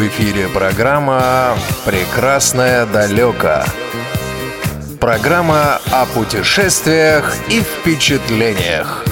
В 0.00 0.06
эфире 0.06 0.48
программа 0.48 1.58
«Прекрасное 1.84 2.86
далеко». 2.86 3.62
Программа 4.98 5.78
о 5.92 6.06
путешествиях 6.06 7.36
и 7.50 7.60
впечатлениях. 7.60 9.04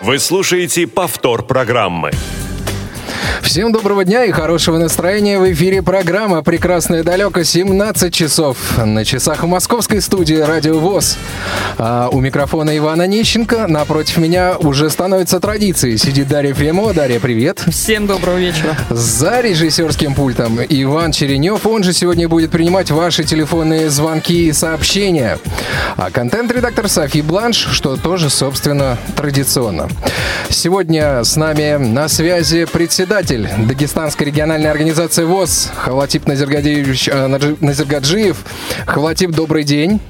Вы 0.00 0.20
слушаете 0.20 0.86
повтор 0.86 1.44
программы. 1.44 2.12
Всем 3.48 3.72
доброго 3.72 4.04
дня 4.04 4.24
и 4.24 4.30
хорошего 4.30 4.76
настроения. 4.76 5.38
В 5.38 5.50
эфире 5.52 5.80
программа 5.80 6.42
«Прекрасное 6.42 7.02
далеко» 7.02 7.44
17 7.44 8.12
часов. 8.12 8.58
На 8.76 9.06
часах 9.06 9.42
в 9.42 9.46
московской 9.46 10.02
студии 10.02 10.34
«Радио 10.34 10.78
ВОЗ». 10.78 11.16
А 11.78 12.10
у 12.12 12.20
микрофона 12.20 12.76
Ивана 12.76 13.06
Нищенко. 13.06 13.66
Напротив 13.66 14.18
меня 14.18 14.58
уже 14.58 14.90
становится 14.90 15.40
традицией. 15.40 15.96
Сидит 15.96 16.28
Дарья 16.28 16.52
Фемо. 16.52 16.92
Дарья, 16.92 17.20
привет. 17.20 17.64
Всем 17.70 18.06
доброго 18.06 18.36
вечера. 18.36 18.76
За 18.90 19.40
режиссерским 19.40 20.14
пультом 20.14 20.58
Иван 20.68 21.12
Черенев. 21.12 21.66
Он 21.66 21.82
же 21.82 21.94
сегодня 21.94 22.28
будет 22.28 22.50
принимать 22.50 22.90
ваши 22.90 23.24
телефонные 23.24 23.88
звонки 23.88 24.48
и 24.48 24.52
сообщения. 24.52 25.38
А 25.96 26.10
контент-редактор 26.10 26.86
Софи 26.86 27.22
Бланш, 27.22 27.56
что 27.72 27.96
тоже, 27.96 28.28
собственно, 28.28 28.98
традиционно. 29.16 29.88
Сегодня 30.50 31.24
с 31.24 31.36
нами 31.36 31.76
на 31.78 32.08
связи 32.08 32.66
председатель 32.66 33.37
председатель 33.38 33.66
Дагестанской 33.66 34.26
региональной 34.26 34.70
организации 34.70 35.24
ВОЗ 35.24 35.70
Назиргадиевич 36.26 37.08
э, 37.08 37.26
Назиргаджиев. 37.60 38.44
Хавлатип, 38.86 39.30
добрый 39.30 39.64
день. 39.64 40.00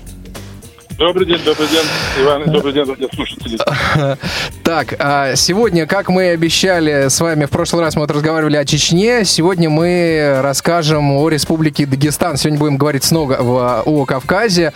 Добрый 0.99 1.27
день, 1.27 1.39
добрый 1.45 1.69
день, 1.69 1.87
Иван, 2.21 2.51
добрый 2.51 2.73
день, 2.73 2.85
радиослушатели. 2.85 3.59
Так, 4.65 4.97
а 4.99 5.35
сегодня, 5.35 5.87
как 5.87 6.11
мы 6.11 6.25
и 6.25 6.29
обещали 6.29 7.09
с 7.09 7.19
вами, 7.23 7.47
в 7.47 7.51
прошлый 7.51 7.83
раз 7.83 7.95
мы 7.95 8.03
вот 8.03 8.11
разговаривали 8.11 8.57
о 8.57 8.67
Чечне, 8.67 9.25
сегодня 9.25 9.71
мы 9.71 10.41
расскажем 10.43 11.13
о 11.13 11.29
Республике 11.31 11.87
Дагестан. 11.87 12.37
Сегодня 12.37 12.59
будем 12.59 12.77
говорить 12.77 13.03
снова 13.03 13.83
о 13.87 14.05
Кавказе. 14.05 14.75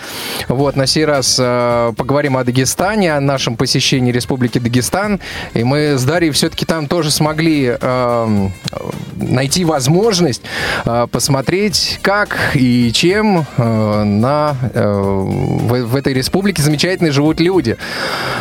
Вот, 0.49 0.77
на 0.77 0.87
сей 0.87 1.05
раз 1.05 1.37
э, 1.39 1.93
поговорим 1.95 2.39
о 2.39 2.45
Дагестане, 2.45 3.15
о 3.15 3.21
нашем 3.21 3.57
посещении 3.57 4.13
Республики 4.13 4.59
Дагестан. 4.59 5.21
И 5.53 5.63
мы 5.63 5.99
с 5.99 6.05
Дарьей 6.05 6.33
все-таки 6.33 6.65
там 6.65 6.87
тоже 6.87 7.11
смогли 7.11 7.77
э, 7.79 8.49
найти 9.17 9.67
возможность 9.67 10.41
э, 10.87 11.07
посмотреть, 11.11 11.99
как 12.01 12.53
и 12.55 12.91
чем 12.95 13.45
э, 13.59 14.05
на, 14.05 14.57
в, 14.73 15.83
в 15.83 15.97
этой 15.97 16.12
этой 16.13 16.19
республике 16.19 16.63
замечательные 16.63 17.13
живут 17.13 17.41
люди. 17.41 17.77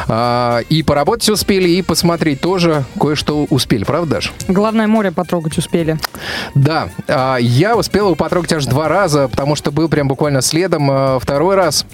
А, 0.08 0.60
и 0.70 0.84
поработать 0.84 1.30
успели, 1.30 1.70
и 1.70 1.82
посмотреть 1.82 2.42
тоже 2.42 2.84
кое-что 3.00 3.46
успели, 3.50 3.84
правда, 3.84 4.16
Даш? 4.16 4.34
Главное, 4.48 4.88
море 4.88 5.12
потрогать 5.12 5.58
успели. 5.58 5.98
Да, 6.54 6.90
а, 7.08 7.38
я 7.38 7.76
успел 7.76 8.06
его 8.06 8.16
потрогать 8.16 8.54
аж 8.54 8.66
два 8.66 8.88
раза, 8.88 9.28
потому 9.28 9.56
что 9.56 9.72
был 9.72 9.90
прям 9.90 10.08
буквально 10.08 10.42
следом. 10.42 10.90
А, 10.92 11.20
второй 11.20 11.56
раз 11.56 11.86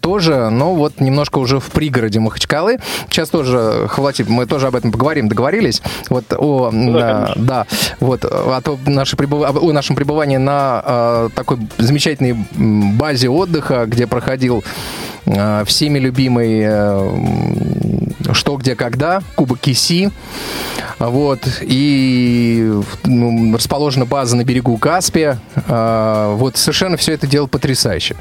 тоже, 0.00 0.50
но 0.50 0.74
вот 0.74 1.00
немножко 1.00 1.38
уже 1.38 1.60
в 1.60 1.70
пригороде 1.70 2.20
Махачкалы. 2.20 2.78
Сейчас 3.08 3.30
тоже, 3.30 3.86
хватит, 3.88 4.28
мы 4.28 4.46
тоже 4.46 4.66
об 4.66 4.76
этом 4.76 4.92
поговорим, 4.92 5.28
договорились. 5.28 5.82
Вот 6.10 6.24
о, 6.32 6.70
да, 6.72 7.32
да 7.36 7.66
вот 8.00 8.24
о, 8.24 8.60
то 8.60 8.78
наше 8.86 9.16
пребыв... 9.16 9.42
о 9.42 9.72
нашем 9.72 9.96
пребывании 9.96 10.36
на 10.36 10.82
э, 10.84 11.28
такой 11.34 11.58
замечательной 11.78 12.36
базе 12.54 13.28
отдыха, 13.28 13.86
где 13.86 14.06
проходил 14.06 14.64
э, 15.26 15.64
всеми 15.66 15.98
любимый 15.98 16.62
э, 16.64 17.95
«Что, 18.32 18.56
где, 18.56 18.74
когда», 18.74 19.22
Кубок 19.34 19.60
Киси. 19.60 20.10
Вот, 20.98 21.40
и 21.60 22.72
ну, 23.04 23.54
расположена 23.54 24.06
база 24.06 24.34
на 24.34 24.44
берегу 24.44 24.78
Каспия. 24.78 25.38
Э, 25.68 26.34
вот, 26.36 26.56
совершенно 26.56 26.96
все 26.96 27.12
это 27.12 27.26
дело 27.26 27.46
потрясающе. 27.46 28.16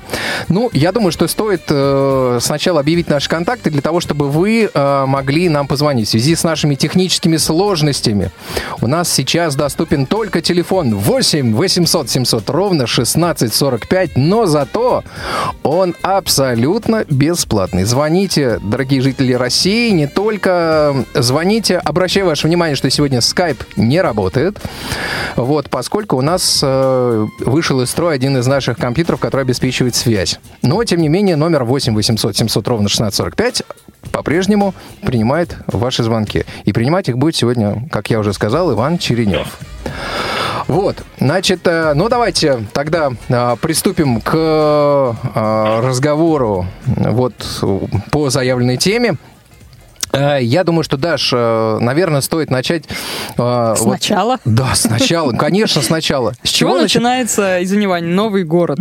Ну, 0.50 0.70
я 0.74 0.92
думаю, 0.92 1.14
что 1.14 1.28
стоит 1.30 1.64
э, 1.70 2.40
сначала 2.42 2.82
объявить 2.82 3.08
наши 3.10 3.30
контакты 3.30 3.70
для 3.70 3.82
того, 3.82 4.02
чтобы 4.02 4.30
вы 4.30 4.70
э, 4.74 5.06
могли 5.08 5.48
нам 5.48 5.68
позвонить. 5.68 6.10
В 6.10 6.12
связи 6.12 6.36
с 6.36 6.44
нашими 6.44 6.76
техническими 6.76 7.38
сложностями 7.38 8.32
у 8.82 8.88
нас 8.88 9.10
сейчас 9.10 9.56
доступен 9.56 10.06
только 10.06 10.42
телефон 10.42 10.96
8 10.96 11.56
800 11.56 12.10
700 12.10 12.50
ровно 12.50 12.84
1645, 12.84 14.18
но 14.18 14.46
зато 14.46 15.04
он 15.64 15.96
абсолютно 16.02 17.06
бесплатный. 17.10 17.86
Звоните, 17.86 18.60
дорогие 18.62 19.00
жители 19.02 19.32
России, 19.32 19.92
не 19.96 20.08
только 20.08 21.06
звоните. 21.14 21.78
Обращаю 21.78 22.26
ваше 22.28 22.48
внимание, 22.48 22.76
что 22.76 22.90
сегодня 22.90 23.20
Skype 23.20 23.66
не 23.76 24.02
работает, 24.02 24.60
вот, 25.36 25.70
поскольку 25.70 26.18
у 26.18 26.22
нас 26.22 26.62
э, 26.64 27.28
вышел 27.40 27.82
из 27.82 27.90
строя 27.90 28.16
один 28.16 28.38
из 28.38 28.48
наших 28.48 28.78
компьютеров, 28.78 29.20
который 29.20 29.42
обеспечивает 29.42 29.96
связь. 29.96 30.40
Но, 30.62 30.84
тем 30.84 31.02
не 31.02 31.10
менее, 31.10 31.36
номер 31.36 31.64
8 31.64 31.94
800 31.96 32.36
700 32.38 32.68
ровно 32.68 32.86
1645 32.86 33.64
по-прежнему 34.12 34.74
принимает 35.02 35.58
ваши 35.68 36.04
звонки. 36.04 36.46
И 36.64 36.74
принимать 36.74 37.10
их 37.10 37.18
будет 37.18 37.36
сегодня, 37.36 37.88
как 37.92 38.10
я 38.10 38.20
уже 38.20 38.34
сказал, 38.34 38.72
Иван 38.72 38.98
Черенев. 38.98 39.58
Вот, 40.68 41.04
значит, 41.20 41.62
э, 41.66 41.94
ну 41.94 42.10
давайте 42.10 42.66
тогда 42.74 43.12
э, 43.30 43.56
приступим 43.62 44.20
к 44.20 44.32
э, 44.34 45.80
разговору 45.84 46.66
вот 46.88 47.34
по 48.12 48.30
заявленной 48.30 48.78
теме. 48.78 49.16
Э, 50.16 50.40
я 50.42 50.64
думаю, 50.64 50.84
что, 50.84 50.98
Даш, 50.98 51.32
э, 51.34 51.78
наверное, 51.80 52.22
стоит 52.22 52.50
начать... 52.50 52.86
Э, 53.38 53.76
сначала? 53.78 54.40
Вот, 54.46 54.56
да, 54.56 54.76
сначала. 54.76 55.32
Конечно, 55.34 55.82
сначала. 55.82 56.34
С 56.44 56.50
чего, 56.50 56.72
чего 56.72 56.82
начинается, 56.82 57.64
извини, 57.64 57.88
Вань, 57.88 58.06
новый 58.06 58.44
город? 58.44 58.80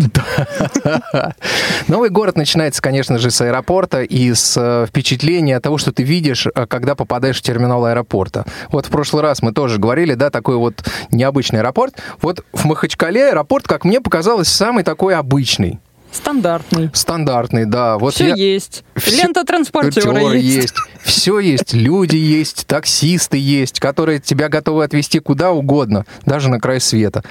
Новый 1.89 2.11
город 2.11 2.37
начинается, 2.37 2.81
конечно 2.81 3.19
же, 3.19 3.31
с 3.31 3.41
аэропорта 3.41 4.03
и 4.03 4.33
с 4.33 4.87
впечатления 4.89 5.59
того, 5.61 5.79
что 5.79 5.93
ты 5.93 6.03
видишь, 6.03 6.47
когда 6.69 6.95
попадаешь 6.95 7.39
в 7.39 7.43
терминал 7.43 7.85
аэропорта. 7.85 8.45
Вот 8.71 8.87
в 8.87 8.91
прошлый 8.91 9.23
раз 9.23 9.43
мы 9.43 9.53
тоже 9.53 9.79
говорили, 9.79 10.15
да, 10.15 10.31
такой 10.31 10.57
вот 10.57 10.85
необычный 11.11 11.61
аэропорт. 11.61 11.97
Вот 12.21 12.45
в 12.53 12.65
Махачкале 12.65 13.31
аэропорт, 13.31 13.67
как 13.67 13.85
мне 13.85 14.01
показалось, 14.01 14.49
самый 14.49 14.85
такой 14.85 15.15
обычный. 15.15 15.81
Стандартный. 16.15 16.91
Стандартный, 16.93 17.67
да. 17.67 17.99
Вот 17.99 18.15
Все 18.15 18.29
я... 18.29 18.35
есть. 18.35 18.85
Все... 18.95 19.17
Лента 19.17 19.45
транспортера 19.45 20.33
есть. 20.33 20.57
есть. 20.57 20.75
Все 21.03 21.41
есть. 21.41 21.75
Люди 21.75 22.17
есть, 22.17 22.67
таксисты 22.67 23.37
есть, 23.37 23.81
которые 23.81 24.21
тебя 24.21 24.49
готовы 24.49 24.85
отвезти 24.85 25.19
куда 25.19 25.51
угодно, 25.51 26.07
даже 26.25 26.49
на 26.49 26.61
край 26.61 26.81
света. 26.81 27.25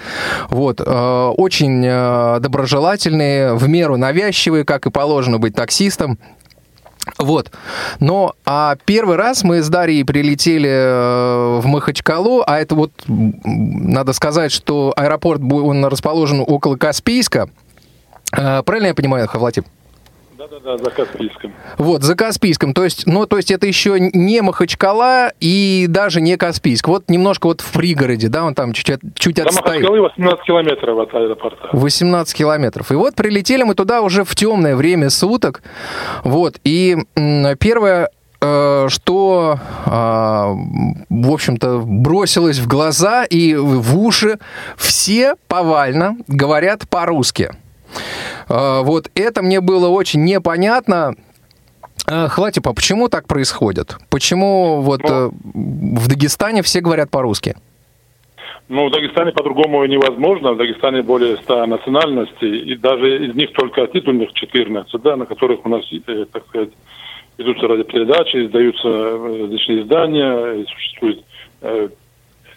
Вот. 0.49 0.81
Э, 0.81 1.33
очень 1.37 1.83
э, 1.85 2.39
доброжелательные, 2.41 3.53
в 3.53 3.67
меру 3.69 3.95
навязчивые, 3.95 4.65
как 4.65 4.85
и 4.85 4.91
положено 4.91 5.39
быть 5.39 5.55
таксистом. 5.55 6.19
Вот. 7.17 7.51
Но 7.99 8.35
а 8.45 8.77
первый 8.85 9.17
раз 9.17 9.43
мы 9.43 9.61
с 9.61 9.69
Дарьей 9.69 10.03
прилетели 10.05 10.69
э, 10.69 11.59
в 11.59 11.65
Махачкалу, 11.65 12.43
а 12.45 12.59
это 12.59 12.75
вот, 12.75 12.91
надо 13.07 14.13
сказать, 14.13 14.51
что 14.51 14.93
аэропорт, 14.95 15.41
он 15.41 15.85
расположен 15.85 16.43
около 16.45 16.77
Каспийска, 16.77 17.49
правильно 18.35 18.87
я 18.87 18.93
понимаю, 18.93 19.27
Хавлатип? 19.27 19.65
Да-да-да, 20.43 20.77
за 20.77 20.89
Каспийском. 20.89 21.53
Вот, 21.77 22.03
за 22.03 22.15
Каспийском. 22.15 22.73
То 22.73 22.83
есть, 22.83 23.07
ну, 23.07 23.25
то 23.25 23.37
есть 23.37 23.49
это 23.49 23.65
еще 23.65 23.97
не 23.97 24.41
Махачкала 24.41 25.31
и 25.39 25.85
даже 25.87 26.19
не 26.19 26.35
Каспийск. 26.35 26.87
Вот 26.89 27.05
немножко 27.07 27.47
вот 27.47 27.61
в 27.61 27.71
пригороде, 27.71 28.27
да, 28.27 28.43
он 28.43 28.53
там 28.53 28.73
чуть, 28.73 28.99
чуть 29.15 29.37
До 29.37 29.43
отстоит. 29.43 29.83
Махачкалы 29.83 30.01
18 30.01 30.43
километров 30.43 30.99
от 30.99 31.13
аэропорта. 31.13 31.69
18 31.71 32.35
километров. 32.35 32.91
И 32.91 32.95
вот 32.95 33.15
прилетели 33.15 33.63
мы 33.63 33.73
туда 33.73 34.01
уже 34.01 34.25
в 34.25 34.35
темное 34.35 34.75
время 34.75 35.09
суток. 35.09 35.61
Вот, 36.25 36.59
и 36.65 36.97
первое, 37.59 38.09
э, 38.41 38.87
что, 38.89 39.59
а, 39.85 40.53
в 41.09 41.31
общем-то, 41.31 41.83
бросилось 41.85 42.59
в 42.59 42.67
глаза 42.67 43.23
и 43.23 43.55
в 43.55 43.97
уши, 43.97 44.39
все 44.75 45.35
повально 45.47 46.17
говорят 46.27 46.89
по-русски. 46.89 47.51
А, 48.49 48.81
вот 48.81 49.09
это 49.15 49.41
мне 49.41 49.61
было 49.61 49.89
очень 49.89 50.23
непонятно. 50.23 51.15
А, 52.07 52.27
Хватит, 52.27 52.65
а 52.67 52.73
почему 52.73 53.09
так 53.09 53.27
происходит? 53.27 53.95
Почему 54.09 54.81
вот 54.81 55.01
ну, 55.03 55.09
э, 55.09 55.29
в 55.33 56.07
Дагестане 56.07 56.61
все 56.61 56.81
говорят 56.81 57.09
по-русски? 57.09 57.55
Ну, 58.69 58.87
в 58.87 58.91
Дагестане 58.91 59.31
по-другому 59.31 59.85
невозможно. 59.85 60.53
В 60.53 60.57
Дагестане 60.57 61.01
более 61.01 61.37
100 61.37 61.65
национальностей, 61.65 62.59
и 62.59 62.75
даже 62.75 63.27
из 63.27 63.35
них 63.35 63.51
только 63.53 63.87
титульных 63.87 64.33
14, 64.33 65.01
да, 65.01 65.15
на 65.15 65.25
которых 65.25 65.65
у 65.65 65.69
нас, 65.69 65.83
э, 65.91 66.25
так 66.31 66.45
сказать, 66.47 66.69
ведутся 67.37 67.67
радиопередачи, 67.67 68.45
издаются 68.45 68.87
э, 68.87 69.41
различные 69.43 69.81
издания, 69.81 70.65
существует 70.65 71.23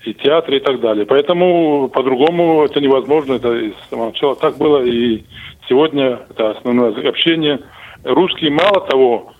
и 0.06 0.14
театры 0.14 0.56
и 0.56 0.60
так 0.60 0.80
далее. 0.80 1.04
Поэтому 1.04 1.88
по-другому 1.88 2.64
это 2.64 2.80
невозможно. 2.80 3.34
Это 3.34 3.48
с 3.48 3.90
самого 3.90 4.06
начала 4.06 4.36
так 4.36 4.56
было. 4.56 4.84
И 4.84 5.24
сегодня 5.68 6.20
это 6.30 6.50
основное 6.50 6.92
общение. 7.08 7.60
Русские 8.04 8.50
мало 8.50 8.86
того 8.86 9.32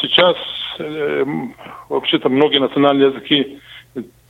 Сейчас 0.00 0.36
вообще-то 1.88 2.28
многие 2.28 2.58
национальные 2.58 3.10
языки 3.10 3.60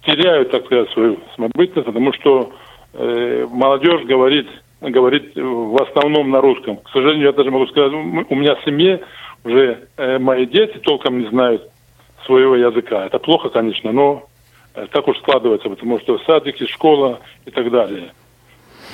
теряют, 0.05 0.51
так 0.51 0.67
сказать, 0.67 0.91
свою 0.91 1.19
самобытность, 1.37 1.87
потому 1.87 2.13
что 2.13 2.53
молодежь 2.93 4.05
говорит, 4.05 4.47
говорит 4.83 5.33
в 5.35 5.83
основном 5.83 6.31
на 6.31 6.43
русском. 6.43 6.77
К 6.77 6.91
сожалению, 6.91 7.27
я 7.27 7.33
даже 7.33 7.51
могу 7.51 7.67
сказать, 7.69 7.93
у 7.93 8.35
меня 8.35 8.57
в 8.57 8.65
семье 8.65 9.01
уже 9.45 9.89
мои 10.19 10.45
дети 10.45 10.79
толком 10.79 11.19
не 11.21 11.29
знают 11.31 11.63
своего 12.27 12.55
языка. 12.57 13.07
Это 13.07 13.19
плохо, 13.19 13.49
конечно, 13.49 13.91
но 13.91 14.28
так 14.87 15.09
уж 15.09 15.19
складывается, 15.19 15.69
потому 15.69 15.99
что 16.01 16.19
садики, 16.21 16.67
школа 16.67 17.21
и 17.45 17.51
так 17.51 17.71
далее. 17.71 18.13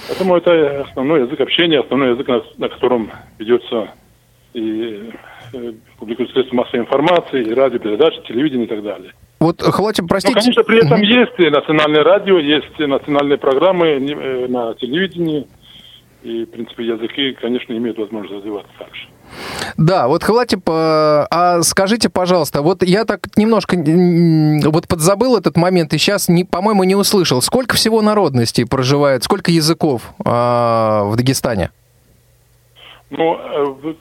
Поэтому 0.09 0.37
это 0.37 0.83
основной 0.83 1.23
язык 1.23 1.41
общения, 1.41 1.81
основной 1.81 2.11
язык, 2.11 2.29
на, 2.29 2.43
на 2.59 2.69
котором 2.69 3.11
ведется 3.39 3.91
и 4.53 5.11
э, 5.53 5.73
публикуются 5.99 6.35
средства 6.35 6.57
массовой 6.57 6.81
информации, 6.81 7.43
и 7.43 7.55
радиопередачи, 7.55 8.23
телевидение 8.27 8.67
и 8.67 8.69
так 8.69 8.83
далее. 8.83 9.13
Вот, 9.41 9.61
хватит, 9.61 10.05
простите... 10.09 10.35
Ну, 10.35 10.41
конечно, 10.41 10.65
при 10.65 10.79
этом 10.85 11.03
есть 11.03 11.39
национальное 11.39 12.05
радио, 12.05 12.39
есть 12.39 12.79
национальные 12.79 13.39
программы 13.39 13.87
э, 13.89 14.47
на 14.49 14.75
телевидении, 14.75 15.47
и, 16.25 16.45
в 16.45 16.51
принципе, 16.51 16.87
языки, 16.87 17.33
конечно, 17.41 17.73
имеют 17.75 17.99
возможность 17.99 18.35
развиваться 18.35 18.73
также. 18.79 19.09
Да, 19.77 20.09
вот 20.09 20.23
Хватип, 20.23 20.63
а 20.67 21.61
скажите, 21.63 22.09
пожалуйста, 22.09 22.63
вот 22.63 22.83
я 22.83 23.05
так 23.05 23.37
немножко 23.37 23.77
вот 24.69 24.89
подзабыл 24.89 25.37
этот 25.37 25.57
момент 25.57 25.93
и 25.93 25.99
сейчас, 25.99 26.29
не, 26.29 26.45
по-моему, 26.45 26.85
не 26.85 26.95
услышал. 26.95 27.43
Сколько 27.43 27.77
всего 27.77 28.01
народностей 28.01 28.65
проживает, 28.65 29.23
сколько 29.25 29.51
языков 29.51 30.15
а, 30.25 31.05
в 31.05 31.17
Дагестане? 31.17 31.71
Ну, 33.11 33.35
э, 33.35 33.95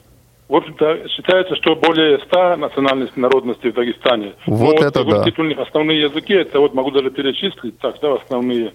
в 0.48 0.54
общем-то, 0.54 1.08
считается, 1.08 1.56
что 1.56 1.76
более 1.76 2.18
100 2.20 2.56
национальностей 2.56 3.20
народностей 3.20 3.70
в 3.70 3.74
Дагестане. 3.74 4.34
Вот 4.46 4.80
Но 4.80 4.86
это 4.86 5.02
вот, 5.02 5.24
да. 5.24 5.62
основные 5.62 6.02
языки, 6.02 6.32
это 6.32 6.60
вот 6.60 6.74
могу 6.74 6.90
даже 6.90 7.10
перечислить, 7.10 7.78
так, 7.78 7.96
да, 8.00 8.14
основные. 8.14 8.72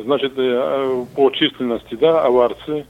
Значит, 0.00 0.32
э, 0.36 1.04
по 1.14 1.30
численности, 1.30 1.94
да, 1.96 2.24
аварцы, 2.24 2.86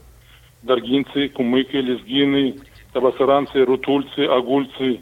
даргинцы, 0.63 1.29
кумыки, 1.31 1.75
лезгины, 1.75 2.61
табасаранцы, 2.93 3.65
рутульцы, 3.65 4.21
агульцы, 4.21 5.01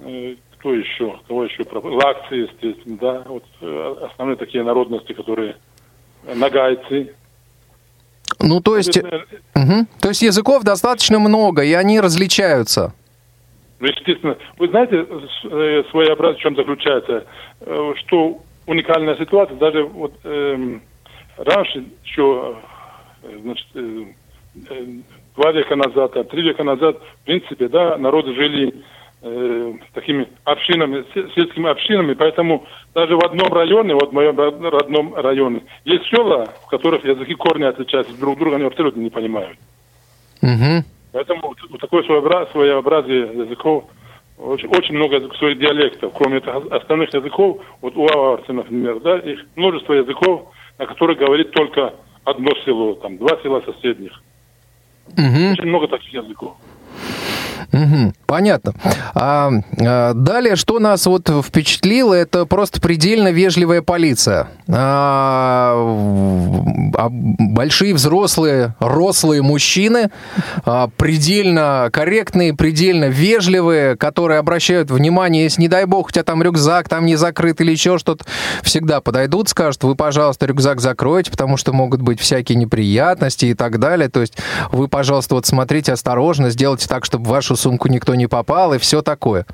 э, 0.00 0.34
кто 0.58 0.74
еще, 0.74 1.16
кого 1.28 1.44
еще, 1.44 1.64
лакцы, 1.72 2.34
естественно, 2.34 2.98
да, 3.00 3.22
вот 3.24 3.44
э, 3.60 4.08
основные 4.10 4.36
такие 4.36 4.64
народности, 4.64 5.12
которые 5.12 5.56
нагайцы. 6.34 7.14
Ну, 8.40 8.60
то 8.60 8.76
есть, 8.76 8.98
угу. 8.98 9.86
то 10.00 10.08
есть 10.08 10.22
языков 10.22 10.64
достаточно 10.64 11.20
много, 11.20 11.62
и 11.62 11.72
они 11.72 12.00
различаются. 12.00 12.92
Ну, 13.78 13.86
естественно. 13.86 14.36
Вы 14.58 14.68
знаете, 14.68 15.06
своеобразие 15.90 16.38
в 16.38 16.40
чем 16.40 16.56
заключается? 16.56 17.26
Что 17.60 18.40
уникальная 18.66 19.16
ситуация, 19.16 19.56
даже 19.56 19.84
вот 19.84 20.14
э, 20.24 20.80
раньше 21.36 21.84
еще, 22.04 22.56
значит, 23.42 23.66
э, 23.74 24.04
два 25.36 25.52
века 25.52 25.76
назад, 25.76 26.16
а 26.16 26.24
три 26.24 26.42
века 26.42 26.64
назад, 26.64 26.98
в 27.22 27.24
принципе, 27.26 27.68
да, 27.68 27.96
народы 27.98 28.34
жили 28.34 28.74
э, 29.22 29.72
такими 29.92 30.28
общинами, 30.44 31.04
сельскими 31.34 31.68
общинами, 31.68 32.14
поэтому 32.14 32.66
даже 32.94 33.16
в 33.16 33.24
одном 33.24 33.52
районе, 33.52 33.94
вот 33.94 34.10
в 34.10 34.12
моем 34.12 34.38
родном 34.38 35.14
районе, 35.14 35.62
есть 35.84 36.06
села, 36.06 36.46
в 36.64 36.68
которых 36.68 37.04
языки 37.04 37.34
корни 37.34 37.64
отличаются 37.64 38.18
друг 38.18 38.38
друга, 38.38 38.56
они 38.56 38.64
абсолютно 38.64 39.00
не 39.00 39.10
понимают. 39.10 39.58
Угу. 40.42 40.84
Поэтому 41.12 41.54
вот 41.70 41.80
такое 41.80 42.02
своеобразие 42.02 43.20
языков, 43.44 43.84
очень, 44.38 44.68
очень 44.68 44.94
много 44.94 45.18
своих 45.36 45.58
диалектов, 45.58 46.12
кроме 46.14 46.38
остальных 46.38 47.12
языков, 47.14 47.62
вот 47.80 47.96
у 47.96 48.06
аварцев, 48.06 48.48
например, 48.48 49.00
да, 49.00 49.18
их 49.18 49.46
множество 49.56 49.94
языков, 49.94 50.52
на 50.78 50.86
которых 50.86 51.18
говорит 51.18 51.50
только 51.52 51.94
одно 52.24 52.50
село, 52.64 52.94
там, 52.94 53.18
два 53.18 53.40
села 53.42 53.62
соседних. 53.62 54.22
Угу. 55.08 55.52
Очень 55.52 55.66
много 55.66 55.88
таких 55.88 56.12
языков. 56.12 56.56
Угу, 57.72 58.12
понятно. 58.26 58.74
А, 59.14 59.50
а, 59.78 60.12
далее, 60.14 60.56
что 60.56 60.78
нас 60.78 61.06
вот 61.06 61.28
впечатлило, 61.44 62.14
это 62.14 62.46
просто 62.46 62.80
предельно 62.80 63.28
вежливая 63.28 63.82
полиция. 63.82 64.48
А, 64.68 65.74
а, 66.96 67.08
большие 67.10 67.94
взрослые, 67.94 68.74
рослые 68.80 69.42
мужчины, 69.42 70.10
а, 70.64 70.88
предельно 70.96 71.88
корректные, 71.92 72.54
предельно 72.54 73.06
вежливые, 73.06 73.96
которые 73.96 74.38
обращают 74.38 74.90
внимание, 74.90 75.44
если, 75.44 75.62
не 75.62 75.68
дай 75.68 75.84
бог, 75.84 76.08
у 76.08 76.10
тебя 76.10 76.24
там 76.24 76.42
рюкзак 76.42 76.88
там 76.88 77.06
не 77.06 77.16
закрыт 77.16 77.60
или 77.60 77.72
еще 77.72 77.98
что-то, 77.98 78.24
всегда 78.62 79.00
подойдут, 79.00 79.48
скажут, 79.48 79.84
вы, 79.84 79.94
пожалуйста, 79.94 80.46
рюкзак 80.46 80.80
закройте, 80.80 81.30
потому 81.30 81.56
что 81.56 81.72
могут 81.72 82.02
быть 82.02 82.20
всякие 82.20 82.56
неприятности 82.56 83.46
и 83.46 83.54
так 83.54 83.78
далее. 83.78 84.08
То 84.08 84.20
есть 84.20 84.36
вы, 84.72 84.88
пожалуйста, 84.88 85.34
вот 85.34 85.46
смотрите 85.46 85.92
осторожно, 85.92 86.50
сделайте 86.50 86.88
так, 86.88 87.04
чтобы 87.04 87.28
вашу 87.46 87.56
сумку 87.56 87.88
никто 87.88 88.14
не 88.14 88.26
попал 88.26 88.74
и 88.74 88.78
все 88.78 89.02
такое. 89.02 89.46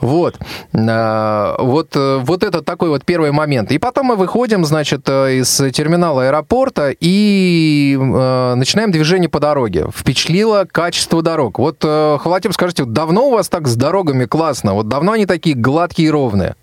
Вот. 0.00 0.36
А, 0.74 1.56
вот, 1.58 1.96
э, 1.96 2.18
вот 2.22 2.42
это 2.42 2.62
такой 2.62 2.88
вот 2.88 3.04
первый 3.04 3.30
момент. 3.30 3.70
И 3.72 3.78
потом 3.78 4.06
мы 4.06 4.16
выходим, 4.16 4.64
значит, 4.64 5.08
э, 5.08 5.34
из 5.40 5.56
терминала 5.72 6.24
аэропорта 6.24 6.90
и 6.98 7.96
э, 7.96 8.54
начинаем 8.54 8.90
движение 8.90 9.28
по 9.28 9.40
дороге. 9.40 9.86
Впечатлило 9.94 10.66
качество 10.70 11.22
дорог. 11.22 11.58
Вот, 11.58 11.82
Халатим, 11.82 12.52
скажите, 12.52 12.84
давно 12.84 13.28
у 13.28 13.32
вас 13.32 13.48
так 13.48 13.66
с 13.66 13.76
дорогами 13.76 14.24
классно? 14.24 14.74
Вот 14.74 14.88
давно 14.88 15.12
они 15.12 15.26
такие 15.26 15.54
гладкие 15.54 16.08
и 16.08 16.10
ровные? 16.10 16.54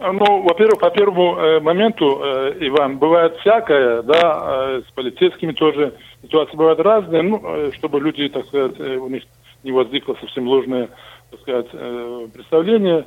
Ну, 0.00 0.42
во-первых, 0.42 0.78
по 0.78 0.90
первому 0.90 1.60
моменту, 1.60 2.06
Иван, 2.60 2.98
бывает 2.98 3.36
всякое, 3.40 4.02
да, 4.02 4.80
с 4.86 4.92
полицейскими 4.94 5.52
тоже 5.52 5.92
ситуации 6.22 6.56
бывают 6.56 6.80
разные, 6.80 7.22
ну, 7.22 7.40
э, 7.42 7.70
чтобы 7.74 8.00
люди, 8.00 8.28
так 8.28 8.46
сказать, 8.46 8.74
э, 8.78 8.96
у 8.96 9.08
них 9.08 9.22
не 9.64 9.72
возникло 9.72 10.16
совсем 10.20 10.46
ложное, 10.48 10.88
так 11.30 11.40
сказать, 11.40 11.66
э, 11.72 12.28
представление. 12.32 13.06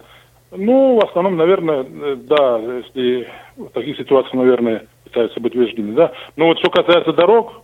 Ну, 0.52 1.00
в 1.00 1.06
основном, 1.06 1.38
наверное, 1.38 1.86
да, 2.16 2.60
если 2.60 3.28
в 3.56 3.70
таких 3.70 3.98
ситуациях, 3.98 4.34
наверное, 4.34 4.86
пытаются 5.06 5.40
быть 5.40 5.56
вежливыми, 5.56 5.96
да. 5.96 6.12
Но 6.36 6.48
вот 6.48 6.60
что 6.60 6.70
касается 6.70 7.14
дорог, 7.14 7.64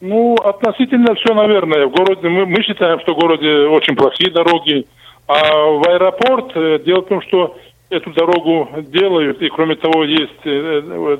ну, 0.00 0.34
относительно 0.34 1.14
все, 1.14 1.34
наверное. 1.34 1.86
В 1.86 1.92
городе 1.92 2.28
мы, 2.28 2.46
мы 2.46 2.62
считаем, 2.62 2.98
что 3.00 3.14
в 3.14 3.18
городе 3.18 3.66
очень 3.68 3.94
плохие 3.94 4.32
дороги. 4.32 4.86
А 5.28 5.54
в 5.54 5.88
аэропорт, 5.88 6.82
дело 6.84 7.02
в 7.02 7.06
том, 7.06 7.22
что 7.22 7.56
эту 7.90 8.12
дорогу 8.12 8.68
делают, 8.82 9.42
и 9.42 9.48
кроме 9.48 9.74
того 9.74 10.04
есть 10.04 10.44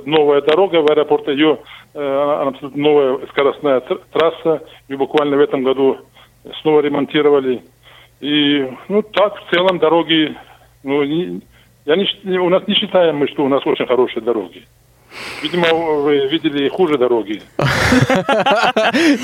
новая 0.07 0.41
дорога 0.41 0.77
в 0.83 0.91
аэропорт, 0.91 1.29
ее 1.29 1.59
Э, 1.93 2.47
абсолютно 2.47 2.83
новая 2.83 3.27
скоростная 3.29 3.81
трасса. 4.13 4.63
И 4.89 4.95
буквально 4.95 5.37
в 5.37 5.41
этом 5.41 5.65
году 5.65 5.99
снова 6.63 6.81
ремонтировали. 6.81 7.63
И, 8.21 8.71
ну, 8.89 9.03
так, 9.03 9.37
в 9.37 9.51
целом 9.53 9.79
дороги, 9.79 10.37
ну, 10.85 11.03
не, 11.03 11.41
я 11.87 11.97
не, 11.97 12.39
у 12.39 12.49
нас 12.49 12.67
не 12.69 12.75
считаем 12.75 13.17
мы, 13.17 13.29
что 13.29 13.45
у 13.45 13.49
нас 13.49 13.67
очень 13.67 13.87
хорошие 13.87 14.23
дороги. 14.23 14.65
Видимо, 15.43 15.69
вы 15.73 16.29
видели 16.29 16.69
хуже 16.69 16.99
дороги. 16.99 17.43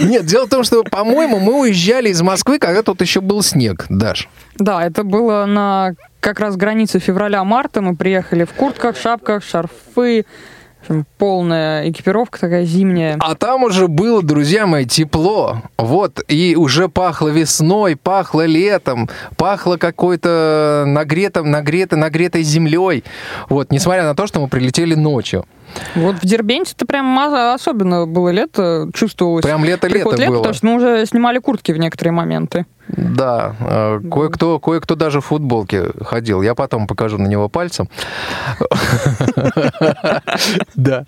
Нет, 0.00 0.26
дело 0.26 0.46
в 0.46 0.50
том, 0.50 0.64
что, 0.64 0.82
по-моему, 0.82 1.38
мы 1.38 1.60
уезжали 1.60 2.08
из 2.08 2.22
Москвы, 2.22 2.58
когда 2.58 2.82
тут 2.82 3.00
еще 3.00 3.20
был 3.20 3.42
снег, 3.42 3.86
Даш. 3.88 4.28
Да, 4.56 4.84
это 4.84 5.04
было 5.04 5.44
на 5.46 5.94
как 6.20 6.40
раз 6.40 6.56
границе 6.56 6.98
февраля-марта. 6.98 7.82
Мы 7.82 7.94
приехали 7.94 8.44
в 8.44 8.52
куртках, 8.52 8.96
шапках, 8.96 9.44
шарфы, 9.44 10.24
полная 11.18 11.88
экипировка 11.90 12.40
такая 12.40 12.64
зимняя. 12.64 13.16
А 13.20 13.34
там 13.34 13.64
уже 13.64 13.88
было, 13.88 14.22
друзья 14.22 14.66
мои, 14.66 14.84
тепло. 14.84 15.62
Вот, 15.78 16.20
и 16.28 16.56
уже 16.56 16.88
пахло 16.88 17.28
весной, 17.28 17.96
пахло 17.96 18.46
летом, 18.46 19.08
пахло 19.36 19.76
какой-то 19.76 20.84
нагретым, 20.86 21.50
нагретой, 21.50 21.98
нагретой 21.98 22.42
землей. 22.42 23.04
Вот, 23.48 23.70
несмотря 23.70 24.04
на 24.04 24.14
то, 24.14 24.26
что 24.26 24.40
мы 24.40 24.48
прилетели 24.48 24.94
ночью. 24.94 25.44
Вот 25.94 26.16
в 26.16 26.26
Дербенте-то 26.26 26.86
прям 26.86 27.18
особенно 27.18 28.06
было 28.06 28.30
лето, 28.30 28.88
чувствовалось. 28.94 29.44
Прям 29.44 29.64
лето-лето 29.64 30.16
лето 30.16 30.30
было. 30.30 30.38
Потому 30.38 30.54
что 30.54 30.66
мы 30.66 30.74
уже 30.76 31.06
снимали 31.06 31.38
куртки 31.38 31.72
в 31.72 31.78
некоторые 31.78 32.12
моменты. 32.12 32.66
Да, 32.88 33.56
э, 33.60 34.00
кое-кто, 34.10 34.60
кое-кто 34.60 34.94
даже 34.94 35.20
в 35.20 35.26
футболке 35.26 35.90
ходил. 36.02 36.42
Я 36.42 36.54
потом 36.54 36.86
покажу 36.86 37.18
на 37.18 37.26
него 37.26 37.48
пальцем. 37.48 37.88
Да. 40.76 41.04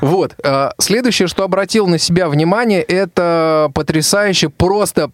Вот. 0.00 0.34
Э, 0.44 0.70
следующее, 0.78 1.28
что 1.28 1.44
обратил 1.44 1.86
на 1.86 1.98
себя 1.98 2.28
внимание, 2.28 2.82
это 2.82 3.70
потрясающе 3.74 4.50
просто 4.50 5.10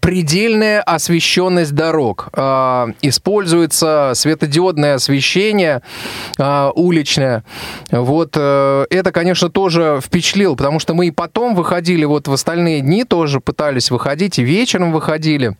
предельная 0.00 0.80
освещенность 0.82 1.74
дорог. 1.74 2.28
А, 2.32 2.88
используется 3.02 4.12
светодиодное 4.14 4.94
освещение 4.94 5.82
а, 6.38 6.70
уличное. 6.74 7.44
Вот 7.90 8.32
э, 8.36 8.86
это, 8.90 9.12
конечно, 9.12 9.50
тоже 9.50 10.00
впечатлило, 10.02 10.54
потому 10.54 10.80
что 10.80 10.94
мы 10.94 11.08
и 11.08 11.10
потом 11.10 11.54
выходили 11.54 12.04
вот 12.04 12.28
в 12.28 12.32
остальные 12.32 12.80
дни, 12.80 13.04
тоже 13.04 13.40
пытались 13.40 13.90
выходить, 13.90 14.38
и 14.38 14.42
вечером 14.42 14.92
выходили. 14.92 15.56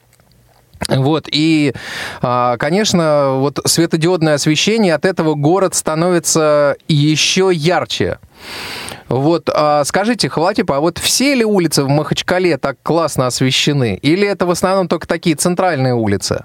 Вот, 0.89 1.29
и, 1.31 1.75
а, 2.23 2.57
конечно, 2.57 3.35
вот 3.37 3.61
светодиодное 3.67 4.35
освещение, 4.35 4.95
от 4.95 5.05
этого 5.05 5.35
город 5.35 5.75
становится 5.75 6.77
еще 6.89 7.51
ярче. 7.53 8.19
Вот, 9.09 9.49
а 9.53 9.85
скажите, 9.85 10.29
Хватип, 10.29 10.71
а 10.71 10.81
вот 10.81 10.99
все 10.99 11.35
ли 11.35 11.45
улицы 11.45 11.83
в 11.85 11.89
Махачкале 11.89 12.59
так 12.59 12.77
классно 12.83 13.27
освещены? 13.27 13.99
Или 14.03 14.27
это 14.27 14.47
в 14.47 14.51
основном 14.51 14.87
только 14.87 15.09
такие 15.09 15.35
центральные 15.35 15.95
улицы? 15.95 16.45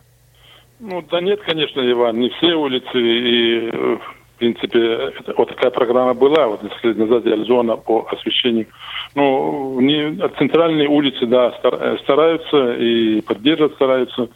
Ну, 0.79 1.03
да 1.09 1.21
нет, 1.21 1.41
конечно, 1.45 1.79
Иван, 1.79 2.19
не 2.19 2.29
все 2.29 2.53
улицы. 2.53 2.99
И, 2.99 3.69
э, 3.71 3.97
в 4.35 4.37
принципе, 4.39 5.13
вот 5.37 5.49
такая 5.49 5.71
программа 5.71 6.13
была, 6.13 6.47
вот 6.47 6.63
несколько 6.63 6.87
лет 6.89 6.97
назад, 6.97 7.25
реализована 7.25 7.77
по 7.77 8.07
освещению. 8.11 8.67
Ну, 9.13 9.79
не, 9.79 10.17
центральные 10.37 10.87
улицы, 10.89 11.25
да, 11.25 11.53
э, 11.63 11.97
стараются 12.03 12.73
и 12.73 13.21
поддерживать 13.21 13.75
стараются. 13.75 14.27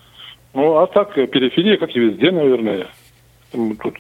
Ну, 0.54 0.78
а 0.78 0.88
так, 0.88 1.18
э, 1.18 1.28
периферия, 1.28 1.78
как 1.78 1.96
и 1.96 2.00
везде, 2.00 2.32
наверное. 2.32 2.88
Тут 3.52 3.98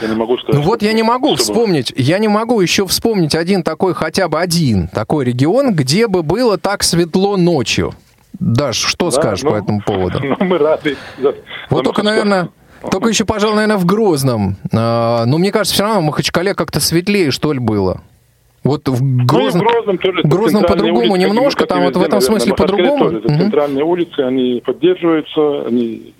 я 0.00 0.08
не 0.08 0.14
могу 0.14 0.38
сказать. 0.38 0.54
Ну 0.54 0.62
вот 0.62 0.82
я 0.82 0.92
не 0.92 1.02
могу 1.02 1.36
чтобы... 1.36 1.42
вспомнить, 1.42 1.92
я 1.96 2.18
не 2.18 2.28
могу 2.28 2.60
еще 2.60 2.86
вспомнить 2.86 3.34
один 3.34 3.62
такой, 3.62 3.94
хотя 3.94 4.28
бы 4.28 4.40
один 4.40 4.88
такой 4.88 5.24
регион, 5.24 5.74
где 5.74 6.08
бы 6.08 6.22
было 6.22 6.58
так 6.58 6.82
светло 6.82 7.36
ночью. 7.36 7.94
Даш, 8.38 8.76
что 8.76 9.06
да, 9.06 9.10
скажешь 9.12 9.44
ну, 9.44 9.50
по 9.50 9.54
этому 9.56 9.82
поводу? 9.82 10.20
Ну, 10.22 10.36
мы 10.40 10.58
рады. 10.58 10.96
За, 11.20 11.34
вот 11.70 11.84
только, 11.84 12.02
наверное, 12.02 12.48
только 12.90 13.08
еще, 13.08 13.24
пожалуй, 13.24 13.56
наверное, 13.56 13.76
в 13.76 13.84
Грозном. 13.84 14.56
А, 14.72 15.24
но 15.26 15.38
мне 15.38 15.52
кажется, 15.52 15.74
все 15.74 15.84
равно 15.84 16.00
в 16.00 16.04
Махачкале 16.04 16.54
как-то 16.54 16.80
светлее, 16.80 17.30
что 17.30 17.52
ли, 17.52 17.58
было. 17.58 18.02
Вот 18.64 18.88
в 18.88 19.26
Грозном, 19.26 19.64
ну, 19.64 19.70
в 19.70 19.72
Грозном, 19.72 19.98
тоже 19.98 20.22
Грозном 20.22 20.64
по-другому 20.64 21.16
немножко, 21.16 21.66
там 21.66 21.82
вот 21.82 21.96
в 21.96 22.02
этом 22.02 22.20
смысле 22.20 22.54
по-другому. 22.54 23.06
Угу. 23.06 23.28
Центральные 23.28 23.84
улицы, 23.84 24.20
они 24.20 24.62
поддерживаются, 24.64 25.66
они, 25.66 26.14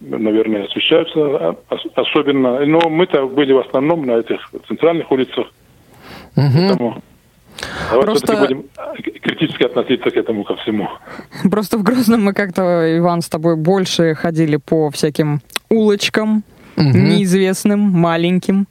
наверное, 0.00 0.64
освещаются 0.64 1.20
а, 1.20 1.56
особенно. 1.94 2.64
Но 2.66 2.88
мы-то 2.88 3.26
были 3.26 3.52
в 3.52 3.58
основном 3.58 4.06
на 4.06 4.18
этих 4.18 4.38
центральных 4.66 5.10
улицах. 5.10 5.46
Угу. 6.36 6.52
Поэтому 6.54 7.02
Давай 7.90 8.04
Просто... 8.04 8.36
будем 8.36 8.64
критически 9.22 9.64
относиться 9.64 10.10
к 10.10 10.16
этому 10.16 10.44
ко 10.44 10.56
всему. 10.56 10.88
Просто 11.50 11.78
в 11.78 11.82
Грозном 11.82 12.24
мы 12.24 12.32
как-то, 12.32 12.96
Иван, 12.98 13.22
с 13.22 13.28
тобой 13.28 13.56
больше 13.56 14.14
ходили 14.14 14.56
по 14.56 14.90
всяким 14.90 15.40
улочкам, 15.68 16.44
угу. 16.76 16.86
неизвестным, 16.86 17.80
маленьким. 17.80 18.66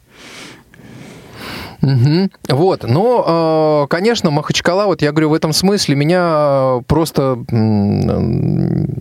Угу. 1.81 2.29
Вот, 2.49 2.83
но, 2.83 3.83
э, 3.85 3.87
конечно, 3.89 4.31
Махачкала, 4.31 4.87
вот 4.87 5.01
я 5.03 5.11
говорю, 5.11 5.29
в 5.29 5.33
этом 5.33 5.53
смысле 5.53 5.95
меня 5.95 6.79
просто, 6.87 7.37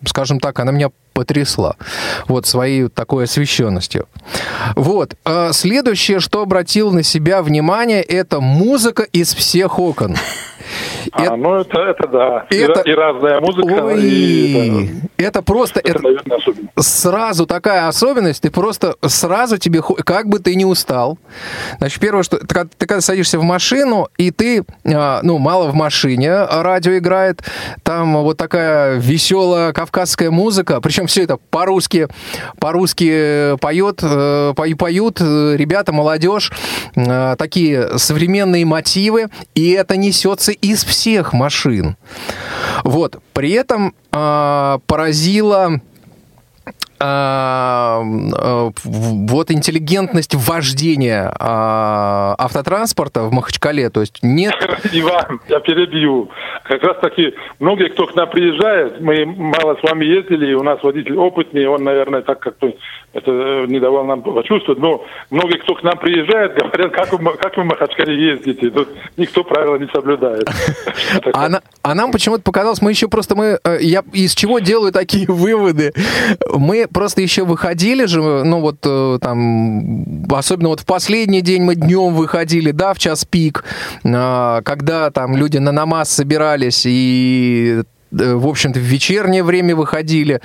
скажем 0.04 0.40
так, 0.40 0.60
она 0.60 0.72
меня 0.72 0.90
потрясла 1.16 1.76
вот 2.28 2.46
своей 2.46 2.88
такой 2.88 3.24
освещенностью. 3.24 4.06
Вот. 4.74 5.14
Э, 5.24 5.48
следующее, 5.52 6.20
что 6.20 6.42
обратил 6.42 6.92
на 6.92 7.02
себя 7.02 7.42
внимание, 7.42 8.02
это 8.02 8.40
музыка 8.40 9.02
из 9.02 9.34
всех 9.34 9.78
окон. 9.78 10.14
А, 11.12 11.22
это, 11.22 11.36
ну 11.36 11.54
это, 11.54 11.78
это 11.78 12.08
да. 12.08 12.46
Это, 12.50 12.80
и, 12.80 12.90
и 12.90 12.94
разная 12.94 13.40
музыка. 13.40 13.84
Ой, 13.84 14.02
и, 14.02 14.90
это, 15.16 15.28
это 15.28 15.42
просто... 15.42 15.80
Это, 15.80 15.90
это 15.90 16.02
наверное, 16.02 16.38
сразу 16.78 17.46
такая 17.46 17.88
особенность, 17.88 18.42
ты 18.42 18.50
просто 18.50 18.96
сразу 19.06 19.58
тебе, 19.58 19.82
как 19.82 20.28
бы 20.28 20.38
ты 20.38 20.54
ни 20.54 20.64
устал. 20.64 21.18
Значит, 21.78 22.00
первое, 22.00 22.22
что 22.22 22.38
ты, 22.38 22.46
ты 22.46 22.86
когда 22.86 23.00
садишься 23.00 23.38
в 23.38 23.42
машину, 23.42 24.08
и 24.18 24.30
ты, 24.30 24.64
а, 24.84 25.20
ну, 25.22 25.38
мало 25.38 25.70
в 25.70 25.74
машине, 25.74 26.44
радио 26.44 26.98
играет, 26.98 27.42
там 27.82 28.22
вот 28.22 28.36
такая 28.36 28.96
веселая 28.98 29.72
кавказская 29.72 30.30
музыка, 30.30 30.80
причем 30.80 31.05
все 31.06 31.24
это 31.24 31.38
по-русски, 31.50 32.08
по-русски 32.58 33.56
поет, 33.58 34.00
э, 34.02 34.52
поют 34.54 35.20
ребята, 35.20 35.92
молодежь, 35.92 36.52
э, 36.94 37.36
такие 37.38 37.98
современные 37.98 38.64
мотивы, 38.64 39.28
и 39.54 39.70
это 39.70 39.96
несется 39.96 40.52
из 40.52 40.84
всех 40.84 41.32
машин. 41.32 41.96
Вот. 42.84 43.20
При 43.32 43.52
этом 43.52 43.94
э, 44.12 44.78
поразило 44.86 45.80
а, 46.98 48.02
а, 48.02 48.70
вот 48.84 49.50
интеллигентность 49.50 50.34
вождения 50.34 51.32
а, 51.38 52.34
автотранспорта 52.38 53.22
в 53.22 53.32
Махачкале, 53.32 53.90
то 53.90 54.00
есть 54.00 54.20
нет... 54.22 54.54
Иван, 54.92 55.40
я 55.48 55.60
перебью. 55.60 56.30
Как 56.64 56.82
раз 56.82 56.98
таки, 57.00 57.34
многие, 57.58 57.88
кто 57.88 58.06
к 58.06 58.14
нам 58.14 58.30
приезжает, 58.30 59.00
мы 59.00 59.26
мало 59.26 59.76
с 59.76 59.82
вами 59.82 60.04
ездили, 60.04 60.54
у 60.54 60.62
нас 60.62 60.82
водитель 60.82 61.16
опытный, 61.16 61.66
он, 61.66 61.84
наверное, 61.84 62.22
так 62.22 62.40
как-то 62.40 62.72
это 63.16 63.30
э, 63.30 63.66
не 63.66 63.80
давал 63.80 64.04
нам 64.04 64.22
почувствовать, 64.22 64.78
но 64.78 65.04
многие, 65.30 65.58
кто 65.58 65.74
к 65.74 65.82
нам 65.82 65.96
приезжает, 65.98 66.54
говорят, 66.54 66.92
как 66.92 67.12
вы, 67.12 67.36
как 67.36 67.56
вы 67.56 67.62
в 67.62 67.66
Махачкале 67.66 68.32
ездите, 68.32 68.70
тут 68.70 68.88
никто 69.16 69.42
правила 69.42 69.76
не 69.76 69.88
соблюдает. 69.88 70.48
А, 71.32 71.48
а 71.82 71.94
нам 71.94 72.12
почему-то 72.12 72.42
показалось, 72.42 72.80
мы 72.80 72.90
еще 72.90 73.08
просто, 73.08 73.34
мы, 73.34 73.58
э, 73.62 73.78
я 73.80 74.02
из 74.12 74.34
чего 74.34 74.58
делаю 74.58 74.92
такие 74.92 75.26
выводы? 75.26 75.92
Мы 76.52 76.86
просто 76.92 77.20
еще 77.20 77.44
выходили 77.44 78.06
же, 78.06 78.20
ну 78.20 78.60
вот 78.60 78.76
э, 78.84 79.18
там, 79.20 80.24
особенно 80.30 80.70
вот 80.70 80.80
в 80.80 80.86
последний 80.86 81.42
день 81.42 81.62
мы 81.62 81.74
днем 81.74 82.14
выходили, 82.14 82.70
да, 82.70 82.94
в 82.94 82.98
час 82.98 83.24
пик, 83.24 83.64
когда 84.02 85.10
там 85.10 85.36
люди 85.36 85.58
на 85.58 85.72
намаз 85.72 86.10
собирались 86.10 86.84
и 86.86 87.82
в 88.16 88.46
общем-то, 88.46 88.78
в 88.78 88.82
вечернее 88.82 89.42
время 89.42 89.76
выходили. 89.76 90.40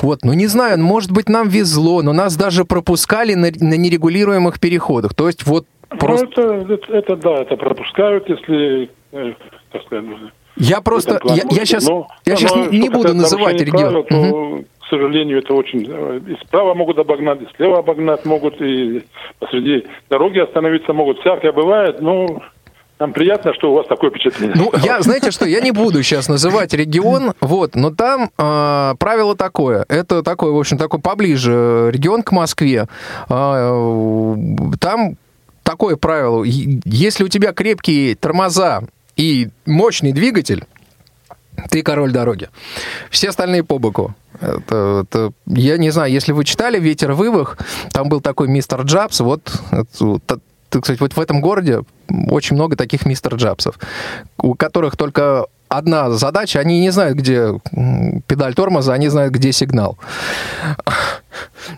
Вот, 0.00 0.20
ну 0.24 0.32
не 0.32 0.46
знаю, 0.46 0.78
может 0.78 1.10
быть, 1.10 1.28
нам 1.28 1.48
везло, 1.48 2.02
но 2.02 2.12
нас 2.12 2.36
даже 2.36 2.64
пропускали 2.64 3.34
на, 3.34 3.50
на 3.50 3.74
нерегулируемых 3.74 4.60
переходах. 4.60 5.14
То 5.14 5.26
есть 5.26 5.46
вот 5.46 5.66
ну, 5.90 5.98
просто... 5.98 6.26
Ну, 6.36 6.52
это, 6.54 6.74
это, 6.74 6.92
это 6.92 7.16
да, 7.16 7.42
это 7.42 7.56
пропускают, 7.56 8.28
если, 8.28 8.90
э, 9.12 9.32
так 9.72 9.82
сказать, 9.84 10.04
я 10.56 10.80
просто, 10.82 11.20
я, 11.24 11.42
я 11.50 11.64
сейчас, 11.64 11.88
но, 11.88 12.06
я 12.26 12.36
сейчас 12.36 12.54
но, 12.54 12.66
не 12.66 12.90
буду 12.90 13.14
называть 13.14 13.60
регион. 13.60 14.04
то, 14.04 14.16
угу. 14.16 14.64
К 14.80 14.86
сожалению, 14.90 15.38
это 15.38 15.54
очень... 15.54 15.86
Э, 15.88 16.20
и 16.26 16.36
справа 16.44 16.74
могут 16.74 16.98
обогнать, 16.98 17.40
и 17.42 17.48
слева 17.56 17.78
обогнать 17.78 18.24
могут, 18.24 18.60
и 18.60 19.04
посреди 19.38 19.86
дороги 20.10 20.38
остановиться 20.38 20.92
могут. 20.92 21.20
Всякое 21.20 21.52
бывает, 21.52 22.00
но 22.00 22.42
нам 23.00 23.12
приятно, 23.12 23.54
что 23.54 23.72
у 23.72 23.74
вас 23.74 23.86
такое 23.86 24.10
впечатление. 24.10 24.54
Ну, 24.56 24.72
я, 24.84 25.00
знаете 25.00 25.30
что, 25.30 25.46
я 25.46 25.60
не 25.60 25.72
буду 25.72 26.02
сейчас 26.02 26.28
называть 26.28 26.74
регион, 26.74 27.32
вот, 27.40 27.74
но 27.74 27.90
там 27.90 28.30
э, 28.36 28.94
правило 28.98 29.34
такое. 29.34 29.86
Это 29.88 30.22
такой, 30.22 30.52
в 30.52 30.58
общем, 30.58 30.76
такой 30.76 31.00
поближе 31.00 31.88
регион 31.90 32.22
к 32.22 32.30
Москве. 32.32 32.86
Э, 33.28 34.36
там 34.78 35.16
такое 35.62 35.96
правило. 35.96 36.44
Если 36.44 37.24
у 37.24 37.28
тебя 37.28 37.52
крепкие 37.52 38.14
тормоза 38.16 38.82
и 39.16 39.48
мощный 39.64 40.12
двигатель, 40.12 40.64
ты 41.70 41.82
король 41.82 42.12
дороги. 42.12 42.48
Все 43.10 43.30
остальные 43.30 43.64
по 43.64 43.78
боку. 43.78 44.14
Это, 44.40 45.06
это, 45.06 45.32
я 45.46 45.76
не 45.76 45.90
знаю, 45.90 46.12
если 46.12 46.32
вы 46.32 46.44
читали 46.44 46.78
«Ветер 46.78 47.12
вывах», 47.12 47.58
там 47.92 48.08
был 48.08 48.20
такой 48.20 48.48
мистер 48.48 48.82
Джабс, 48.82 49.20
вот, 49.20 49.52
это, 49.70 50.40
кстати, 50.78 51.00
вот 51.00 51.16
в 51.16 51.20
этом 51.20 51.40
городе 51.40 51.80
очень 52.08 52.56
много 52.56 52.76
таких 52.76 53.06
мистер 53.06 53.34
Джабсов, 53.34 53.78
у 54.38 54.54
которых 54.54 54.96
только 54.96 55.46
одна 55.70 56.10
задача, 56.10 56.58
они 56.58 56.80
не 56.80 56.90
знают, 56.90 57.16
где 57.16 57.60
педаль 58.26 58.54
тормоза, 58.54 58.92
они 58.92 59.08
знают, 59.08 59.32
где 59.32 59.52
сигнал. 59.52 59.96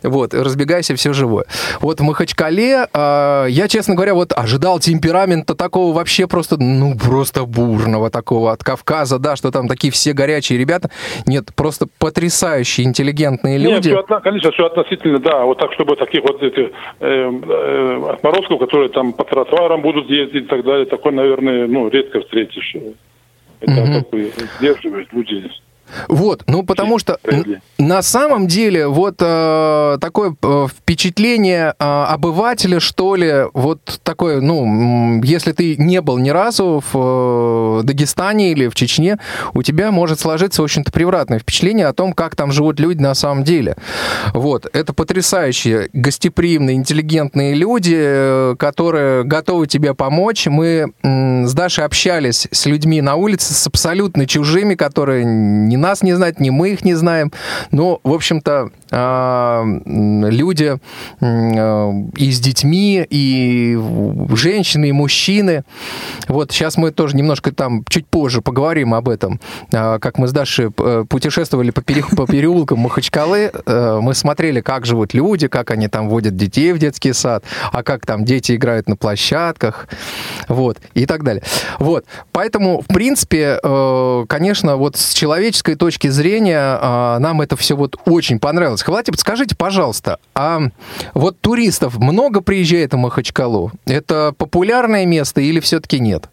Вот, 0.03 0.33
разбегайся, 0.33 0.97
все 0.97 1.13
живое. 1.13 1.45
Вот 1.81 2.01
в 2.01 2.03
Махачкале 2.03 2.87
э, 2.93 3.47
я, 3.51 3.69
честно 3.69 3.95
говоря, 3.95 4.15
вот 4.15 4.33
ожидал 4.35 4.79
темперамента 4.79 5.55
такого 5.55 5.95
вообще 5.95 6.27
просто, 6.27 6.57
ну, 6.59 6.97
просто 6.97 7.45
бурного 7.45 8.09
такого 8.09 8.53
от 8.53 8.65
Кавказа, 8.65 9.19
да, 9.19 9.37
что 9.37 9.51
там 9.51 9.69
такие 9.69 9.93
все 9.93 10.15
горячие 10.15 10.59
ребята. 10.59 10.91
Нет, 11.27 11.51
просто 11.55 11.87
потрясающие, 11.99 12.87
интеллигентные 12.87 13.59
люди. 13.59 13.91
Нет, 13.91 14.05
все, 14.07 14.21
конечно, 14.21 14.53
все 14.53 14.67
относительно, 14.67 15.19
да, 15.19 15.45
вот 15.45 15.59
так, 15.59 15.73
чтобы 15.75 15.97
таких 15.97 16.23
вот 16.23 16.43
этих 16.43 16.71
э, 17.01 17.07
э, 17.07 18.11
отморозков, 18.11 18.59
которые 18.59 18.89
там 18.89 19.13
по 19.13 19.25
тротуарам 19.25 19.83
будут 19.83 20.09
ездить 20.09 20.45
и 20.45 20.49
так 20.49 20.65
далее, 20.65 20.87
такой, 20.87 21.13
наверное, 21.13 21.67
ну, 21.67 21.89
редко 21.89 22.21
встретишь. 22.21 22.75
Это 23.63 23.83
угу. 23.83 23.93
такой 23.95 24.33
сдерживает 24.59 25.13
людей. 25.13 25.51
Вот, 26.09 26.45
ну 26.47 26.63
потому 26.63 26.99
что 26.99 27.19
на 27.79 28.03
самом 28.03 28.47
деле 28.47 28.87
вот 28.89 29.17
э, 29.21 29.99
такое 30.01 30.35
э, 30.43 30.67
впечатление 30.71 31.75
э, 31.79 31.85
обывателя, 31.85 32.81
что 32.81 33.15
ли, 33.15 33.45
вот 33.53 34.01
такое, 34.03 34.41
ну, 34.41 35.23
если 35.23 35.53
ты 35.53 35.77
не 35.77 36.01
был 36.01 36.19
ни 36.19 36.31
разу 36.31 36.83
в 36.93 37.81
э, 37.81 37.83
Дагестане 37.85 38.53
или 38.53 38.69
в 38.69 38.75
Чечне, 38.75 39.19
у 39.55 39.63
тебя 39.63 39.91
может 39.91 40.21
сложиться, 40.21 40.63
в 40.63 40.65
общем-то, 40.65 40.93
превратное 40.93 41.39
впечатление 41.39 41.87
о 41.87 41.93
том, 41.93 42.13
как 42.13 42.37
там 42.37 42.53
живут 42.53 42.81
люди 42.81 43.01
на 43.03 43.15
самом 43.15 43.45
деле. 43.45 43.77
Вот, 44.33 44.67
это 44.73 44.93
потрясающие, 44.93 45.89
гостеприимные, 45.93 46.77
интеллигентные 46.77 47.55
люди, 47.55 47.97
э, 47.99 48.57
которые 48.59 49.25
готовы 49.25 49.67
тебе 49.67 49.95
помочь. 49.95 50.47
Мы 50.47 50.93
э, 51.03 51.42
с 51.53 51.55
Дашей 51.55 51.85
общались 51.85 52.49
с 52.51 52.65
людьми 52.65 53.03
на 53.03 53.15
улице, 53.15 53.53
с 53.53 53.67
абсолютно 53.67 54.27
чужими, 54.27 54.75
которые 54.75 55.25
не 55.25 55.77
нас 55.77 56.03
не 56.03 56.15
знают, 56.15 56.41
ни 56.41 56.49
мы 56.49 56.71
их 56.71 56.83
не 56.83 56.95
знаем. 56.95 57.31
Но, 57.71 58.01
в 58.03 58.13
общем-то, 58.15 58.71
люди 58.93 60.79
а, 61.21 61.93
и 62.17 62.31
с 62.31 62.41
детьми, 62.41 63.07
и 63.09 63.79
женщины, 64.35 64.91
и 64.91 64.93
мужчины. 64.93 65.65
Вот 66.29 66.53
сейчас 66.53 66.77
мы 66.77 66.91
тоже 66.91 67.17
немножко 67.17 67.53
там 67.53 67.85
чуть 67.89 68.07
позже 68.07 68.43
поговорим 68.43 68.95
об 68.95 69.09
этом. 69.09 69.41
А, 69.73 69.99
как 69.99 70.19
мы 70.19 70.29
с 70.29 70.33
Дашей 70.33 70.71
э, 70.77 71.05
путешествовали 71.09 71.71
по, 71.71 71.81
пере, 71.81 72.03
по 72.17 72.27
переулкам 72.27 72.81
Махачкалы, 72.81 73.51
э, 73.55 73.99
мы 74.03 74.15
смотрели, 74.15 74.61
как 74.61 74.87
живут 74.87 75.15
люди, 75.15 75.49
как 75.49 75.71
они 75.71 75.89
там 75.89 76.09
водят 76.09 76.37
детей 76.37 76.73
в 76.73 76.79
детский 76.79 77.13
сад, 77.13 77.45
а 77.73 77.83
как 77.83 78.05
там 78.07 78.25
дети 78.25 78.55
играют 78.55 78.89
на 78.89 78.97
площадках, 78.97 79.89
вот, 80.49 80.79
и 80.95 81.07
так 81.07 81.25
далее. 81.25 81.43
Вот, 81.79 82.05
поэтому, 82.33 82.83
в 82.83 82.87
принципе, 82.87 83.59
э, 83.63 84.25
конечно, 84.29 84.77
вот 84.77 84.97
с 84.97 85.15
человеческой 85.15 85.77
точки 85.77 86.09
зрения 86.09 87.19
нам 87.19 87.41
это 87.41 87.57
все 87.57 87.77
вот 87.77 87.97
очень 88.05 88.39
понравилось. 88.39 88.82
Хватит, 88.83 89.13
подскажите, 89.13 89.57
пожалуйста, 89.57 90.19
а 90.35 90.59
вот 91.15 91.41
туристов 91.41 91.99
много 91.99 92.43
приезжает 92.43 92.93
в 92.93 92.97
Махачкалу? 92.97 93.71
Это 93.87 94.33
популярное 94.37 95.07
место 95.07 95.41
или 95.41 95.61
все-таки 95.61 96.01
нет? 96.01 96.25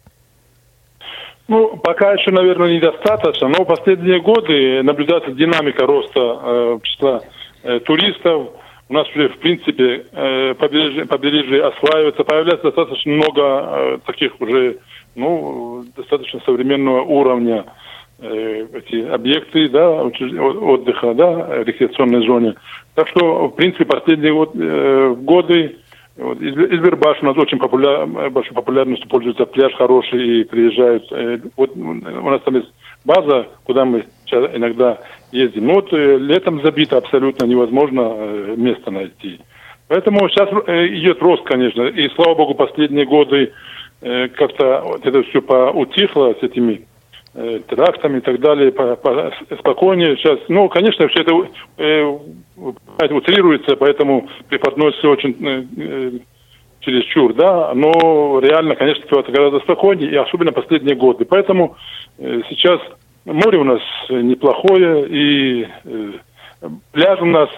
Ну, 1.48 1.76
пока 1.78 2.12
еще, 2.12 2.30
наверное, 2.30 2.76
недостаточно, 2.76 3.48
но 3.48 3.64
в 3.64 3.66
последние 3.66 4.20
годы 4.20 4.82
наблюдается 4.82 5.32
динамика 5.32 5.84
роста 5.84 6.20
э, 6.20 6.78
числа 6.82 7.22
э, 7.62 7.80
туристов. 7.80 8.50
У 8.88 8.92
нас 8.92 9.08
уже, 9.08 9.28
в 9.30 9.38
принципе, 9.38 10.06
э, 10.12 10.54
побережье, 10.54 11.06
побережье 11.06 11.64
осваивается, 11.64 12.22
появляется 12.24 12.66
достаточно 12.66 13.12
много 13.12 13.42
э, 13.42 13.98
таких 14.06 14.40
уже, 14.40 14.78
ну, 15.16 15.84
достаточно 15.96 16.40
современного 16.44 17.02
уровня 17.02 17.64
эти 18.20 19.08
объекты 19.08 19.68
да, 19.68 19.90
отдыха 20.02 21.14
да, 21.14 21.62
рекреационной 21.64 22.26
зоне. 22.26 22.54
Так 22.94 23.08
что, 23.08 23.48
в 23.48 23.56
принципе, 23.56 23.84
последние 23.84 24.32
вот, 24.32 24.50
э, 24.54 25.14
годы 25.18 25.76
вот, 26.16 26.40
из, 26.40 26.54
из 26.54 26.80
Вербаш 26.80 27.22
у 27.22 27.26
нас 27.26 27.36
очень 27.38 27.58
популяр, 27.58 28.06
большой 28.30 28.54
популярностью 28.54 29.08
пользуется 29.08 29.46
пляж 29.46 29.72
хороший 29.74 30.40
и 30.40 30.44
приезжают. 30.44 31.10
Э, 31.12 31.38
вот 31.56 31.74
у 31.76 32.30
нас 32.30 32.42
там 32.42 32.56
есть 32.56 32.70
база, 33.04 33.48
куда 33.64 33.84
мы 33.84 34.04
иногда 34.30 34.98
ездим. 35.32 35.66
Но 35.66 35.74
вот 35.74 35.92
э, 35.92 36.18
летом 36.18 36.62
забито 36.62 36.98
абсолютно 36.98 37.46
невозможно 37.46 38.12
э, 38.14 38.54
место 38.56 38.90
найти. 38.90 39.40
Поэтому 39.88 40.28
сейчас 40.28 40.48
э, 40.66 40.88
идет 40.88 41.22
рост, 41.22 41.42
конечно. 41.44 41.82
И 41.82 42.08
слава 42.14 42.34
богу, 42.34 42.54
последние 42.54 43.06
годы 43.06 43.52
э, 44.02 44.28
как-то 44.28 44.82
вот 44.84 45.06
это 45.06 45.22
все 45.24 45.40
поутихло 45.40 46.34
с 46.38 46.42
этими 46.42 46.72
э, 46.72 46.84
терактами 47.32 48.18
и 48.18 48.20
так 48.20 48.40
далее, 48.40 48.72
по, 48.72 48.96
по, 48.96 49.32
спокойнее 49.58 50.16
сейчас. 50.16 50.38
Ну, 50.48 50.68
конечно, 50.68 51.06
все 51.08 51.20
это 51.20 51.32
э, 51.76 52.18
утрируется, 53.10 53.76
поэтому 53.76 54.28
преподносится 54.48 55.08
очень 55.08 55.36
э, 55.46 55.64
э, 55.76 56.10
чересчур, 56.80 57.34
да, 57.34 57.72
но 57.74 58.40
реально, 58.40 58.74
конечно, 58.74 59.04
ситуация 59.04 59.32
гораздо 59.32 59.60
спокойнее, 59.60 60.10
и 60.10 60.16
особенно 60.16 60.52
последние 60.52 60.96
годы. 60.96 61.24
Поэтому 61.24 61.76
э, 62.18 62.40
сейчас 62.48 62.80
море 63.24 63.58
у 63.58 63.64
нас 63.64 63.80
неплохое, 64.08 65.06
и 65.08 65.68
э, 65.84 66.12
пляж 66.92 67.20
у 67.20 67.26
нас 67.26 67.48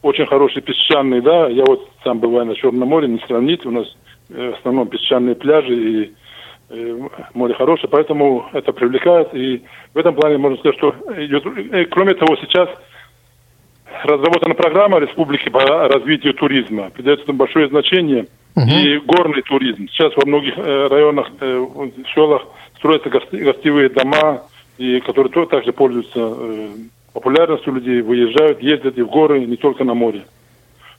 очень 0.00 0.26
хороший 0.26 0.62
песчаный, 0.62 1.20
да, 1.20 1.48
я 1.48 1.64
вот 1.66 1.88
сам 2.04 2.20
бываю 2.20 2.46
на 2.46 2.54
Черном 2.54 2.88
море, 2.88 3.08
не 3.08 3.18
сравнить, 3.26 3.66
у 3.66 3.70
нас 3.70 3.86
э, 4.30 4.52
в 4.52 4.58
основном 4.58 4.88
песчаные 4.88 5.34
пляжи, 5.34 5.74
и 5.74 6.12
Э, 6.14 6.23
море 7.34 7.54
хорошее, 7.54 7.88
поэтому 7.90 8.46
это 8.52 8.72
привлекает. 8.72 9.34
И 9.34 9.62
в 9.92 9.98
этом 9.98 10.14
плане 10.14 10.38
можно 10.38 10.58
сказать, 10.58 10.76
что 10.78 10.94
идет... 11.18 11.44
Э, 11.46 11.84
кроме 11.86 12.14
того, 12.14 12.36
сейчас 12.36 12.68
разработана 14.04 14.54
программа 14.54 14.98
республики 14.98 15.48
по 15.48 15.60
развитию 15.60 16.34
туризма. 16.34 16.90
Придается 16.90 17.26
там 17.26 17.36
большое 17.36 17.68
значение. 17.68 18.26
Угу. 18.56 18.66
И 18.66 18.98
горный 18.98 19.42
туризм. 19.42 19.88
Сейчас 19.88 20.16
во 20.16 20.26
многих 20.26 20.56
э, 20.56 20.86
районах, 20.88 21.30
селах 22.14 22.42
строятся 22.76 23.10
гостевые 23.10 23.88
дома, 23.88 24.42
и 24.78 25.00
которые 25.00 25.32
тоже 25.32 25.48
также 25.48 25.72
пользуются 25.72 26.36
популярностью 27.12 27.72
людей, 27.72 28.02
выезжают, 28.02 28.60
ездят 28.60 28.98
и 28.98 29.02
в 29.02 29.08
горы, 29.08 29.44
не 29.46 29.56
только 29.56 29.84
на 29.84 29.94
море. 29.94 30.24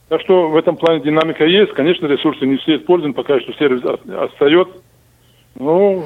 Так 0.08 0.20
что 0.22 0.48
в 0.48 0.56
этом 0.56 0.76
плане 0.76 1.00
динамика 1.00 1.44
есть. 1.44 1.72
Конечно, 1.72 2.06
ресурсы 2.06 2.46
не 2.46 2.56
все 2.56 2.76
использованы, 2.76 3.14
пока 3.14 3.40
что 3.40 3.52
сервис 3.54 3.82
остается 3.84 4.70
ну, 5.58 6.04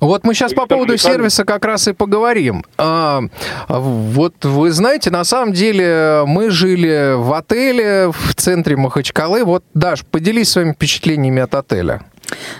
вот 0.00 0.24
мы 0.24 0.34
сейчас 0.34 0.52
по 0.52 0.66
поводу 0.66 0.96
сервиса 0.98 1.44
как 1.44 1.64
раз 1.64 1.88
и 1.88 1.92
поговорим. 1.92 2.64
А, 2.76 3.22
вот 3.68 4.44
вы 4.44 4.70
знаете, 4.70 5.10
на 5.10 5.24
самом 5.24 5.52
деле 5.54 6.24
мы 6.26 6.50
жили 6.50 7.14
в 7.16 7.32
отеле 7.32 8.10
в 8.12 8.34
центре 8.34 8.76
Махачкалы. 8.76 9.44
Вот, 9.44 9.64
Даш, 9.72 10.04
поделись 10.04 10.50
своими 10.50 10.72
впечатлениями 10.72 11.40
от 11.40 11.54
отеля. 11.54 12.02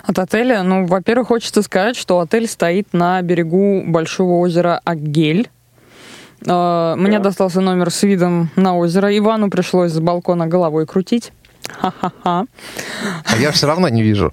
От 0.05 0.19
отеля, 0.19 0.63
ну, 0.63 0.87
во-первых, 0.87 1.29
хочется 1.29 1.63
сказать, 1.63 1.97
что 1.97 2.21
отель 2.21 2.49
стоит 2.49 2.89
на 2.93 3.21
берегу 3.23 3.83
большого 3.87 4.39
озера 4.39 4.81
Агель. 4.85 5.51
А, 6.47 6.97
мне 6.97 7.19
да. 7.19 7.25
достался 7.25 7.61
номер 7.61 7.91
с 7.91 8.03
видом 8.05 8.51
на 8.57 8.77
озеро. 8.77 9.17
Ивану 9.17 9.51
пришлось 9.51 9.93
с 9.93 10.01
балкона 10.01 10.47
головой 10.47 10.87
крутить. 10.87 11.33
Ха-ха-ха. 11.69 12.47
А 13.25 13.37
я 13.37 13.51
все 13.51 13.67
равно 13.67 13.89
не 13.89 14.03
вижу. 14.03 14.33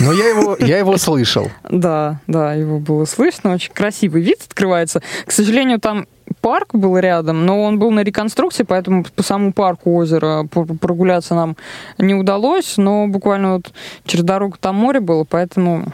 Но 0.00 0.12
я 0.12 0.28
его, 0.28 0.56
я 0.58 0.78
его 0.78 0.96
слышал. 0.96 1.50
Да, 1.68 2.20
да, 2.26 2.54
его 2.54 2.78
было 2.78 3.04
слышно. 3.04 3.52
Очень 3.54 3.72
красивый 3.72 4.22
вид 4.22 4.38
открывается. 4.46 5.02
К 5.26 5.32
сожалению, 5.32 5.78
там 5.80 6.06
парк 6.40 6.74
был 6.74 6.98
рядом, 6.98 7.46
но 7.46 7.62
он 7.62 7.78
был 7.78 7.90
на 7.90 8.00
реконструкции, 8.00 8.64
поэтому 8.64 9.04
по 9.04 9.22
самому 9.22 9.52
парку 9.52 9.94
озера 9.94 10.44
прогуляться 10.44 11.34
нам 11.34 11.56
не 11.98 12.14
удалось. 12.14 12.74
Но 12.76 13.06
буквально 13.06 13.54
вот 13.54 13.72
через 14.04 14.24
дорогу 14.24 14.56
там 14.60 14.76
море 14.76 15.00
было, 15.00 15.24
поэтому 15.24 15.84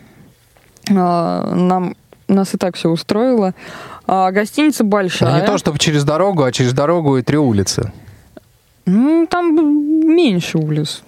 э, 0.88 0.94
нам 0.94 1.96
нас 2.28 2.54
и 2.54 2.56
так 2.56 2.76
все 2.76 2.88
устроило. 2.88 3.54
А 4.06 4.30
гостиница 4.30 4.84
большая. 4.84 5.30
Но 5.30 5.38
не 5.38 5.46
то, 5.46 5.58
чтобы 5.58 5.78
через 5.78 6.04
дорогу, 6.04 6.44
а 6.44 6.52
через 6.52 6.72
дорогу 6.72 7.18
и 7.18 7.22
три 7.22 7.36
улицы. 7.36 7.92
Ну, 8.86 9.26
там 9.28 9.54
меньше 9.54 10.58
улиц. 10.58 11.02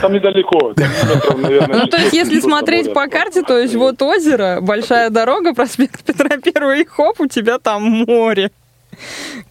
Там 0.00 0.12
недалеко. 0.12 0.74
Ну, 1.68 1.86
то 1.86 1.96
есть, 1.98 2.12
если 2.12 2.40
смотреть 2.40 2.92
по 2.92 3.06
карте, 3.06 3.42
то 3.42 3.58
есть 3.58 3.74
вот 3.74 4.00
озеро, 4.02 4.60
большая 4.60 5.10
дорога, 5.10 5.54
проспект 5.54 6.02
Петра 6.04 6.38
Первого 6.38 6.76
и 6.76 6.84
хоп, 6.84 7.20
у 7.20 7.26
тебя 7.26 7.58
там 7.58 7.82
море. 8.06 8.50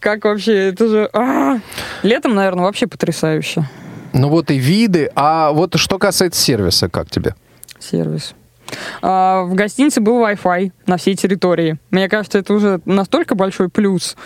Как 0.00 0.24
вообще, 0.24 0.68
это 0.70 0.88
же... 0.88 1.10
А! 1.12 1.58
Летом, 2.02 2.34
наверное, 2.34 2.64
вообще 2.64 2.86
потрясающе. 2.86 3.64
Ну 4.12 4.28
вот 4.28 4.50
и 4.50 4.58
виды. 4.58 5.10
А 5.14 5.52
вот 5.52 5.76
что 5.76 5.98
касается 5.98 6.40
сервиса, 6.40 6.88
как 6.88 7.10
тебе? 7.10 7.34
Сервис. 7.78 8.34
А, 9.02 9.42
в 9.42 9.54
гостинице 9.54 10.00
был 10.00 10.22
Wi-Fi 10.22 10.72
на 10.86 10.96
всей 10.96 11.14
территории. 11.14 11.78
Мне 11.90 12.08
кажется, 12.08 12.38
это 12.38 12.52
уже 12.54 12.80
настолько 12.84 13.34
большой 13.34 13.68
плюс, 13.68 14.16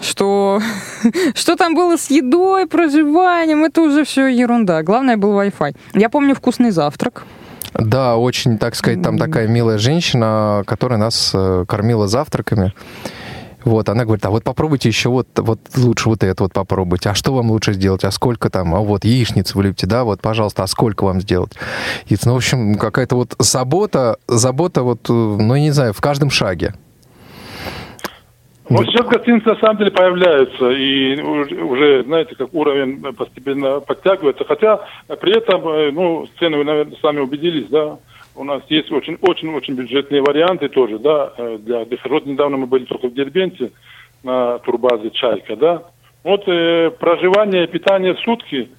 что 0.00 0.60
что 1.34 1.56
там 1.56 1.74
было 1.74 1.96
с 1.96 2.10
едой, 2.10 2.66
проживанием, 2.66 3.64
это 3.64 3.82
уже 3.82 4.04
все 4.04 4.26
ерунда. 4.26 4.82
Главное 4.82 5.16
был 5.16 5.32
Wi-Fi. 5.32 5.76
Я 5.94 6.08
помню 6.08 6.34
вкусный 6.34 6.70
завтрак. 6.70 7.24
Да, 7.74 8.16
очень, 8.16 8.58
так 8.58 8.76
сказать, 8.76 9.02
там 9.02 9.18
такая 9.18 9.48
милая 9.48 9.78
женщина, 9.78 10.62
которая 10.64 10.98
нас 10.98 11.32
э, 11.34 11.64
кормила 11.66 12.06
завтраками. 12.06 12.72
Вот, 13.64 13.88
она 13.88 14.04
говорит, 14.04 14.24
а 14.26 14.30
вот 14.30 14.44
попробуйте 14.44 14.88
еще 14.88 15.08
вот, 15.08 15.26
вот 15.36 15.58
лучше 15.76 16.10
вот 16.10 16.22
это 16.22 16.42
вот 16.42 16.52
попробуйте. 16.52 17.08
А 17.08 17.14
что 17.14 17.32
вам 17.32 17.50
лучше 17.50 17.72
сделать? 17.72 18.04
А 18.04 18.10
сколько 18.10 18.50
там? 18.50 18.74
А 18.74 18.80
вот 18.80 19.04
яичницу 19.04 19.60
любите, 19.60 19.86
да? 19.86 20.04
Вот, 20.04 20.20
пожалуйста, 20.20 20.62
а 20.62 20.66
сколько 20.66 21.04
вам 21.04 21.20
сделать? 21.20 21.52
И, 22.06 22.16
ну, 22.24 22.34
в 22.34 22.36
общем, 22.36 22.74
какая-то 22.76 23.16
вот 23.16 23.34
забота, 23.38 24.18
забота 24.28 24.82
вот, 24.82 25.08
э, 25.08 25.12
ну, 25.12 25.56
не 25.56 25.70
знаю, 25.70 25.94
в 25.94 26.00
каждом 26.00 26.30
шаге. 26.30 26.74
Ну, 28.68 28.82
сейчас 28.84 29.06
гостиницы 29.06 29.48
на 29.48 29.56
самом 29.56 29.76
деле 29.76 29.90
появляются, 29.90 30.70
и 30.70 31.20
уже, 31.20 32.02
знаете, 32.04 32.34
как 32.34 32.54
уровень 32.54 33.02
постепенно 33.14 33.80
подтягивается. 33.80 34.44
Хотя 34.46 34.80
при 35.20 35.36
этом, 35.36 35.68
э, 35.68 35.90
ну, 35.90 36.26
цены 36.38 36.58
вы, 36.58 36.64
наверное, 36.64 36.96
сами 37.00 37.20
убедились, 37.20 37.68
да, 37.68 37.98
у 38.34 38.44
нас 38.44 38.62
есть 38.68 38.90
очень-очень-очень 38.90 39.74
бюджетные 39.74 40.22
варианты 40.22 40.68
тоже, 40.68 40.98
да, 40.98 41.32
э, 41.36 41.58
для. 41.58 41.86
Вот 42.04 42.26
недавно 42.26 42.56
мы 42.56 42.66
были 42.66 42.84
только 42.84 43.08
в 43.08 43.14
Дербенте 43.14 43.70
на 44.22 44.58
турбазе 44.58 45.10
«Чайка», 45.10 45.56
да. 45.56 45.82
Вот 46.22 46.48
э, 46.48 46.90
проживание, 46.98 47.66
питание 47.66 48.14
в 48.14 48.20
сутки 48.20 48.70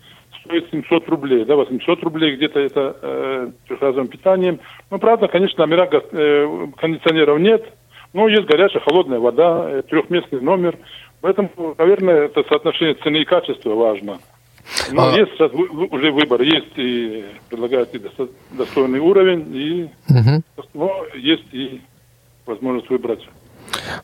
стоит 0.44 0.70
700 0.72 1.08
рублей, 1.10 1.46
да, 1.46 1.56
800 1.56 2.04
рублей 2.04 2.36
где-то 2.36 2.60
это 2.60 2.98
э, 3.02 3.52
трехразовым 3.68 4.08
питанием. 4.08 4.60
Ну, 4.92 5.00
правда, 5.00 5.28
конечно, 5.28 5.66
номера 5.66 5.88
э, 5.92 6.68
кондиционеров 6.78 7.40
нет, 7.40 7.64
но 8.14 8.28
есть 8.28 8.46
горячая, 8.46 8.82
холодная 8.82 9.20
вода, 9.20 9.70
э, 9.70 9.82
трехместный 9.84 10.42
номер. 10.42 10.78
Поэтому, 11.22 11.76
наверное, 11.78 12.26
это 12.26 12.44
соотношение 12.48 12.96
цены 12.96 13.18
и 13.18 13.26
качества 13.26 13.74
важно. 13.74 14.20
Ну, 14.92 15.02
а... 15.02 15.18
есть 15.18 15.32
сейчас 15.34 15.52
уже 15.54 16.12
выбор, 16.12 16.42
есть 16.42 16.78
и 16.78 17.26
предлагают 17.50 17.94
и 17.94 18.02
достойный 18.52 19.00
уровень, 19.00 19.56
и 19.56 19.84
угу. 20.10 20.44
но 20.74 21.06
есть 21.16 21.46
и 21.52 21.82
возможность 22.46 22.90
выбрать 22.90 23.28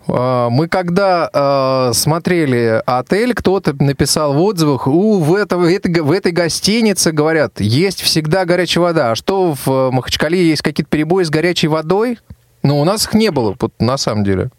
А, 0.08 0.50
Мы 0.50 0.67
когда 0.67 1.30
э, 1.89 1.93
смотрели 1.93 2.82
отель, 2.86 3.34
кто-то 3.34 3.76
написал 3.80 4.34
в 4.34 4.41
отзывах, 4.41 4.88
у, 4.88 5.19
в, 5.19 5.36
это- 5.36 5.58
в 5.58 5.63
этой, 5.63 6.02
в 6.02 6.12
этой 6.12 6.32
гостинице, 6.32 7.12
говорят, 7.12 7.60
есть 7.60 8.02
всегда 8.02 8.45
горячая 8.45 8.84
вода. 8.84 9.12
А 9.12 9.15
что 9.15 9.56
в 9.65 9.91
Махачкале 9.91 10.38
есть 10.38 10.62
какие-то 10.62 10.89
перебои 10.89 11.24
с 11.24 11.30
горячей 11.30 11.67
водой? 11.67 12.17
Ну, 12.63 12.80
у 12.80 12.86
нас 12.86 13.06
их 13.08 13.13
не 13.13 13.32
было, 13.32 13.56
вот, 13.60 13.74
на 13.80 13.97
самом 13.97 14.24
деле. 14.24 14.50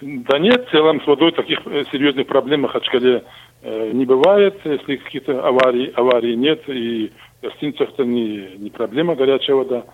Да 0.00 0.38
нет, 0.38 0.66
в 0.66 0.70
целом 0.70 1.02
с 1.02 1.06
водой 1.06 1.32
таких 1.32 1.58
э, 1.66 1.84
серьезных 1.92 2.26
проблем 2.26 2.60
в 2.60 2.62
Махачкале 2.64 3.16
э, 3.16 3.22
не 3.62 4.06
бывает, 4.06 4.58
если 4.64 4.96
какие-то 4.96 5.46
аварии, 5.46 5.92
аварии 5.94 6.34
нет, 6.34 6.62
и 6.68 7.12
в 7.40 7.44
гостиницах-то 7.44 8.04
не, 8.04 8.56
не 8.56 8.70
проблема 8.70 9.14
горячая 9.14 9.56
вода. 9.56 9.84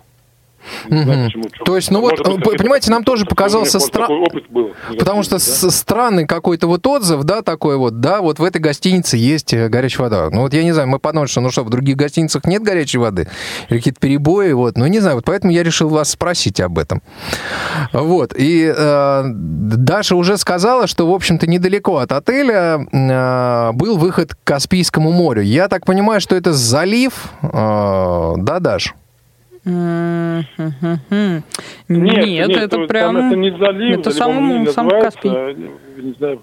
Не 0.89 1.03
знаю, 1.03 1.25
почему. 1.25 1.43
То 1.65 1.75
есть, 1.75 1.91
ну 1.91 2.01
вот, 2.01 2.19
Может 2.25 2.43
быть, 2.43 2.57
понимаете, 2.57 2.91
нам 2.91 3.03
тоже 3.03 3.25
показался 3.25 3.79
вот 3.79 3.89
стра- 3.89 4.01
такой 4.01 4.17
опыт 4.17 4.43
был. 4.49 4.73
Потому 4.97 5.23
что 5.23 5.39
с- 5.39 5.69
странный 5.71 6.25
какой-то 6.25 6.67
вот 6.67 6.85
отзыв, 6.87 7.23
да, 7.23 7.41
такой 7.41 7.77
вот, 7.77 7.99
да, 7.99 8.21
вот 8.21 8.39
в 8.39 8.43
этой 8.43 8.59
гостинице 8.59 9.17
есть 9.17 9.53
э, 9.53 9.67
горячая 9.69 10.03
вода. 10.09 10.29
Ну 10.31 10.41
вот 10.41 10.53
я 10.53 10.63
не 10.63 10.71
знаю, 10.71 10.87
мы 10.87 10.99
подумали, 10.99 11.27
что 11.27 11.41
ну 11.41 11.49
что, 11.51 11.63
в 11.63 11.69
других 11.69 11.95
гостиницах 11.95 12.45
нет 12.45 12.63
горячей 12.63 12.97
воды? 12.97 13.27
Или 13.69 13.77
какие-то 13.79 13.99
перебои, 13.99 14.51
вот, 14.53 14.77
ну 14.77 14.85
не 14.87 14.99
знаю, 14.99 15.15
вот 15.17 15.25
поэтому 15.25 15.51
я 15.53 15.63
решил 15.63 15.89
вас 15.89 16.09
спросить 16.11 16.59
об 16.59 16.77
этом. 16.79 17.01
Вот, 17.93 18.33
и 18.35 18.73
э, 18.75 19.23
Даша 19.25 20.15
уже 20.15 20.37
сказала, 20.37 20.87
что, 20.87 21.09
в 21.09 21.13
общем-то, 21.13 21.47
недалеко 21.47 21.97
от 21.97 22.11
отеля 22.11 22.79
э, 22.91 23.71
был 23.73 23.97
выход 23.97 24.33
к 24.33 24.37
Каспийскому 24.43 25.11
морю. 25.11 25.41
Я 25.41 25.67
так 25.67 25.85
понимаю, 25.85 26.21
что 26.21 26.35
это 26.35 26.53
залив, 26.53 27.13
э, 27.41 28.33
да, 28.37 28.59
Даш? 28.59 28.93
М-м-м. 29.67 31.43
Нет, 31.89 32.25
Нет, 32.25 32.47
нет, 32.47 32.63
это 32.63 32.79
прям... 32.87 33.17
это 33.17 33.35
не 33.35 33.51
залив, 33.51 33.99
это 33.99 34.11
самому- 34.11 34.65
сам 34.67 34.89
Каспий. 34.89 35.29
Не 35.97 36.11
знаю, 36.13 36.41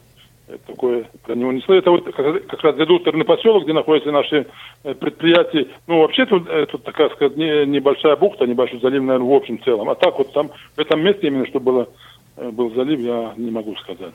такое 0.66 1.04
про 1.24 1.34
него 1.34 1.52
не 1.52 1.60
слышал. 1.62 1.78
Это 1.80 1.90
вот 1.90 2.04
как, 2.14 2.46
как 2.46 2.62
раз 2.62 2.76
редукторный 2.76 3.24
поселок, 3.24 3.64
где 3.64 3.72
находятся 3.72 4.10
наши 4.12 4.46
э, 4.84 4.94
предприятия. 4.94 5.68
Ну, 5.86 6.00
вообще 6.00 6.26
тут, 6.26 6.48
э, 6.48 6.66
тут 6.66 6.84
такая 6.84 7.08
сказать, 7.10 7.36
не- 7.36 7.66
небольшая 7.66 8.16
бухта, 8.16 8.46
небольшой 8.46 8.80
залив, 8.80 9.02
наверное, 9.02 9.28
в 9.28 9.32
общем 9.34 9.62
целом. 9.62 9.88
А 9.90 9.94
так 9.94 10.18
вот 10.18 10.32
там, 10.32 10.50
в 10.76 10.78
этом 10.78 11.00
месте 11.02 11.28
именно, 11.28 11.46
что 11.46 11.60
было, 11.60 11.88
э, 12.36 12.50
был 12.50 12.74
залив, 12.74 13.00
я 13.00 13.32
не 13.36 13.50
могу 13.50 13.74
сказать. 13.76 14.12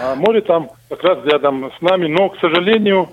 А 0.00 0.14
море 0.14 0.40
там 0.42 0.70
как 0.88 1.02
раз 1.02 1.18
рядом 1.24 1.70
с 1.76 1.82
нами, 1.82 2.06
но, 2.06 2.28
к 2.28 2.38
сожалению, 2.38 3.08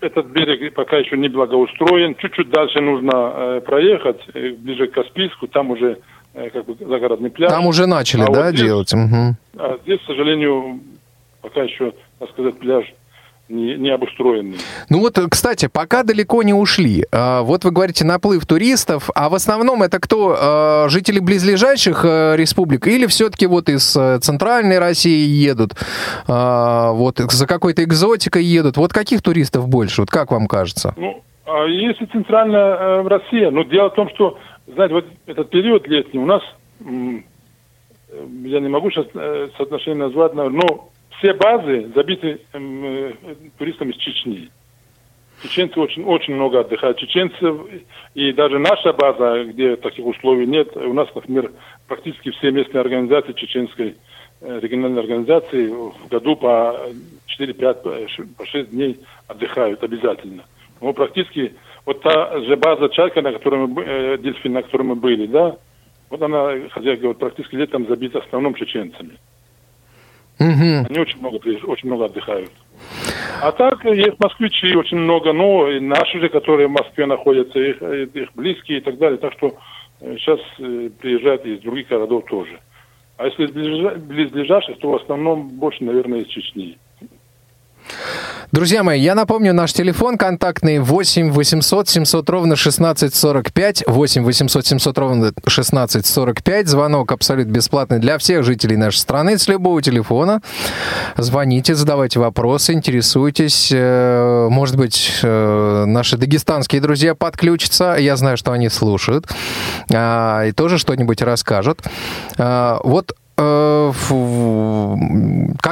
этот 0.00 0.26
берег 0.26 0.74
пока 0.74 0.96
еще 0.98 1.16
не 1.16 1.28
благоустроен. 1.28 2.14
Чуть-чуть 2.16 2.50
дальше 2.50 2.80
нужно 2.80 3.10
э, 3.14 3.60
проехать, 3.64 4.20
э, 4.34 4.50
ближе 4.58 4.88
к 4.88 4.92
Каспийску, 4.92 5.46
там 5.46 5.70
уже 5.70 5.98
э, 6.34 6.50
как 6.50 6.64
бы 6.66 6.74
загородный 6.84 7.30
пляж. 7.30 7.50
Там 7.50 7.66
уже 7.66 7.86
начали, 7.86 8.22
А 8.22 8.26
да, 8.26 8.32
вот 8.46 8.48
здесь- 8.48 8.60
делать? 8.62 8.92
Мгм. 8.92 9.36
А 9.56 9.78
здесь, 9.84 10.00
к 10.00 10.06
сожалению, 10.06 10.80
пока 11.40 11.62
еще, 11.62 11.92
так 12.18 12.30
сказать, 12.30 12.58
пляж 12.58 12.84
не, 13.48 13.76
не 13.76 13.90
обустроенный. 13.90 14.56
Ну 14.88 15.00
вот, 15.00 15.18
кстати, 15.30 15.68
пока 15.68 16.02
далеко 16.02 16.42
не 16.42 16.54
ушли. 16.54 17.04
А, 17.12 17.42
Вот 17.42 17.64
вы 17.64 17.70
говорите 17.70 18.04
наплыв 18.04 18.46
туристов, 18.46 19.10
а 19.14 19.28
в 19.28 19.34
основном 19.34 19.82
это 19.82 19.98
кто? 20.00 20.36
А, 20.38 20.88
Жители 20.88 21.18
близлежащих 21.18 22.04
э, 22.04 22.36
республик 22.36 22.86
или 22.86 23.06
все-таки 23.06 23.46
вот 23.46 23.68
из 23.68 23.96
э, 23.96 24.18
центральной 24.20 24.78
России 24.78 25.26
едут? 25.26 25.72
А, 26.26 26.92
Вот 26.92 27.18
за 27.18 27.46
какой-то 27.46 27.84
экзотикой 27.84 28.44
едут? 28.44 28.76
Вот 28.76 28.92
каких 28.92 29.22
туристов 29.22 29.68
больше? 29.68 30.02
Вот 30.02 30.10
как 30.10 30.30
вам 30.30 30.46
кажется? 30.46 30.94
Ну, 30.96 31.22
если 31.68 32.06
центральная 32.06 32.76
э, 32.76 33.08
Россия, 33.08 33.50
но 33.50 33.64
дело 33.64 33.90
в 33.90 33.94
том, 33.94 34.08
что, 34.10 34.38
знаете, 34.66 34.94
вот 34.94 35.06
этот 35.26 35.50
период 35.50 35.86
летний 35.86 36.18
у 36.18 36.26
нас, 36.26 36.42
э, 36.80 36.84
я 38.44 38.60
не 38.60 38.68
могу 38.68 38.90
сейчас 38.90 39.06
э, 39.14 39.48
соотношение 39.58 40.06
назвать, 40.06 40.32
но 40.34 40.88
все 41.18 41.34
базы 41.34 41.90
забиты 41.94 42.40
эм, 42.52 42.84
э, 42.84 43.12
туристами 43.58 43.92
из 43.92 43.96
Чечни. 43.96 44.50
Чеченцы 45.42 45.78
очень, 45.78 46.04
очень 46.04 46.34
много 46.34 46.60
отдыхают. 46.60 46.98
Чеченцев 46.98 47.66
и 48.14 48.32
даже 48.32 48.58
наша 48.58 48.92
база, 48.92 49.44
где 49.44 49.76
таких 49.76 50.06
условий 50.06 50.46
нет, 50.46 50.76
у 50.76 50.92
нас, 50.92 51.08
например, 51.14 51.52
практически 51.86 52.30
все 52.30 52.50
местные 52.50 52.80
организации 52.80 53.32
чеченской 53.32 53.96
э, 54.40 54.60
региональной 54.60 55.00
организации 55.00 55.66
в 55.66 56.08
году 56.08 56.36
по 56.36 56.78
4-5, 57.38 58.34
по 58.36 58.46
6 58.46 58.70
дней 58.70 59.00
отдыхают 59.26 59.82
обязательно. 59.82 60.44
Ну, 60.80 60.92
практически, 60.92 61.54
вот 61.84 62.00
та 62.02 62.40
же 62.40 62.56
база 62.56 62.88
Чайка, 62.88 63.20
на 63.22 63.32
которой 63.32 63.66
мы, 63.66 63.82
э, 63.82 64.18
дельфин, 64.18 64.52
на 64.52 64.62
которой 64.62 64.82
мы 64.82 64.94
были, 64.94 65.26
да, 65.26 65.56
вот 66.10 66.22
она, 66.22 66.68
хозяйка 66.70 67.02
говорит, 67.02 67.18
практически 67.18 67.56
летом 67.56 67.86
забита 67.86 68.20
в 68.20 68.26
основном 68.26 68.54
чеченцами. 68.54 69.18
Мгм. 70.38 70.86
Они 70.88 70.98
очень 70.98 71.18
много, 71.18 71.36
очень 71.36 71.88
много 71.88 72.06
отдыхают. 72.06 72.50
А 73.40 73.52
так 73.52 73.84
э, 73.86 73.94
есть 73.94 74.18
москвичи 74.18 74.74
очень 74.74 74.98
много, 74.98 75.32
но 75.32 75.68
и 75.70 75.80
наши 75.80 76.20
же, 76.20 76.28
которые 76.28 76.68
в 76.68 76.72
Москве 76.72 77.06
находятся, 77.06 77.58
их, 77.58 77.76
э, 77.80 78.06
их 78.12 78.28
близкие 78.34 78.78
и 78.78 78.80
так 78.80 78.98
далее. 78.98 79.18
Так 79.18 79.32
что 79.34 79.56
сейчас 80.00 80.40
приезжают 81.00 81.46
из 81.46 81.60
других 81.60 81.88
городов 81.88 82.24
тоже. 82.28 82.58
А 83.16 83.26
если 83.26 83.46
близлежащих, 83.46 84.78
то 84.78 84.90
в 84.90 84.96
основном 84.96 85.48
больше, 85.50 85.84
наверное, 85.84 86.20
из 86.20 86.26
Чечни. 86.26 86.78
Друзья 88.52 88.82
мои, 88.84 89.00
я 89.00 89.14
напомню, 89.14 89.52
наш 89.52 89.72
телефон 89.72 90.16
контактный 90.16 90.78
8 90.78 91.32
800 91.32 91.88
700 91.88 92.30
ровно 92.30 92.52
1645, 92.54 93.84
8 93.86 94.24
800 94.24 94.66
700 94.66 94.98
ровно 94.98 95.26
1645. 95.28 96.68
Звонок 96.68 97.10
абсолютно 97.12 97.50
бесплатный 97.50 97.98
для 97.98 98.18
всех 98.18 98.44
жителей 98.44 98.76
нашей 98.76 98.98
страны 98.98 99.38
с 99.38 99.48
любого 99.48 99.82
телефона. 99.82 100.40
Звоните, 101.16 101.74
задавайте 101.74 102.20
вопросы, 102.20 102.72
интересуйтесь. 102.74 103.70
Э, 103.72 104.48
Может 104.50 104.76
быть, 104.76 105.10
э, 105.22 105.84
наши 105.86 106.16
дагестанские 106.16 106.80
друзья 106.80 107.14
подключатся. 107.14 107.96
Я 107.98 108.16
знаю, 108.16 108.36
что 108.36 108.52
они 108.52 108.68
слушают. 108.68 109.26
А, 109.92 110.44
И 110.44 110.52
тоже 110.52 110.78
что-нибудь 110.78 111.22
расскажут. 111.22 111.82
А, 112.38 112.78
Вот 112.84 113.14
как 113.36 113.94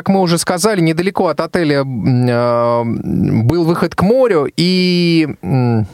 мы 0.09 0.20
уже 0.20 0.38
сказали, 0.38 0.81
недалеко 0.81 1.29
от 1.29 1.40
отеля 1.40 1.85
э, 1.85 2.85
был 2.85 3.64
выход 3.64 3.94
к 3.94 4.03
морю, 4.03 4.48
и 4.57 5.29
э, 5.42 5.85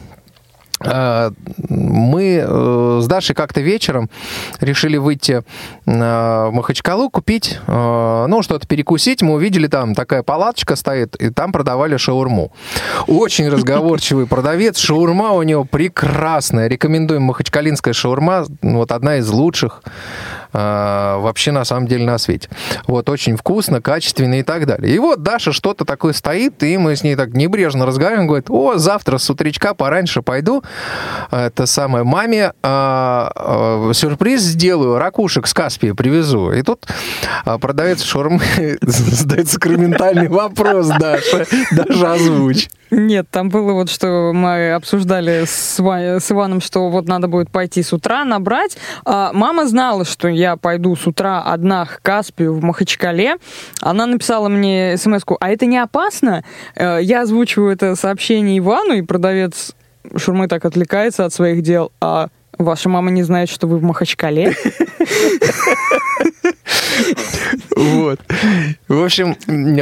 мы 1.69 2.43
э, 2.45 2.99
с 3.01 3.07
Дашей 3.07 3.35
как-то 3.35 3.61
вечером 3.61 4.09
решили 4.61 4.97
выйти 4.97 5.43
э, 5.85 5.85
в 5.85 6.51
Махачкалу, 6.53 7.09
купить, 7.09 7.59
э, 7.67 8.25
ну, 8.27 8.41
что-то 8.41 8.65
перекусить. 8.65 9.21
Мы 9.21 9.33
увидели 9.33 9.67
там 9.67 9.93
такая 9.93 10.23
палаточка 10.23 10.75
стоит, 10.75 11.15
и 11.17 11.29
там 11.31 11.51
продавали 11.51 11.97
шаурму. 11.97 12.51
Очень 13.07 13.49
разговорчивый 13.49 14.25
продавец. 14.25 14.77
Шаурма 14.77 15.33
у 15.33 15.43
него 15.43 15.65
прекрасная. 15.65 16.67
Рекомендуем 16.67 17.23
махачкалинская 17.23 17.93
шаурма. 17.93 18.45
Вот 18.61 18.91
одна 18.91 19.17
из 19.17 19.29
лучших 19.29 19.83
э, 19.85 19.89
вообще 20.51 21.51
на 21.51 21.63
самом 21.63 21.87
деле 21.87 22.05
на 22.05 22.17
свете. 22.17 22.49
Вот, 22.87 23.09
очень 23.09 23.37
вкусно, 23.37 23.81
качественно 23.81 24.39
и 24.39 24.43
так 24.43 24.65
далее. 24.65 24.93
И 24.93 24.99
вот 24.99 25.21
Даша 25.21 25.51
что-то 25.51 25.85
такое 25.85 26.13
стоит, 26.13 26.63
и 26.63 26.77
мы 26.77 26.95
с 26.95 27.03
ней 27.03 27.15
так 27.15 27.33
небрежно 27.33 27.85
разговариваем, 27.85 28.27
говорит, 28.27 28.49
о, 28.49 28.77
завтра 28.77 29.17
с 29.17 29.29
утречка 29.29 29.73
пораньше 29.73 30.21
пойду, 30.21 30.63
это 31.31 31.65
самое, 31.65 32.03
маме 32.03 32.53
а, 32.63 33.91
сюрприз 33.93 34.41
сделаю, 34.41 34.97
ракушек 34.97 35.47
с 35.47 35.53
Каспия 35.53 35.93
привезу. 35.93 36.51
И 36.51 36.61
тут 36.61 36.85
продавец 37.61 38.03
шаурмы 38.03 38.41
задает 38.81 39.49
сакраментальный 39.49 40.27
вопрос, 40.27 40.87
Даша, 40.87 41.45
даже 41.71 42.07
озвучь. 42.07 42.69
Нет, 42.91 43.27
там 43.29 43.49
было 43.49 43.73
вот, 43.73 43.89
что 43.89 44.31
мы 44.33 44.71
обсуждали 44.73 45.45
с, 45.45 45.79
с 45.79 46.31
Иваном, 46.31 46.61
что 46.61 46.89
вот 46.89 47.07
надо 47.07 47.27
будет 47.27 47.51
пойти 47.51 47.83
с 47.83 47.93
утра 47.93 48.25
набрать. 48.25 48.77
А, 49.05 49.31
мама 49.33 49.67
знала, 49.67 50.05
что 50.05 50.27
я 50.27 50.57
пойду 50.57 50.95
с 50.95 51.05
утра 51.05 51.41
одна 51.41 51.85
к 51.85 52.01
Каспию 52.01 52.53
в 52.53 52.63
Махачкале. 52.63 53.37
Она 53.81 54.05
написала 54.05 54.49
мне 54.49 54.97
смс 54.97 55.21
а 55.39 55.49
это 55.49 55.65
не 55.65 55.77
опасно? 55.77 56.43
Э, 56.75 56.99
Я 57.01 57.21
озвучиваю 57.21 57.71
это 57.71 57.95
сообщение 57.95 58.57
Ивану, 58.57 58.93
и 58.93 59.01
продавец 59.01 59.75
шурмы 60.15 60.47
так 60.47 60.65
отвлекается 60.65 61.25
от 61.25 61.33
своих 61.33 61.61
дел. 61.61 61.91
А 62.01 62.29
ваша 62.59 62.89
мама 62.89 63.09
не 63.09 63.23
знает, 63.23 63.49
что 63.49 63.67
вы 63.67 63.77
в 63.77 63.83
Махачкале? 63.83 64.53
Вот. 67.75 68.19
В 68.87 69.03
общем, 69.03 69.37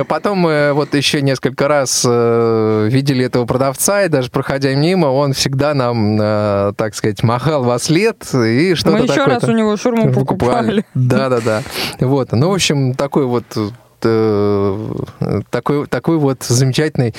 потом 0.06 0.38
мы 0.40 0.72
вот 0.74 0.94
еще 0.94 1.22
несколько 1.22 1.68
раз 1.68 2.06
э, 2.08 2.88
видели 2.92 3.26
этого 3.26 3.46
продавца, 3.46 4.04
и 4.04 4.08
даже 4.08 4.30
проходя 4.30 4.74
мимо, 4.76 5.08
он 5.08 5.34
всегда 5.34 5.74
нам, 5.74 6.18
э, 6.22 6.74
так 6.78 6.94
сказать, 6.94 7.24
махал 7.24 7.64
во 7.64 7.80
след 7.80 8.24
и 8.34 8.76
что-то 8.76 8.98
Мы 8.98 9.04
еще 9.04 9.16
такое 9.16 9.26
раз 9.26 9.44
у 9.46 9.52
него 9.52 9.76
шурму 9.78 10.14
покупали. 10.14 10.86
Да-да-да. 10.94 11.64
Вот. 12.00 12.32
Ну, 12.34 12.52
в 12.52 12.54
общем, 12.54 12.94
такой 12.94 13.26
вот 13.26 13.46
э, 14.04 14.92
такой, 15.50 15.88
такой 15.88 16.18
вот 16.18 16.44
замечательный 16.44 17.16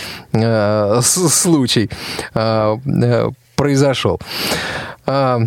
случай 1.02 1.90
произошел. 3.56 4.20
А, 5.08 5.40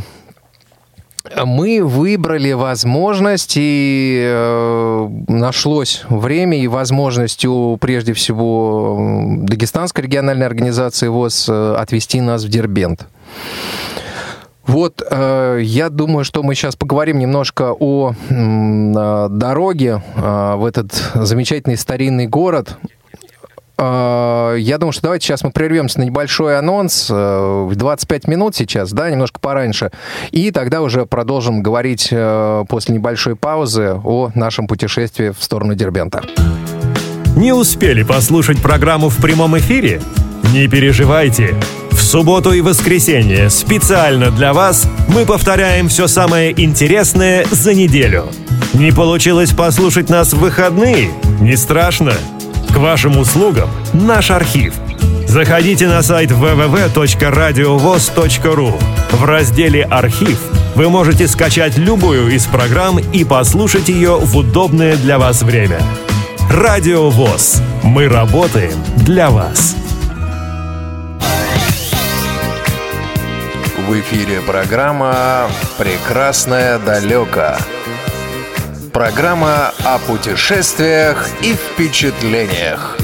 мы 1.45 1.83
выбрали 1.83 2.51
возможность, 2.53 3.53
и 3.55 4.19
э, 4.23 5.07
нашлось 5.27 6.03
время 6.09 6.57
и 6.57 6.67
возможность 6.67 7.45
у, 7.45 7.77
прежде 7.77 8.13
всего, 8.13 8.97
Дагестанской 9.43 10.05
региональной 10.05 10.47
организации 10.47 11.09
ВОЗ 11.09 11.47
э, 11.47 11.75
отвести 11.77 12.21
нас 12.21 12.43
в 12.43 12.49
Дербент. 12.49 13.05
Вот, 14.65 15.03
э, 15.07 15.59
я 15.61 15.89
думаю, 15.89 16.23
что 16.23 16.41
мы 16.41 16.55
сейчас 16.55 16.75
поговорим 16.75 17.19
немножко 17.19 17.75
о 17.79 18.13
э, 18.29 19.27
дороге 19.29 20.01
э, 20.15 20.55
в 20.55 20.65
этот 20.65 20.91
замечательный 21.13 21.77
старинный 21.77 22.25
город. 22.25 22.77
Э, 23.81 24.55
Я 24.59 24.77
думаю, 24.77 24.91
что 24.93 25.03
давайте 25.03 25.25
сейчас 25.25 25.43
мы 25.43 25.51
прервемся 25.51 25.99
на 25.99 26.03
небольшой 26.03 26.57
анонс, 26.57 27.07
э, 27.09 27.65
в 27.67 27.75
25 27.75 28.27
минут 28.27 28.55
сейчас, 28.55 28.91
да, 28.91 29.09
немножко 29.09 29.39
пораньше, 29.39 29.91
и 30.29 30.51
тогда 30.51 30.81
уже 30.81 31.05
продолжим 31.05 31.63
говорить 31.63 32.09
э, 32.11 32.63
после 32.69 32.95
небольшой 32.95 33.35
паузы 33.35 33.95
о 34.03 34.29
нашем 34.35 34.67
путешествии 34.67 35.33
в 35.37 35.43
сторону 35.43 35.73
Дербента. 35.73 36.21
Не 37.35 37.53
успели 37.53 38.03
послушать 38.03 38.61
программу 38.61 39.09
в 39.09 39.17
прямом 39.17 39.57
эфире? 39.57 40.01
Не 40.53 40.67
переживайте. 40.67 41.55
В 41.91 42.01
субботу 42.01 42.51
и 42.51 42.61
воскресенье 42.61 43.49
специально 43.49 44.31
для 44.31 44.53
вас 44.53 44.85
мы 45.07 45.25
повторяем 45.25 45.87
все 45.87 46.07
самое 46.07 46.51
интересное 46.61 47.45
за 47.49 47.73
неделю. 47.73 48.25
Не 48.73 48.91
получилось 48.91 49.51
послушать 49.51 50.09
нас 50.09 50.33
в 50.33 50.39
выходные? 50.39 51.09
Не 51.39 51.55
страшно. 51.55 52.13
К 52.73 52.77
вашим 52.77 53.17
услугам 53.17 53.69
наш 53.93 54.31
архив. 54.31 54.73
Заходите 55.27 55.87
на 55.87 56.01
сайт 56.01 56.31
www.radiovoz.ru. 56.31 58.81
В 59.11 59.25
разделе 59.25 59.83
«Архив» 59.83 60.39
вы 60.75 60.89
можете 60.89 61.27
скачать 61.27 61.77
любую 61.77 62.33
из 62.33 62.45
программ 62.45 62.99
и 62.99 63.25
послушать 63.25 63.89
ее 63.89 64.17
в 64.17 64.37
удобное 64.37 64.95
для 64.95 65.19
вас 65.19 65.41
время. 65.41 65.81
Радио 66.49 67.09
ВОЗ. 67.09 67.61
Мы 67.83 68.07
работаем 68.07 68.81
для 68.97 69.29
вас. 69.29 69.75
В 73.87 73.99
эфире 73.99 74.39
программа 74.41 75.49
«Прекрасное 75.77 76.79
далеко». 76.79 77.57
Программа 78.93 79.73
о 79.85 79.99
путешествиях 79.99 81.29
и 81.41 81.53
впечатлениях. 81.53 82.97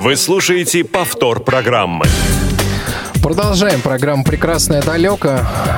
Вы 0.00 0.16
слушаете 0.16 0.84
повтор 0.84 1.40
программы. 1.40 2.06
Продолжаем 3.22 3.80
программу 3.80 4.24
«Прекрасное 4.24 4.80
далеко». 4.82 5.28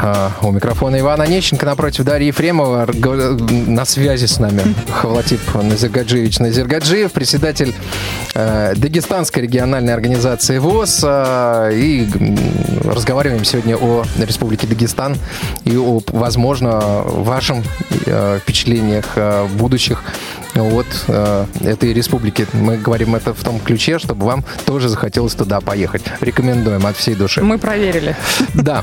А, 0.03 0.33
У 0.43 0.53
микрофона 0.53 1.01
Ивана 1.01 1.25
Неченко, 1.27 1.65
напротив 1.67 2.05
Дарьи 2.05 2.29
Ефремова. 2.29 2.87
На 3.67 3.85
связи 3.85 4.27
с 4.27 4.39
нами 4.39 4.63
Хавлатип 4.91 5.41
Назиргаджиевич 5.55 6.39
Назиргаджиев, 6.39 7.13
председатель 7.13 7.75
э, 8.35 8.75
Дагестанской 8.77 9.43
региональной 9.43 9.95
организации 9.95 10.59
ВОЗ. 10.59 11.01
а, 11.05 11.71
И 11.71 12.07
разговариваем 12.85 13.45
сегодня 13.45 13.77
о 13.77 14.05
Республике 14.19 14.67
Дагестан 14.67 15.17
и 15.65 15.77
о, 15.77 16.01
возможно, 16.09 16.81
вашем 17.05 17.65
э, 18.07 18.39
впечатлениях 18.43 19.07
э, 19.17 19.47
будущих 19.55 20.03
от 20.53 20.87
этой 21.65 21.93
республики. 21.93 22.45
Мы 22.53 22.77
говорим 22.77 23.15
это 23.15 23.33
в 23.33 23.43
том 23.43 23.61
ключе, 23.61 24.01
чтобы 24.01 24.27
вам 24.27 24.45
тоже 24.67 24.89
захотелось 24.89 25.35
туда 25.35 25.61
поехать. 25.61 26.03
Рекомендуем 26.21 26.85
от 26.87 26.97
всей 26.97 27.15
души. 27.15 27.30
Мы 27.39 27.59
проверили. 27.59 28.17
Да, 28.55 28.83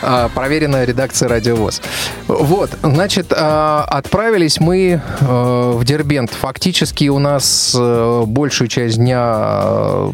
А, 0.00 0.28
проверенная 0.28 0.84
редакция 0.84 1.28
Радиовоз. 1.28 1.82
Вот, 2.28 2.70
значит, 2.82 3.32
а, 3.36 3.84
отправились 3.88 4.60
мы 4.60 5.00
э, 5.20 5.72
в 5.74 5.84
Дербент. 5.84 6.30
Фактически 6.30 7.08
у 7.08 7.18
нас 7.18 7.74
э, 7.76 8.22
большую 8.26 8.68
часть 8.68 8.96
дня 8.96 9.34
э, 9.60 10.10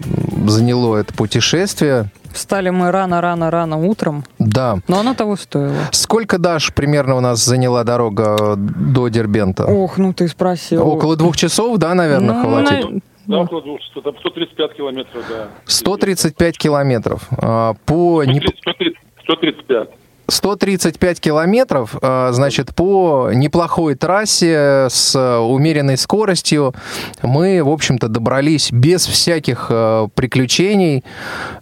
заняло 0.47 0.97
это 0.97 1.13
путешествие. 1.13 2.11
Встали 2.33 2.71
мы 2.71 2.91
рано-рано-рано 2.91 3.77
утром, 3.77 4.25
Да. 4.39 4.79
но 4.89 5.01
оно 5.01 5.15
того 5.15 5.37
стоило. 5.37 5.75
Сколько, 5.93 6.39
Даш, 6.39 6.73
примерно 6.73 7.17
у 7.17 7.21
нас 7.21 7.45
заняла 7.45 7.85
дорога 7.85 8.55
до 8.57 9.09
Дербента? 9.09 9.67
Ох, 9.67 9.99
ну 9.99 10.13
ты 10.15 10.27
спросил. 10.29 10.87
Около 10.87 11.15
двух 11.17 11.37
часов, 11.37 11.77
да, 11.79 11.95
наверное, 11.95 12.35
Ну, 12.35 12.43
Хавлатип? 12.43 12.91
на- 12.91 13.01
Да, 13.27 13.39
около 13.41 13.63
200, 13.63 14.01
там 14.03 14.15
135 14.19 14.73
километров, 14.77 15.25
да. 15.29 15.49
135 15.67 16.59
километров. 16.59 17.29
А, 17.39 17.75
По 17.87 18.23
не- 18.25 18.41
130, 18.41 18.59
130, 18.61 18.99
135. 19.23 19.89
135 20.27 21.21
километров, 21.21 21.97
а, 22.01 22.33
значит, 22.33 22.75
по 22.75 23.31
неплохой 23.35 23.95
трассе 23.95 24.87
с 24.89 25.15
умеренной 25.41 25.97
скоростью 25.99 26.75
мы, 27.23 27.63
в 27.63 27.69
общем-то, 27.69 28.09
добрались 28.09 28.73
без 28.73 29.07
всяких 29.07 29.67
э, 29.69 30.09
приключений 30.15 31.05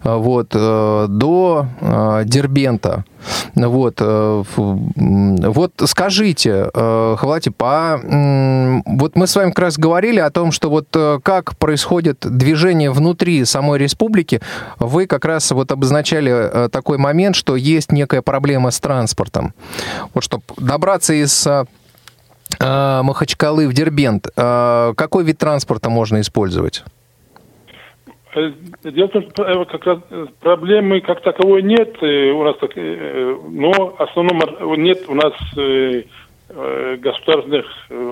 вот, 0.03 0.49
до 0.51 1.65
Дербента. 2.25 3.03
Вот, 3.55 3.95
э, 3.99 4.43
вот 4.55 5.71
скажите, 5.85 6.69
э, 6.73 7.15
Хавлатип, 7.17 7.55
а 7.61 7.97
м, 7.97 8.83
вот 8.97 9.15
мы 9.15 9.27
с 9.27 9.35
вами 9.35 9.49
как 9.49 9.59
раз 9.59 9.77
говорили 9.77 10.19
о 10.19 10.29
том, 10.29 10.51
что 10.51 10.69
вот 10.69 10.87
э, 10.95 11.19
как 11.23 11.57
происходит 11.57 12.19
движение 12.21 12.91
внутри 12.91 13.45
самой 13.45 13.79
республики, 13.79 14.41
вы 14.79 15.07
как 15.07 15.25
раз 15.25 15.51
вот 15.51 15.71
обозначали 15.71 16.69
такой 16.69 16.97
момент, 16.97 17.35
что 17.35 17.55
есть 17.55 17.91
некая 17.91 18.21
проблема 18.21 18.71
с 18.71 18.79
транспортом. 18.79 19.53
Вот 20.13 20.23
чтобы 20.23 20.43
добраться 20.57 21.13
из 21.13 21.47
Махачкалы 22.59 23.67
в 23.67 23.73
Дербент, 23.73 24.27
какой 24.35 25.23
вид 25.23 25.37
транспорта 25.37 25.89
можно 25.89 26.21
использовать? 26.21 26.83
Дело 28.35 29.07
в 29.07 29.11
том, 29.11 29.29
что 29.29 29.43
э, 29.43 29.65
как 29.65 29.85
раз 29.85 29.99
э, 30.09 30.25
проблемы 30.39 31.01
как 31.01 31.21
таковой 31.21 31.61
нет 31.61 31.95
э, 32.01 32.31
у 32.31 32.43
нас, 32.43 32.57
так, 32.57 32.75
но 32.75 33.71
в 33.71 34.01
основном 34.01 34.41
нет 34.81 35.03
у 35.07 35.13
нас 35.13 35.33
государственных 36.99 37.65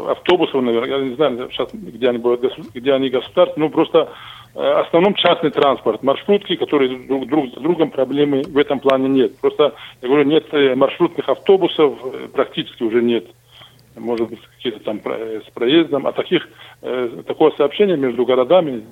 автобусов, 0.07 0.63
наверное, 0.63 0.89
я 0.89 1.03
не 1.03 1.15
знаю 1.15 1.49
сейчас, 1.51 1.69
где 1.73 2.09
они 2.09 2.17
будут, 2.17 2.41
где 2.73 2.93
они 2.93 3.09
государственные, 3.09 3.67
ну 3.67 3.73
просто 3.73 4.09
в 4.53 4.81
основном 4.81 5.13
частный 5.13 5.51
транспорт, 5.51 6.01
маршрутки, 6.01 6.55
которые 6.55 6.97
друг, 7.07 7.27
друг 7.27 7.49
с 7.49 7.53
другом 7.53 7.91
проблемы 7.91 8.41
в 8.41 8.57
этом 8.57 8.79
плане 8.79 9.09
нет. 9.09 9.37
Просто, 9.39 9.75
я 10.01 10.07
говорю, 10.07 10.25
нет 10.25 10.51
маршрутных 10.75 11.29
автобусов, 11.29 11.97
практически 12.33 12.83
уже 12.83 13.01
нет. 13.01 13.27
Может 13.95 14.29
быть, 14.29 14.39
какие-то 14.55 14.79
там 14.79 14.99
с 14.99 15.51
проездом, 15.53 16.07
а 16.07 16.11
таких, 16.11 16.49
такого 16.81 17.51
сообщения 17.51 17.95
между 17.95 18.25
городами 18.25 18.83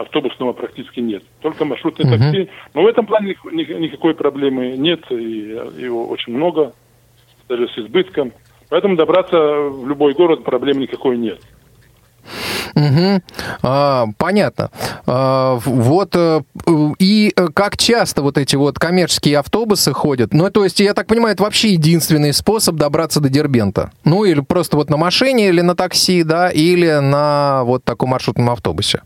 автобусного 0.00 0.52
практически 0.52 1.00
нет. 1.00 1.22
Только 1.40 1.64
маршрутные 1.64 2.06
Мгм. 2.06 2.18
такси. 2.18 2.50
Но 2.74 2.82
в 2.82 2.86
этом 2.86 3.06
плане 3.06 3.36
ни- 3.52 3.56
ни- 3.56 3.82
никакой 3.84 4.14
проблемы 4.14 4.76
нет, 4.76 5.00
и 5.10 5.58
его 5.78 6.08
очень 6.08 6.34
много, 6.34 6.72
даже 7.48 7.68
с 7.68 7.78
избытком. 7.78 8.32
Поэтому 8.68 8.96
добраться 8.96 9.36
в 9.36 9.86
любой 9.86 10.14
город 10.14 10.44
проблем 10.44 10.78
никакой 10.78 11.16
нет. 11.18 11.40
Мгм. 12.74 13.22
А, 13.62 14.06
понятно. 14.16 14.70
А, 15.06 15.58
вот 15.64 16.14
э, 16.14 16.40
и 16.98 17.32
э, 17.34 17.48
как 17.52 17.76
часто 17.76 18.22
вот 18.22 18.38
эти 18.38 18.54
вот 18.54 18.78
коммерческие 18.78 19.38
автобусы 19.38 19.92
ходят? 19.92 20.32
Ну, 20.32 20.48
то 20.50 20.62
есть, 20.62 20.78
я 20.80 20.94
так 20.94 21.06
понимаю, 21.08 21.34
это 21.34 21.42
вообще 21.42 21.72
единственный 21.72 22.32
способ 22.32 22.76
добраться 22.76 23.20
до 23.20 23.28
Дербента. 23.28 23.90
Ну, 24.04 24.24
или 24.24 24.40
просто 24.40 24.76
вот 24.76 24.88
на 24.88 24.96
машине, 24.96 25.48
или 25.48 25.62
на 25.62 25.74
такси, 25.74 26.22
да, 26.22 26.48
или 26.50 27.00
на 27.00 27.64
вот 27.64 27.84
таком 27.84 28.10
маршрутном 28.10 28.50
автобусе. 28.50 29.02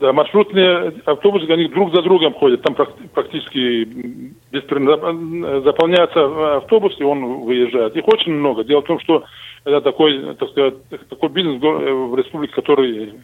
Да, 0.00 0.12
маршрутные 0.12 0.92
автобусы, 1.04 1.48
они 1.50 1.68
друг 1.68 1.94
за 1.94 2.02
другом 2.02 2.34
ходят. 2.34 2.62
Там 2.62 2.74
прак- 2.74 3.08
практически 3.14 3.84
беспрерывно 4.50 5.60
заполняется 5.60 6.56
автобус, 6.56 6.96
и 6.98 7.04
он 7.04 7.42
выезжает. 7.42 7.96
Их 7.96 8.06
очень 8.08 8.32
много. 8.32 8.64
Дело 8.64 8.82
в 8.82 8.86
том, 8.86 8.98
что 8.98 9.24
это 9.64 9.80
такой, 9.80 10.34
так 10.34 10.50
сказать, 10.50 10.74
такой 11.08 11.28
бизнес 11.28 11.62
э, 11.62 11.92
в 11.92 12.16
республике, 12.16 12.54
который 12.54 13.14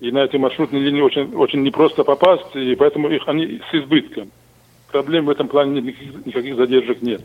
и 0.00 0.10
на 0.10 0.24
эти 0.24 0.36
маршрутные 0.36 0.82
линии 0.82 1.00
очень, 1.00 1.34
очень 1.34 1.62
непросто 1.62 2.04
попасть, 2.04 2.54
и 2.54 2.74
поэтому 2.76 3.08
их 3.08 3.22
они 3.26 3.60
с 3.70 3.74
избытком. 3.74 4.30
Проблем 4.92 5.26
в 5.26 5.30
этом 5.30 5.48
плане 5.48 5.80
никаких, 5.80 6.24
никаких 6.24 6.56
задержек 6.56 7.02
нет. 7.02 7.20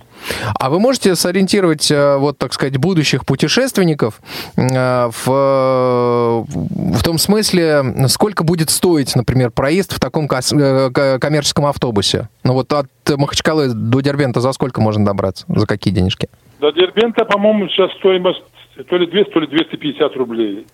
А 0.60 0.69
вы 0.69 0.80
можете 0.80 1.15
сориентировать, 1.15 1.91
э, 1.91 2.17
вот, 2.17 2.38
так 2.38 2.54
сказать, 2.54 2.78
будущих 2.78 3.26
путешественников 3.26 4.19
э, 4.58 5.10
в, 5.26 6.45
в 6.47 7.04
том 7.04 7.17
смысле, 7.17 7.84
сколько 8.08 8.43
будет 8.43 8.69
стоить, 8.71 9.15
например, 9.15 9.52
проезд 9.52 9.93
в 9.93 10.00
таком 10.00 10.26
э, 10.26 10.89
ко- 10.91 11.19
коммерческом 11.19 11.65
автобусе? 11.67 12.30
Ну 12.43 12.54
вот 12.54 12.74
от 12.74 12.88
Махачкалы 13.15 13.67
до 13.74 14.02
Дербента 14.02 14.41
за 14.41 14.52
сколько 14.54 14.82
можно 14.82 15.06
добраться? 15.06 15.45
За 15.47 15.67
какие 15.67 15.93
денежки? 15.93 16.30
До 16.60 16.71
Дербента, 16.71 17.26
по-моему, 17.26 17.67
сейчас 17.69 17.91
стоимость 18.00 18.41
то 18.89 18.97
ли 18.97 19.06
200, 19.06 19.32
то 19.32 19.39
ли 19.39 19.47
250 19.47 20.15
рублей. 20.15 20.65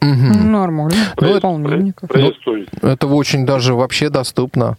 Мгм. 0.00 0.33
Нормально. 0.44 0.96
Проезд, 1.16 1.40
Полненько. 1.42 2.06
проезд 2.06 2.36
стоит. 2.40 2.68
Это 2.82 3.06
очень 3.06 3.46
даже 3.46 3.74
вообще 3.74 4.08
доступно. 4.10 4.76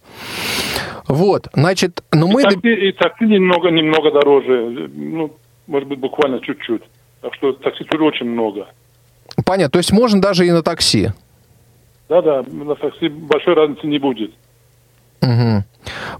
Вот, 1.08 1.48
значит, 1.52 2.02
ну 2.12 2.28
И 2.28 2.32
мы... 2.32 2.42
такси, 2.42 2.74
и 2.88 2.92
такси 2.92 3.24
немного, 3.26 3.70
немного 3.70 4.10
дороже. 4.10 4.90
Ну, 4.94 5.32
может 5.66 5.88
быть, 5.88 5.98
буквально 5.98 6.40
чуть-чуть. 6.40 6.82
Так 7.20 7.34
что 7.34 7.52
такси 7.52 7.84
тоже 7.84 8.04
очень 8.04 8.26
много. 8.26 8.66
Понятно, 9.44 9.70
то 9.70 9.78
есть 9.78 9.92
можно 9.92 10.20
даже 10.20 10.46
и 10.46 10.50
на 10.50 10.62
такси. 10.62 11.10
Да-да, 12.08 12.44
на 12.50 12.74
такси 12.74 13.08
большой 13.08 13.54
разницы 13.54 13.86
не 13.86 13.98
будет. 13.98 14.32
Мгм. 15.20 15.64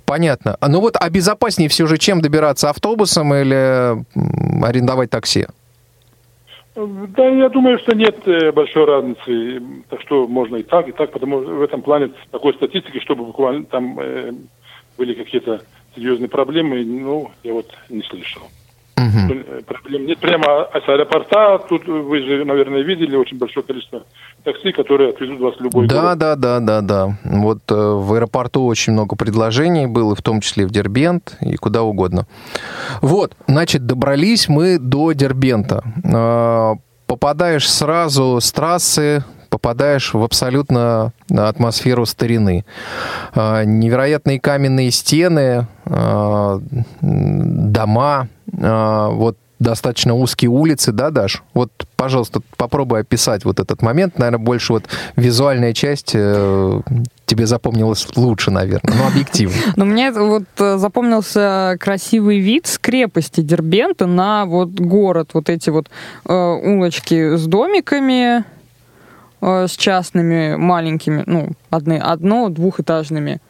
Понятно. 0.05 0.57
А 0.61 0.69
Ну 0.69 0.81
вот, 0.81 0.97
а 0.99 1.09
безопаснее 1.11 1.69
все 1.69 1.87
же 1.87 1.99
чем 1.99 2.21
добираться 2.21 2.71
автобусом 2.71 3.35
или 3.35 3.97
арендовать 4.65 5.11
такси? 5.11 5.47
Да, 6.77 7.27
я 7.27 7.49
думаю, 7.49 7.79
что 7.79 7.97
нет 7.97 8.17
э, 8.29 8.53
большой 8.53 8.85
разницы. 8.85 9.63
Так 9.89 10.03
что 10.03 10.29
можно 10.29 10.57
и 10.57 10.63
так, 10.63 10.87
и 10.89 10.93
так, 10.93 11.11
потому 11.11 11.43
что 11.43 11.55
в 11.55 11.63
этом 11.63 11.81
плане 11.81 12.11
такой 12.31 12.53
статистики, 12.55 13.01
чтобы 13.01 13.25
буквально 13.25 13.65
там 13.65 13.99
э, 13.99 14.33
были 14.99 15.15
какие-то 15.15 15.63
серьезные 15.95 16.29
проблемы, 16.29 16.85
ну, 16.85 17.31
я 17.43 17.55
вот 17.55 17.73
не 17.89 18.03
слышал. 18.03 18.43
Э, 18.97 19.61
Проблем 19.67 20.07
нет. 20.07 20.19
Прямо 20.19 20.69
с 20.73 20.89
аэропорта, 20.89 21.59
тут 21.69 21.87
вы 21.87 22.19
же, 22.23 22.45
наверное, 22.45 22.83
видели 22.83 23.15
очень 23.17 23.39
большое 23.39 23.65
количество 23.65 24.03
такси, 24.45 24.73
которые 24.73 25.11
отвезут 25.11 25.41
вас 25.41 25.57
в 25.57 25.61
любой 25.61 25.87
Да, 25.87 26.01
город. 26.01 26.19
да, 26.19 26.37
да, 26.37 26.61
да, 26.61 26.81
да. 26.81 27.19
Вот 27.25 27.59
э, 27.71 27.75
в 27.75 28.15
аэропорту 28.15 28.65
очень 28.65 28.95
много 28.95 29.17
предложений 29.17 29.89
было, 29.89 30.15
в 30.15 30.23
том 30.23 30.41
числе 30.41 30.67
в 30.67 30.71
Дербент 30.71 31.37
и 31.41 31.57
куда 31.57 31.83
угодно. 31.83 32.27
Вот, 33.03 33.33
значит, 33.47 33.85
добрались 33.87 34.49
мы 34.49 34.79
до 34.79 35.13
Дербента. 35.13 35.83
Э, 36.05 36.75
попадаешь 37.07 37.69
сразу 37.71 38.39
с 38.41 38.51
трассы, 38.53 39.25
попадаешь 39.49 40.15
в 40.15 40.23
абсолютно 40.23 41.13
атмосферу 41.31 42.07
старины. 42.07 42.65
Э, 43.35 43.65
невероятные 43.65 44.41
каменные 44.41 44.91
стены, 44.91 45.67
э, 45.85 46.61
дома, 47.01 48.29
э, 48.53 49.09
вот 49.13 49.37
достаточно 49.59 50.15
узкие 50.15 50.51
улицы, 50.51 50.93
да, 50.93 51.11
Даш? 51.11 51.43
Вот, 51.55 51.71
пожалуйста, 51.97 52.41
попробуй 52.57 53.01
описать 53.01 53.45
вот 53.45 53.61
этот 53.61 53.83
момент. 53.83 54.19
Наверное, 54.19 54.39
больше 54.39 54.75
вот 54.75 54.85
визуальная 55.17 55.73
часть 55.73 56.13
э, 56.15 56.81
тебе 57.25 57.47
запомнилась 57.47 58.07
лучше, 58.17 58.51
наверное, 58.51 58.95
но 58.95 59.07
объективно. 59.07 59.57
Но 59.77 59.85
мне 59.85 60.13
вот 60.13 60.45
э, 60.59 60.77
запомнился 60.79 61.77
красивый 61.81 62.41
вид 62.41 62.67
с 62.67 62.79
крепости 62.79 63.41
Дербента 63.41 64.07
на 64.07 64.45
вот 64.45 64.71
город, 64.71 65.31
вот 65.33 65.49
эти 65.49 65.71
вот 65.71 65.89
э, 66.27 66.33
улочки 66.33 67.37
с 67.37 67.47
домиками, 67.47 68.45
э, 69.41 69.67
с 69.67 69.77
частными 69.77 70.57
маленькими, 70.57 71.23
ну, 71.27 71.51
одни, 71.71 71.99
одно, 71.99 72.49
двухэтажными. 72.49 73.41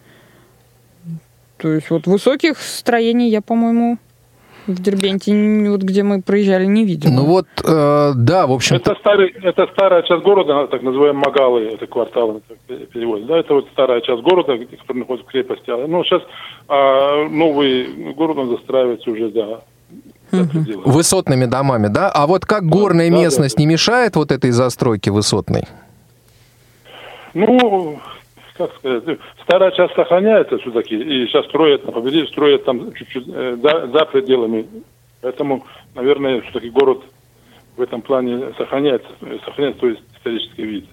То 1.58 1.72
есть 1.72 1.90
вот 1.90 2.06
высоких 2.06 2.58
строений 2.58 3.30
я, 3.30 3.40
по-моему, 3.40 3.98
в 4.66 4.82
Дербенте, 4.82 5.32
вот 5.70 5.82
где 5.82 6.02
мы 6.02 6.22
проезжали, 6.22 6.66
не 6.66 6.84
видела. 6.84 7.12
Ну 7.12 7.24
вот, 7.24 7.46
э, 7.64 8.12
да, 8.16 8.46
в 8.46 8.52
общем 8.52 8.76
Это, 8.76 8.94
старый, 8.96 9.28
это 9.42 9.66
старая 9.72 10.02
часть 10.02 10.22
города, 10.22 10.66
так 10.66 10.82
называемые 10.82 11.24
Магалы, 11.24 11.60
это 11.72 11.86
кварталы 11.86 12.42
так 12.48 12.58
переводят. 12.88 13.26
Да, 13.26 13.38
это 13.38 13.54
вот 13.54 13.68
старая 13.72 14.00
часть 14.00 14.22
города, 14.22 14.58
который 14.58 14.98
находится 14.98 15.28
в 15.28 15.30
крепости. 15.30 15.70
Ну, 15.70 16.02
сейчас 16.04 16.22
а, 16.68 17.28
новый 17.28 18.12
город, 18.14 18.38
он 18.38 18.56
застраивается 18.56 19.10
уже, 19.10 19.30
да, 19.30 19.60
пределы. 20.30 20.82
высотными 20.84 21.46
домами, 21.46 21.88
да? 21.88 22.10
А 22.10 22.26
вот 22.26 22.44
как 22.44 22.64
горная 22.64 23.10
да, 23.10 23.16
да, 23.16 23.22
местность 23.22 23.56
да. 23.56 23.62
не 23.62 23.66
мешает 23.66 24.16
вот 24.16 24.32
этой 24.32 24.50
застройке 24.50 25.10
высотной? 25.10 25.64
Ну, 27.34 28.00
как 28.56 28.74
сказать, 28.76 29.18
старая 29.42 29.70
часть 29.72 29.94
сохраняется 29.94 30.58
все-таки, 30.58 30.96
и 30.96 31.26
сейчас 31.26 31.44
строят 31.46 31.84
на 31.84 31.92
победе, 31.92 32.26
строят 32.26 32.64
там 32.64 32.92
чуть-чуть 32.94 33.26
э, 33.28 33.56
за, 33.62 33.86
за 33.88 34.04
пределами. 34.06 34.66
Поэтому, 35.20 35.64
наверное, 35.94 36.40
все-таки 36.42 36.70
город 36.70 37.02
в 37.76 37.82
этом 37.82 38.00
плане 38.02 38.52
сохраняется, 38.56 39.08
сохраняется 39.44 39.80
то 39.80 39.88
есть 39.88 40.02
исторический 40.16 40.64
вид. 40.64 40.86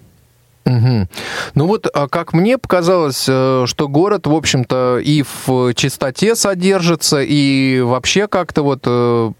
Мгм. 0.64 1.08
Ну 1.54 1.66
вот, 1.66 1.86
а 1.92 2.08
как 2.08 2.32
мне 2.32 2.56
показалось, 2.56 3.26
э, 3.28 3.64
что 3.66 3.88
город, 3.88 4.26
в 4.26 4.34
общем-то, 4.34 4.98
и 4.98 5.22
в 5.22 5.74
чистоте 5.74 6.34
содержится, 6.34 7.20
и 7.20 7.80
вообще 7.80 8.28
как-то 8.28 8.62
вот 8.62 8.82
э, 8.86 9.32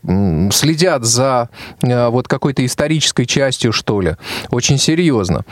следят 0.53 1.05
за 1.05 1.49
э, 1.83 2.09
вот 2.09 2.29
какой-то 2.29 2.65
исторической 2.65 3.25
частью, 3.25 3.73
что 3.73 4.01
ли. 4.03 4.17
Очень 4.51 4.79
серьезно. 4.79 5.45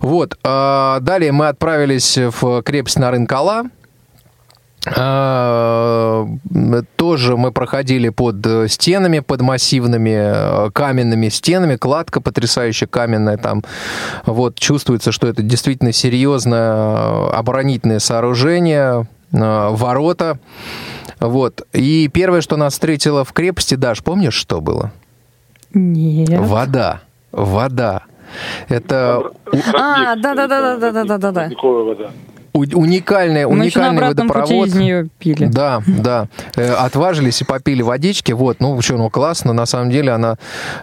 Вот. 0.00 0.38
а 0.42 1.00
Далее 1.00 1.32
мы 1.32 1.48
отправились 1.48 2.16
в 2.16 2.62
крепость 2.62 2.98
Нарынкала. 2.98 3.64
А, 4.96 6.26
Тоже 6.96 7.36
мы 7.36 7.52
проходили 7.52 8.08
под 8.08 8.44
э, 8.46 8.68
стенами, 8.68 9.20
под 9.20 9.40
массивными 9.40 10.66
э, 10.66 10.70
каменными 10.70 11.28
стенами. 11.28 11.76
Кладка 11.76 12.20
потрясающая 12.20 12.88
каменная 12.88 13.36
там. 13.36 13.62
Вот 14.26 14.58
чувствуется, 14.58 15.12
что 15.12 15.26
это 15.26 15.42
действительно 15.42 15.92
серьезное 15.92 16.72
э, 16.72 17.30
оборонительное 17.30 17.98
сооружение, 17.98 19.06
ворота. 19.30 20.38
Вот. 21.20 21.66
И 21.72 22.08
первое, 22.08 22.40
что 22.40 22.56
нас 22.56 22.72
встретило 22.74 23.24
в 23.24 23.32
крепости, 23.32 23.74
Даш, 23.74 24.02
помнишь, 24.02 24.34
что 24.34 24.60
было? 24.60 24.92
Нет. 25.74 26.40
Вода. 26.40 27.00
Вода. 27.32 28.04
Это 28.68 29.32
А, 29.74 30.14
Родник, 31.46 31.58
на 33.44 33.48
уникальный 33.48 33.98
обратном 33.98 34.28
пути 34.28 34.38
водопровод. 34.38 34.68
из 34.68 34.74
нее 34.74 35.08
пили. 35.18 35.46
Да, 35.46 35.82
да. 35.86 36.28
Э, 36.56 36.74
Отважились 36.74 37.40
и 37.40 37.44
попили 37.44 37.82
водички. 37.82 38.32
Вот, 38.32 38.60
ну, 38.60 38.80
что, 38.82 38.96
ну, 38.96 39.10
классно. 39.10 39.52
На 39.52 39.66
самом 39.66 39.90
деле 39.90 40.12
она 40.12 40.36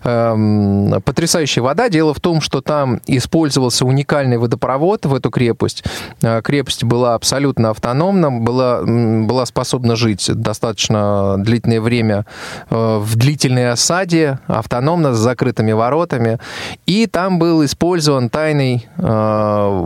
эм, 0.03 1.01
потрясающая 1.03 1.63
вода. 1.63 1.89
Дело 1.89 2.13
в 2.13 2.19
том, 2.19 2.41
что 2.41 2.61
там 2.61 3.01
использовался 3.07 3.85
уникальный 3.85 4.37
водопровод 4.37 5.05
в 5.05 5.13
эту 5.13 5.29
крепость. 5.29 5.83
Э, 6.21 6.41
Крепость 6.41 6.83
была 6.83 7.15
абсолютно 7.15 7.71
автономна, 7.71 8.31
была, 8.31 8.81
была 8.83 9.45
способна 9.45 9.95
жить 9.95 10.29
достаточно 10.33 11.35
длительное 11.37 11.81
время 11.81 12.25
э, 12.69 12.97
в 13.01 13.15
длительной 13.15 13.71
осаде, 13.71 14.39
автономно, 14.47 15.13
с 15.13 15.17
закрытыми 15.17 15.71
воротами. 15.71 16.39
И 16.85 17.07
там 17.07 17.39
был 17.39 17.63
использован 17.65 18.29
тайный 18.29 18.87
э, 18.97 19.01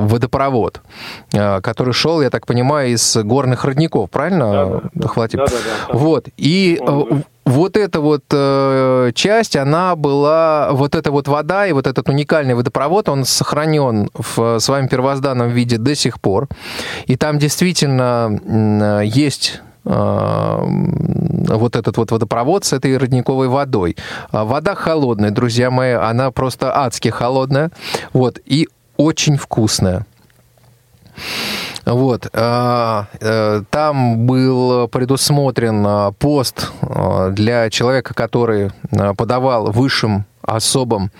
водопровод, 0.10 0.82
э, 1.34 1.62
который 1.80 1.94
шел, 1.94 2.22
я 2.22 2.30
так 2.30 2.46
понимаю, 2.46 2.90
из 2.90 3.16
горных 3.16 3.64
родников, 3.64 4.10
правильно, 4.10 4.82
Да-да. 4.94 5.08
Хватит? 5.08 5.40
Да-да-да. 5.40 5.98
Вот. 5.98 6.28
И 6.36 6.78
Он, 6.82 7.08
э, 7.10 7.22
вот 7.46 7.78
эта 7.78 8.02
вот 8.02 8.24
э, 8.34 9.12
часть, 9.16 9.56
она 9.56 9.96
была, 9.96 10.72
вот 10.74 10.94
эта 10.96 11.10
вот 11.12 11.30
вода 11.30 11.68
и 11.68 11.72
вот 11.72 11.88
этот 11.88 12.10
уникальный 12.10 12.54
водопровод, 12.54 13.08
он 13.08 13.24
сохранен 13.24 14.10
в 14.14 14.60
своем 14.60 14.90
первозданном 14.90 15.52
виде 15.52 15.78
до 15.78 15.96
сих 15.96 16.20
пор. 16.20 16.50
И 17.08 17.16
там 17.16 17.40
действительно 17.40 19.02
есть 19.06 19.62
э, 19.86 20.64
вот 21.56 21.76
этот 21.78 21.98
вот 21.98 22.12
водопровод 22.12 22.66
с 22.66 22.74
этой 22.74 22.98
родниковой 22.98 23.48
водой. 23.48 23.96
А 24.32 24.44
Вода 24.44 24.76
холодная, 24.76 25.32
друзья 25.32 25.72
мои, 25.72 25.94
она 25.94 26.32
просто 26.32 26.78
адски 26.78 27.08
холодная, 27.08 27.72
вот, 28.12 28.38
и 28.46 28.68
очень 28.98 29.38
вкусная. 29.38 30.06
Вот. 31.86 32.28
а, 32.34 33.08
э, 33.20 33.64
Там 33.70 34.26
был 34.26 34.88
предусмотрен 34.88 35.84
а, 35.86 36.12
пост 36.12 36.72
а, 36.82 37.30
для 37.30 37.70
человека, 37.70 38.14
который 38.14 38.72
подавал 39.18 39.72
высшим 39.72 40.26
особам 40.42 41.12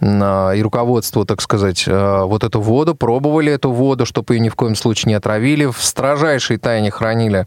и 0.00 0.60
руководству, 0.62 1.24
так 1.24 1.40
сказать, 1.42 1.86
вот 1.86 2.44
эту 2.44 2.60
воду, 2.60 2.94
пробовали 2.94 3.52
эту 3.52 3.70
воду, 3.70 4.06
чтобы 4.06 4.34
ее 4.34 4.40
ни 4.40 4.48
в 4.48 4.54
коем 4.54 4.74
случае 4.74 5.10
не 5.10 5.14
отравили. 5.14 5.66
В 5.66 5.76
строжайшей 5.78 6.56
тайне 6.56 6.90
хранили 6.90 7.46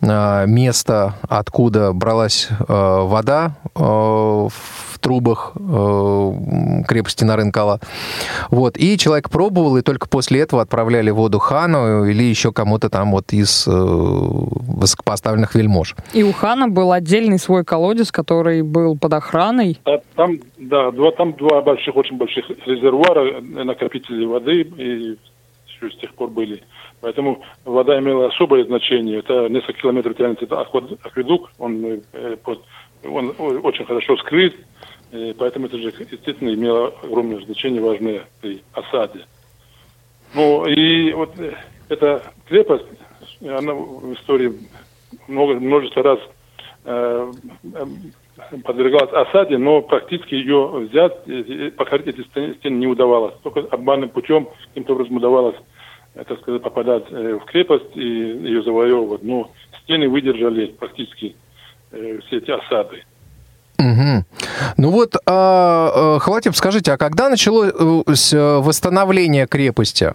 место, 0.00 1.14
откуда 1.28 1.92
бралась 1.92 2.48
вода 2.68 3.56
в 3.74 4.89
трубах 5.00 5.52
э, 5.56 6.32
крепости 6.86 7.24
Нарынкала. 7.24 7.80
Вот. 8.50 8.76
И 8.78 8.96
человек 8.98 9.30
пробовал, 9.30 9.76
и 9.76 9.82
только 9.82 10.08
после 10.08 10.40
этого 10.40 10.62
отправляли 10.62 11.10
воду 11.10 11.38
хану 11.38 12.04
или 12.04 12.22
еще 12.22 12.52
кому-то 12.52 12.90
там 12.90 13.12
вот 13.12 13.32
из 13.32 13.66
э, 13.66 13.70
высокопоставленных 13.72 15.54
вельмож. 15.54 15.94
И 16.12 16.22
у 16.22 16.32
Хана 16.32 16.68
был 16.68 16.92
отдельный 16.92 17.38
свой 17.38 17.64
колодец, 17.64 18.10
который 18.12 18.62
был 18.62 18.96
под 18.98 19.12
охраной. 19.14 19.78
А 19.84 19.98
Там, 20.16 20.38
да, 20.58 20.90
два, 20.90 21.10
там 21.12 21.32
два 21.34 21.62
больших, 21.62 21.96
очень 21.96 22.16
больших 22.16 22.44
резервуара, 22.66 23.20
э, 23.26 23.40
накопителей 23.64 24.26
воды, 24.26 24.62
и 24.62 25.16
еще 25.66 25.90
с 25.90 26.00
тех 26.00 26.14
пор 26.14 26.28
были. 26.30 26.62
Поэтому 27.00 27.40
вода 27.64 27.98
имела 27.98 28.26
особое 28.26 28.64
значение. 28.64 29.20
Это 29.20 29.48
несколько 29.48 29.80
километров 29.80 30.16
тянется 30.16 30.44
это 30.44 30.60
акведук, 30.60 31.50
он, 31.58 31.82
э, 32.12 32.36
под- 32.44 32.62
он 33.04 33.34
очень 33.38 33.84
хорошо 33.84 34.16
скрыт, 34.18 34.54
И 35.12 35.34
поэтому 35.38 35.66
это 35.66 35.78
же, 35.78 35.92
естественно, 35.98 36.52
имело 36.52 36.94
огромное 37.02 37.40
значение, 37.40 37.82
важное 37.82 38.24
при 38.40 38.62
осаде. 38.72 39.24
Ну, 40.34 40.66
и 40.66 41.12
вот 41.12 41.38
э, 41.38 41.54
эта 41.88 42.22
крепость, 42.48 42.86
она 43.40 43.74
в 43.74 44.14
истории 44.14 44.52
много, 45.26 45.54
множество 45.54 46.02
раз 46.02 46.18
э, 46.84 47.32
подвергалась 48.64 49.12
осаде, 49.12 49.58
но 49.58 49.82
практически 49.82 50.34
ее 50.34 50.68
взять, 50.88 51.16
э, 51.26 51.72
покорить 51.72 52.08
эти 52.08 52.22
стены, 52.28 52.74
не 52.74 52.86
удавалось. 52.86 53.34
Только 53.42 53.60
обманным 53.60 54.10
путем 54.10 54.48
каким-то 54.68 54.92
образом 54.92 55.16
удавалось, 55.16 55.56
э, 56.14 56.24
так 56.24 56.40
сказать, 56.40 56.62
попадать 56.62 57.10
в 57.10 57.40
крепость 57.46 57.96
и 57.96 58.00
ее 58.00 58.62
завоевывать. 58.62 59.22
Но 59.22 59.50
стены 59.82 60.08
выдержали 60.08 60.66
практически 60.66 61.34
все 61.90 62.36
эти 62.38 62.50
осады. 62.50 63.04
Угу. 63.78 64.24
Ну 64.76 64.90
вот, 64.90 65.14
а, 65.26 66.18
Хватит, 66.20 66.56
скажите, 66.56 66.92
а 66.92 66.98
когда 66.98 67.28
началось 67.28 67.72
восстановление 68.32 69.46
крепости? 69.46 70.12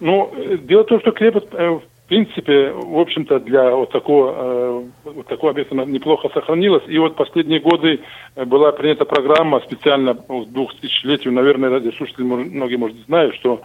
Ну, 0.00 0.32
дело 0.62 0.82
в 0.82 0.86
том, 0.86 1.00
что 1.00 1.12
крепость, 1.12 1.50
в 1.52 1.82
принципе, 2.08 2.70
в 2.70 2.98
общем-то, 2.98 3.40
для 3.40 3.70
вот 3.70 3.90
такого, 3.92 4.84
вот 5.04 5.26
такого 5.26 5.52
объекта 5.52 5.74
неплохо 5.74 6.28
сохранилась. 6.34 6.82
И 6.86 6.98
вот 6.98 7.16
последние 7.16 7.60
годы 7.60 8.00
была 8.34 8.72
принята 8.72 9.04
программа 9.04 9.60
специально 9.60 10.14
к 10.14 10.26
двухтысячелетию, 10.48 11.32
наверное, 11.32 11.70
радиослушатели 11.70 12.24
многие, 12.24 12.76
может, 12.76 12.96
знают, 13.06 13.34
что 13.36 13.62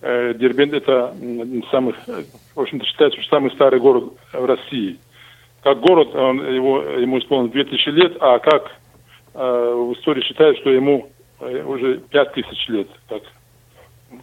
Дербент 0.00 0.72
это 0.72 1.14
самый, 1.70 1.94
в 2.54 2.60
общем-то, 2.60 2.84
считается, 2.86 3.20
что 3.20 3.36
самый 3.36 3.50
старый 3.52 3.80
город 3.80 4.12
в 4.32 4.44
России 4.44 4.98
как 5.64 5.80
город, 5.80 6.14
он, 6.14 6.54
его, 6.54 6.82
ему 6.82 7.18
исполнилось 7.18 7.52
2000 7.52 7.88
лет, 7.88 8.16
а 8.20 8.38
как 8.38 8.70
э, 9.32 9.74
в 9.74 9.94
истории 9.94 10.22
считают, 10.22 10.58
что 10.58 10.70
ему 10.70 11.08
э, 11.40 11.64
уже 11.64 12.00
5000 12.10 12.68
лет, 12.68 12.88
как, 13.08 13.22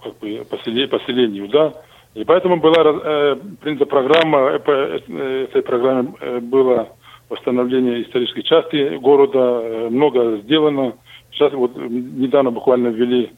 как 0.03 0.19
бы 0.19 0.45
поселе, 0.49 0.87
поселению, 0.87 1.49
да. 1.49 1.73
И 2.13 2.23
поэтому 2.23 2.57
была 2.57 2.83
э, 2.83 3.37
принята 3.59 3.87
программа, 3.87 4.51
э, 4.51 4.59
по 4.59 4.71
э, 4.71 5.43
этой 5.45 5.63
программе 5.63 6.13
э, 6.21 6.39
было 6.41 6.89
восстановление 7.27 8.03
исторической 8.03 8.43
части 8.43 8.97
города, 8.97 9.89
много 9.89 10.37
сделано. 10.43 10.93
Сейчас 11.31 11.53
вот 11.53 11.75
недавно 11.75 12.51
буквально 12.51 12.89
ввели 12.89 13.31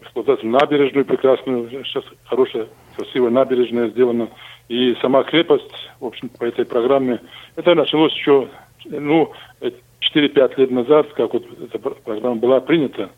эксплуатацию 0.00 0.50
набережную 0.50 1.06
прекрасную, 1.06 1.70
сейчас 1.84 2.04
хорошая, 2.24 2.66
красивая 2.96 3.30
набережная 3.30 3.88
сделана. 3.90 4.28
И 4.68 4.94
сама 5.00 5.24
крепость, 5.24 5.70
в 6.00 6.06
общем, 6.06 6.28
по 6.28 6.44
этой 6.44 6.64
программе, 6.64 7.20
это 7.56 7.74
началось 7.74 8.12
еще, 8.14 8.48
ну, 8.86 9.32
4-5 9.60 10.54
лет 10.56 10.70
назад, 10.70 11.08
как 11.14 11.32
вот 11.34 11.44
эта 11.62 11.78
программа 11.78 12.36
была 12.36 12.60
принята. 12.60 13.10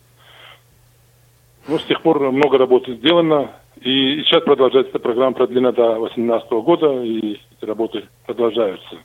Ну, 1.69 1.79
с 1.79 1.85
тех 1.85 2.01
пор 2.03 2.31
много 2.31 2.59
работы 2.59 2.95
сделано, 2.97 3.51
и 3.81 4.23
сейчас 4.23 4.43
продолжается 4.45 4.91
эта 4.91 4.99
программа 4.99 5.33
продлена 5.33 5.73
до 5.73 5.97
2018 5.97 6.51
года, 6.51 7.03
и 7.03 7.33
эти 7.33 7.65
работы 7.65 8.05
продолжаются. 8.25 8.99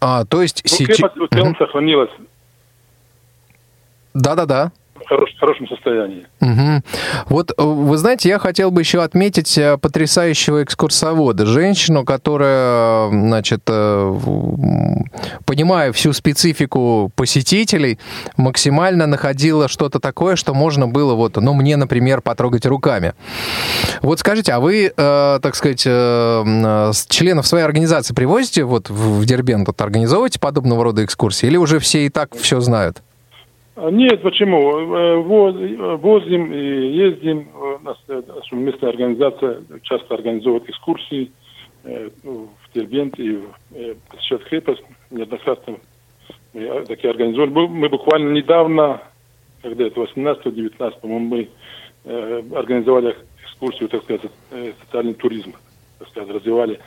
А, 0.00 0.24
то 0.24 0.42
есть 0.42 0.62
ну, 0.64 0.68
сейчас... 0.68 0.96
Крепость 0.96 1.16
в 1.16 1.34
целом 1.34 1.56
сохранилась. 1.56 2.10
Да-да-да 4.14 4.72
хорош, 5.06 5.30
хорошем 5.38 5.68
состоянии. 5.68 6.26
Угу. 6.40 6.82
Вот 7.28 7.50
э, 7.50 7.62
вы 7.62 7.96
знаете, 7.96 8.28
я 8.28 8.38
хотел 8.38 8.70
бы 8.70 8.80
еще 8.80 9.02
отметить 9.02 9.56
э, 9.58 9.78
потрясающего 9.78 10.62
экскурсовода, 10.62 11.46
женщину, 11.46 12.04
которая, 12.04 13.08
значит, 13.10 13.62
э, 13.66 14.16
понимая 15.44 15.92
всю 15.92 16.12
специфику 16.12 17.10
посетителей, 17.14 17.98
максимально 18.36 19.06
находила 19.06 19.68
что-то 19.68 20.00
такое, 20.00 20.36
что 20.36 20.54
можно 20.54 20.88
было 20.88 21.14
вот, 21.14 21.36
ну, 21.36 21.54
мне, 21.54 21.76
например, 21.76 22.20
потрогать 22.20 22.66
руками. 22.66 23.14
Вот 24.02 24.20
скажите, 24.20 24.52
а 24.52 24.60
вы, 24.60 24.92
так 24.96 25.54
сказать, 25.54 25.82
членов 25.82 27.46
своей 27.46 27.64
организации 27.64 28.14
привозите 28.14 28.64
вот 28.64 28.90
в 28.90 29.24
Дербент, 29.24 29.66
вот, 29.66 29.80
организовываете 29.80 30.40
подобного 30.40 30.84
рода 30.84 31.04
экскурсии, 31.04 31.46
или 31.46 31.56
уже 31.56 31.78
все 31.78 32.06
и 32.06 32.08
так 32.08 32.34
все 32.36 32.60
знают? 32.60 33.02
А, 33.82 33.90
нет, 33.90 34.20
почему? 34.20 34.94
Э, 34.94 35.96
возим 35.96 36.52
и 36.52 36.88
ездим. 36.88 37.48
У 37.54 37.78
нас 37.82 37.96
э, 38.08 38.22
местная 38.52 38.90
организация 38.90 39.62
часто 39.84 40.14
организовывает 40.14 40.68
экскурсии 40.68 41.32
э, 41.84 42.10
в 42.22 42.48
Дербент 42.74 43.18
и 43.18 43.42
посещает 44.10 44.44
крепость. 44.44 44.82
Неоднократно 45.10 45.78
мы 46.52 46.84
такие 46.86 47.10
организовали. 47.10 47.50
Мы 47.50 47.88
буквально 47.88 48.32
недавно, 48.32 49.00
когда 49.62 49.86
это 49.86 50.00
18-19, 50.02 50.92
мы 51.02 51.48
организовали 52.04 53.16
экскурсию, 53.44 53.88
так 53.88 54.02
сказать, 54.02 54.22
социальный 54.84 55.14
туризм, 55.14 55.54
так 55.98 56.08
сказать, 56.08 56.30
развивали 56.30 56.80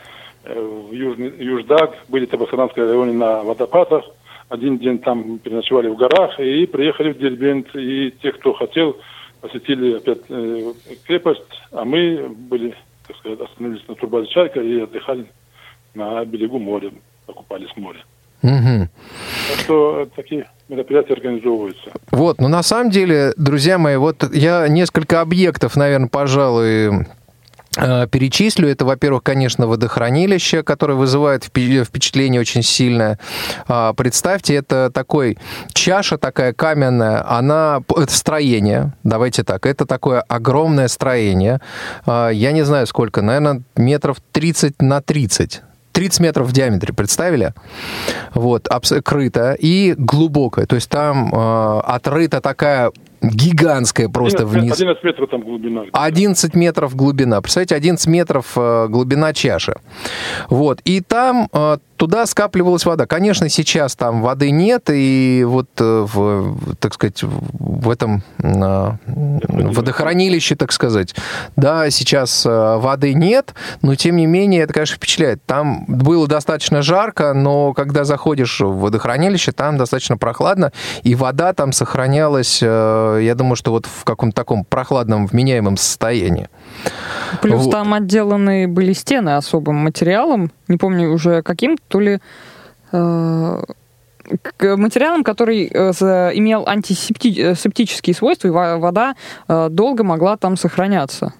в 0.43 0.91
Южный, 0.91 1.33
Юждак, 1.43 2.05
были 2.09 2.25
в 2.25 2.37
Басаранском 2.37 2.83
районе 2.85 3.13
на 3.13 3.41
водопадах– 3.41 4.05
один 4.49 4.77
день 4.77 4.99
там 4.99 5.39
переночевали 5.39 5.89
в 5.89 5.95
горах 5.95 6.39
и 6.39 6.65
приехали 6.65 7.13
в 7.13 7.17
Дербент. 7.17 7.67
И 7.75 8.13
те, 8.21 8.31
кто 8.31 8.53
хотел, 8.53 8.97
посетили 9.41 9.97
опять 9.97 10.21
э, 10.29 10.73
крепость, 11.05 11.41
а 11.71 11.83
мы 11.85 12.29
были, 12.29 12.75
так 13.07 13.17
сказать, 13.17 13.39
остановились 13.41 13.87
на 13.87 13.95
турбазе 13.95 14.27
«Чайка» 14.27 14.61
и 14.61 14.81
отдыхали 14.81 15.25
на 15.93 16.23
берегу 16.25 16.59
моря, 16.59 16.91
окупались 17.27 17.69
в 17.69 17.77
море. 17.77 17.99
Угу. 18.41 18.89
Так 19.49 19.59
что 19.59 20.09
такие 20.15 20.49
мероприятия 20.67 21.13
организовываются. 21.13 21.91
Вот, 22.11 22.39
но 22.39 22.49
на 22.49 22.61
самом 22.61 22.89
деле, 22.89 23.31
друзья 23.37 23.77
мои, 23.77 23.95
вот 23.95 24.23
я 24.33 24.67
несколько 24.67 25.21
объектов, 25.21 25.77
наверное, 25.77 26.09
пожалуй, 26.09 27.05
перечислю. 27.73 28.69
Это, 28.69 28.85
во-первых, 28.85 29.23
конечно, 29.23 29.67
водохранилище, 29.67 30.63
которое 30.63 30.95
вызывает 30.95 31.43
впечатление 31.45 32.41
очень 32.41 32.63
сильное. 32.63 33.19
А, 33.67 33.93
представьте, 33.93 34.55
это 34.55 34.91
такой 34.93 35.37
чаша 35.73 36.17
такая 36.17 36.53
каменная, 36.53 37.25
она... 37.29 37.81
Это 37.89 38.13
строение, 38.13 38.93
давайте 39.03 39.43
так, 39.43 39.65
это 39.65 39.85
такое 39.85 40.21
огромное 40.21 40.87
строение. 40.87 41.59
А, 42.05 42.29
я 42.29 42.51
не 42.51 42.63
знаю 42.63 42.87
сколько, 42.87 43.21
наверное, 43.21 43.61
метров 43.75 44.17
30 44.31 44.81
на 44.81 45.01
30 45.01 45.61
30 45.93 46.19
метров 46.19 46.47
в 46.47 46.51
диаметре, 46.51 46.91
представили? 46.91 47.53
Вот, 48.33 48.67
крыто 49.05 49.55
и 49.57 49.93
глубокое. 49.97 50.65
То 50.65 50.75
есть 50.75 50.89
там 50.89 51.31
э, 51.33 51.79
отрыта 51.85 52.41
такая 52.41 52.91
гигантская 53.23 54.09
просто 54.09 54.43
11, 54.43 54.61
вниз. 54.61 54.73
11 54.73 55.03
метров 55.03 55.29
там 55.29 55.41
глубина. 55.41 55.83
11 55.93 56.55
метров 56.55 56.95
глубина. 56.95 57.41
Представляете, 57.41 57.75
11 57.75 58.07
метров 58.07 58.57
э, 58.57 58.87
глубина 58.89 59.33
чаши. 59.33 59.75
Вот. 60.49 60.81
И 60.83 61.01
там 61.01 61.47
э, 61.53 61.77
туда 61.97 62.25
скапливалась 62.25 62.85
вода. 62.85 63.05
Конечно, 63.05 63.49
сейчас 63.49 63.95
там 63.95 64.21
воды 64.21 64.51
нет, 64.51 64.89
и 64.89 65.43
вот 65.47 65.69
э, 65.79 66.05
в, 66.11 66.75
так 66.75 66.93
сказать, 66.93 67.23
в 67.23 67.89
этом 67.89 68.23
водохранилище, 68.37 70.55
так 70.55 70.71
сказать, 70.71 71.15
да, 71.55 71.89
сейчас 71.89 72.45
воды 72.45 73.13
нет, 73.13 73.53
но 73.81 73.95
тем 73.95 74.15
не 74.15 74.25
менее 74.25 74.63
это, 74.63 74.73
конечно, 74.73 74.95
впечатляет. 74.95 75.43
Там 75.45 75.85
было 75.87 76.27
достаточно 76.27 76.81
жарко, 76.81 77.33
но 77.33 77.73
когда 77.73 78.03
заходишь 78.03 78.59
в 78.59 78.79
водохранилище, 78.79 79.51
там 79.51 79.77
достаточно 79.77 80.17
прохладно, 80.17 80.71
и 81.03 81.15
вода 81.15 81.53
там 81.53 81.71
сохранялась 81.71 82.61
я 82.61 83.33
думаю, 83.35 83.55
что 83.55 83.71
вот 83.71 83.85
в 83.85 84.03
каком-то 84.03 84.35
таком 84.35 84.65
прохладном, 84.65 85.27
вменяемом 85.27 85.77
состоянии. 85.77 86.49
Плюс 87.41 87.63
вот. 87.63 87.71
там 87.71 87.93
отделаны 87.93 88.67
были 88.67 88.93
стены 88.93 89.35
особым 89.35 89.77
материалом, 89.77 90.51
не 90.67 90.77
помню 90.77 91.11
уже 91.11 91.41
каким, 91.41 91.77
то 91.87 91.99
ли 91.99 92.19
э, 92.91 93.63
материалом, 94.61 95.23
который 95.23 95.69
э, 95.73 95.91
имел 96.33 96.67
антисептические 96.67 98.15
свойства, 98.15 98.47
и 98.47 98.51
вода 98.51 99.15
э, 99.47 99.67
долго 99.69 100.03
могла 100.03 100.37
там 100.37 100.57
сохраняться. 100.57 101.33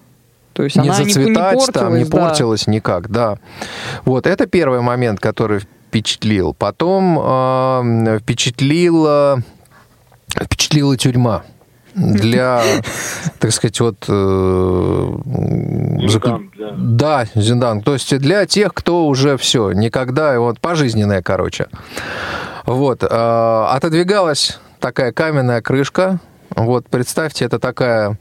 То 0.52 0.62
есть 0.62 0.76
не 0.76 0.88
она 0.88 0.94
зацветать 0.94 1.24
не, 1.24 1.30
не 1.30 1.34
портилась, 1.34 1.68
там, 1.70 1.98
не 1.98 2.04
портилась 2.04 2.64
да. 2.66 2.72
никак, 2.72 3.10
да. 3.10 3.38
Вот, 4.04 4.26
это 4.26 4.46
первый 4.46 4.80
момент, 4.80 5.20
который 5.20 5.60
впечатлил. 5.60 6.54
Потом 6.54 7.18
э, 7.18 8.18
впечатлила, 8.20 9.42
впечатлила 10.28 10.96
тюрьма 10.96 11.42
для, 11.94 12.62
так 13.38 13.52
сказать, 13.52 13.80
вот... 13.80 14.04
Э, 14.08 15.12
Зиндан, 16.06 16.50
для... 16.54 16.72
Да, 16.76 17.26
Зиндан. 17.34 17.82
То 17.82 17.94
есть 17.94 18.16
для 18.18 18.46
тех, 18.46 18.74
кто 18.74 19.06
уже 19.06 19.36
все, 19.36 19.72
никогда, 19.72 20.38
вот 20.38 20.60
пожизненная, 20.60 21.22
короче. 21.22 21.66
Вот. 22.66 23.02
Э, 23.02 23.66
отодвигалась 23.70 24.58
такая 24.80 25.12
каменная 25.12 25.62
крышка. 25.62 26.18
Вот, 26.56 26.86
представьте, 26.88 27.44
это 27.44 27.58
такая 27.58 28.18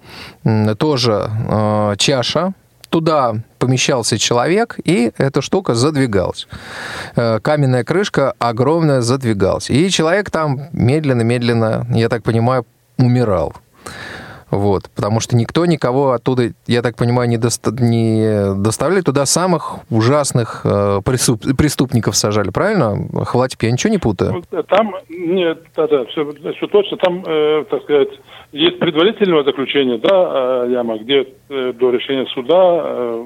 тоже 0.78 1.30
э, 1.50 1.96
чаша, 1.98 2.54
туда 2.90 3.36
помещался 3.58 4.20
человек, 4.20 4.78
и 4.84 5.12
эта 5.18 5.42
штука 5.42 5.74
задвигалась. 5.74 6.48
Э, 7.16 7.40
каменная 7.42 7.84
крышка 7.84 8.34
огромная 8.38 9.02
задвигалась. 9.02 9.70
И 9.70 9.90
человек 9.90 10.30
там 10.30 10.62
медленно-медленно, 10.74 11.88
я 11.90 12.08
так 12.08 12.24
понимаю, 12.24 12.66
умирал. 12.98 13.54
Вот, 14.52 14.84
потому 14.96 15.20
что 15.20 15.36
никто 15.36 15.66
никого 15.66 16.12
оттуда, 16.12 16.52
я 16.68 16.84
так 16.84 16.96
понимаю, 16.96 17.28
не, 17.28 17.38
доста- 17.38 17.72
не 17.72 18.54
доставляли 18.62 19.02
туда 19.02 19.26
самых 19.26 19.80
ужасных 19.90 20.62
э, 20.64 21.00
преступ- 21.04 21.56
преступников 21.56 22.16
сажали, 22.16 22.52
правильно? 22.52 22.96
Хватит, 23.26 23.64
я 23.64 23.72
ничего 23.72 23.92
не 23.92 23.98
путаю. 23.98 24.44
Вот, 24.52 24.68
Там, 24.68 24.96
нет, 25.10 25.64
да, 25.76 25.88
да, 25.88 26.06
все, 26.06 26.32
все 26.56 26.68
точно. 26.68 26.98
Там, 26.98 27.24
э, 27.26 27.66
так 27.68 27.82
сказать, 27.82 28.10
есть 28.52 28.78
предварительное 28.78 29.44
заключение, 29.44 29.98
да, 29.98 30.66
э, 30.68 30.72
яма, 30.72 31.00
где 31.00 31.28
э, 31.50 31.74
до 31.74 31.90
решения 31.90 32.28
суда 32.28 32.54
э, 32.84 33.26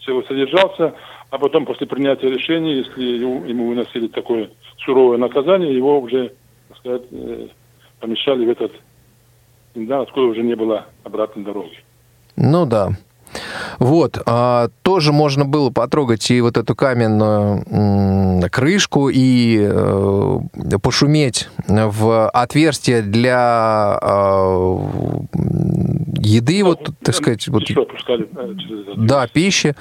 человек 0.00 0.26
содержался, 0.26 0.94
а 1.30 1.38
потом 1.38 1.64
после 1.64 1.86
принятия 1.86 2.28
решения, 2.28 2.78
если 2.78 3.04
ему, 3.04 3.44
ему 3.44 3.68
выносили 3.68 4.08
такое 4.08 4.50
суровое 4.84 5.18
наказание, 5.18 5.76
его 5.76 6.00
уже, 6.00 6.32
так 6.70 6.78
сказать, 6.78 7.02
э, 7.12 7.46
помещали 8.00 8.46
в 8.46 8.50
этот, 8.50 8.72
да, 9.84 10.00
откуда 10.00 10.26
уже 10.26 10.42
не 10.42 10.54
было 10.54 10.86
обратной 11.04 11.44
дороги. 11.44 11.84
Ну 12.36 12.64
да. 12.64 12.90
Вот, 13.78 14.20
а, 14.26 14.68
тоже 14.82 15.12
можно 15.12 15.44
было 15.44 15.70
потрогать 15.70 16.30
и 16.30 16.40
вот 16.40 16.56
эту 16.56 16.74
каменную 16.74 17.64
м, 17.70 18.42
крышку 18.50 19.08
и 19.08 19.66
э, 19.68 20.38
пошуметь 20.82 21.48
в 21.66 22.28
отверстие 22.30 23.02
для 23.02 23.98
э, 24.00 24.78
еды, 26.20 26.64
вот, 26.64 26.90
так 27.02 27.14
сказать, 27.14 27.46
вот, 27.48 27.62
э, 27.70 27.74
да, 28.96 29.26
пищи. 29.26 29.74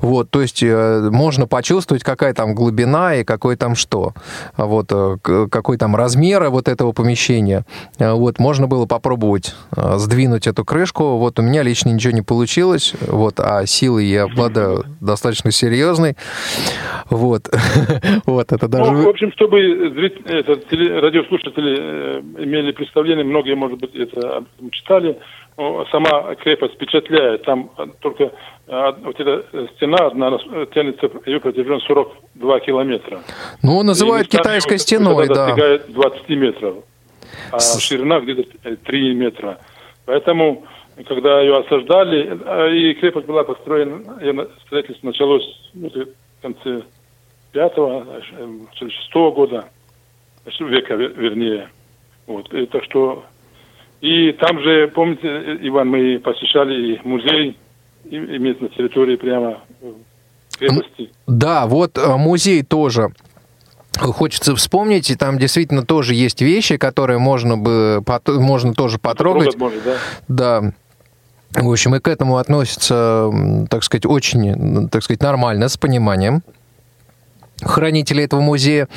Вот, 0.00 0.30
то 0.30 0.40
есть 0.40 0.62
э, 0.62 1.08
можно 1.10 1.46
почувствовать, 1.46 2.02
какая 2.02 2.34
там 2.34 2.54
глубина 2.54 3.16
и 3.16 3.24
какой 3.24 3.56
там 3.56 3.74
что. 3.74 4.14
Вот, 4.56 4.88
э, 4.90 5.18
какой 5.22 5.76
там 5.76 5.96
размер 5.96 6.48
вот 6.50 6.68
этого 6.68 6.92
помещения. 6.92 7.64
Э, 7.98 8.12
Вот, 8.12 8.38
можно 8.38 8.66
было 8.66 8.86
попробовать 8.86 9.54
сдвинуть 9.74 10.46
эту 10.46 10.64
крышку. 10.64 11.16
Вот, 11.18 11.38
у 11.38 11.42
меня 11.42 11.62
лично 11.62 11.90
ничего 11.90 12.12
не 12.12 12.22
получилось. 12.22 12.91
Вот, 13.00 13.40
а 13.40 13.66
силой 13.66 14.06
я 14.06 14.24
обладаю 14.24 14.84
достаточно 15.00 15.50
серьезной. 15.50 16.14
Вот, 17.10 17.48
вот, 18.26 18.52
это 18.52 18.68
даже... 18.68 18.90
Ну, 18.90 19.02
в 19.02 19.08
общем, 19.08 19.32
чтобы 19.32 19.60
это, 19.60 20.52
теле- 20.70 21.00
радиослушатели 21.00 21.76
э, 21.78 22.20
имели 22.38 22.72
представление, 22.72 23.24
многие, 23.24 23.54
может 23.54 23.78
быть, 23.78 23.94
это 23.94 24.44
читали, 24.70 25.18
сама 25.90 26.34
крепость 26.36 26.74
впечатляет. 26.74 27.44
Там 27.44 27.70
э, 27.76 27.86
только 28.00 28.32
э, 28.66 28.92
вот 29.04 29.20
эта 29.20 29.68
стена 29.76 30.06
одна 30.06 30.38
тянется, 30.74 31.10
ее 31.26 31.40
протяженность 31.40 31.86
42 31.86 32.60
километра. 32.60 33.20
Ну, 33.62 33.82
называют 33.82 34.28
китайской 34.28 34.78
стеной, 34.78 35.28
да. 35.28 35.46
достигает 35.46 35.92
20 35.92 36.28
метров, 36.30 36.74
а 37.50 37.58
С- 37.58 37.80
ширина 37.80 38.20
где-то 38.20 38.44
э, 38.64 38.76
3 38.76 39.14
метра. 39.14 39.58
Поэтому, 40.06 40.64
когда 41.06 41.40
ее 41.40 41.58
осаждали, 41.58 42.38
э, 42.44 42.76
и 42.76 42.94
крепость 42.94 43.26
была 43.26 43.44
построена, 43.44 44.48
строительство 44.66 45.06
началось 45.06 45.42
ну, 45.74 45.88
в 45.88 46.42
конце 46.42 46.82
пятого, 47.52 48.06
э, 48.36 48.58
шестого 48.74 49.32
года, 49.32 49.64
э, 50.44 50.64
века, 50.64 50.94
ве- 50.94 51.14
вернее. 51.14 51.68
Вот, 52.26 52.52
и 52.52 52.66
так 52.66 52.84
что... 52.84 53.24
И 54.00 54.32
там 54.32 54.60
же, 54.60 54.88
помните, 54.88 55.28
э, 55.28 55.58
Иван, 55.62 55.88
мы 55.88 56.18
посещали 56.18 57.00
музей, 57.04 57.56
и, 58.04 58.16
имеется 58.16 58.64
на 58.64 58.68
территории 58.70 59.16
прямо 59.16 59.60
э, 59.80 59.92
крепости. 60.58 61.10
Да, 61.26 61.66
вот 61.66 61.96
э, 61.98 62.16
музей 62.16 62.62
тоже 62.62 63.12
хочется 63.98 64.56
вспомнить, 64.56 65.10
и 65.10 65.16
там 65.16 65.38
действительно 65.38 65.84
тоже 65.84 66.14
есть 66.14 66.40
вещи, 66.40 66.76
которые 66.76 67.18
можно 67.18 67.56
бы 67.56 68.02
можно 68.26 68.74
тоже 68.74 68.98
потрогать. 68.98 69.52
Трогать 69.52 69.60
можно, 69.60 69.80
да? 69.84 69.96
Да. 70.28 70.72
В 71.54 71.70
общем, 71.70 71.94
и 71.94 72.00
к 72.00 72.08
этому 72.08 72.38
относятся, 72.38 73.30
м, 73.32 73.66
так 73.66 73.84
сказать, 73.84 74.06
очень, 74.06 74.88
так 74.88 75.02
сказать, 75.02 75.22
нормально, 75.22 75.68
с 75.68 75.76
пониманием 75.76 76.42
хранителей 77.64 78.24
этого 78.24 78.40
музея. 78.40 78.88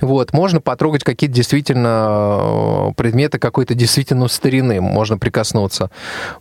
Вот, 0.00 0.32
можно 0.32 0.60
потрогать 0.60 1.04
какие-то 1.04 1.34
действительно 1.34 2.88
э, 2.88 2.92
предметы 2.96 3.38
какой-то 3.38 3.74
действительно 3.74 4.28
старины, 4.28 4.80
можно 4.80 5.18
прикоснуться. 5.18 5.90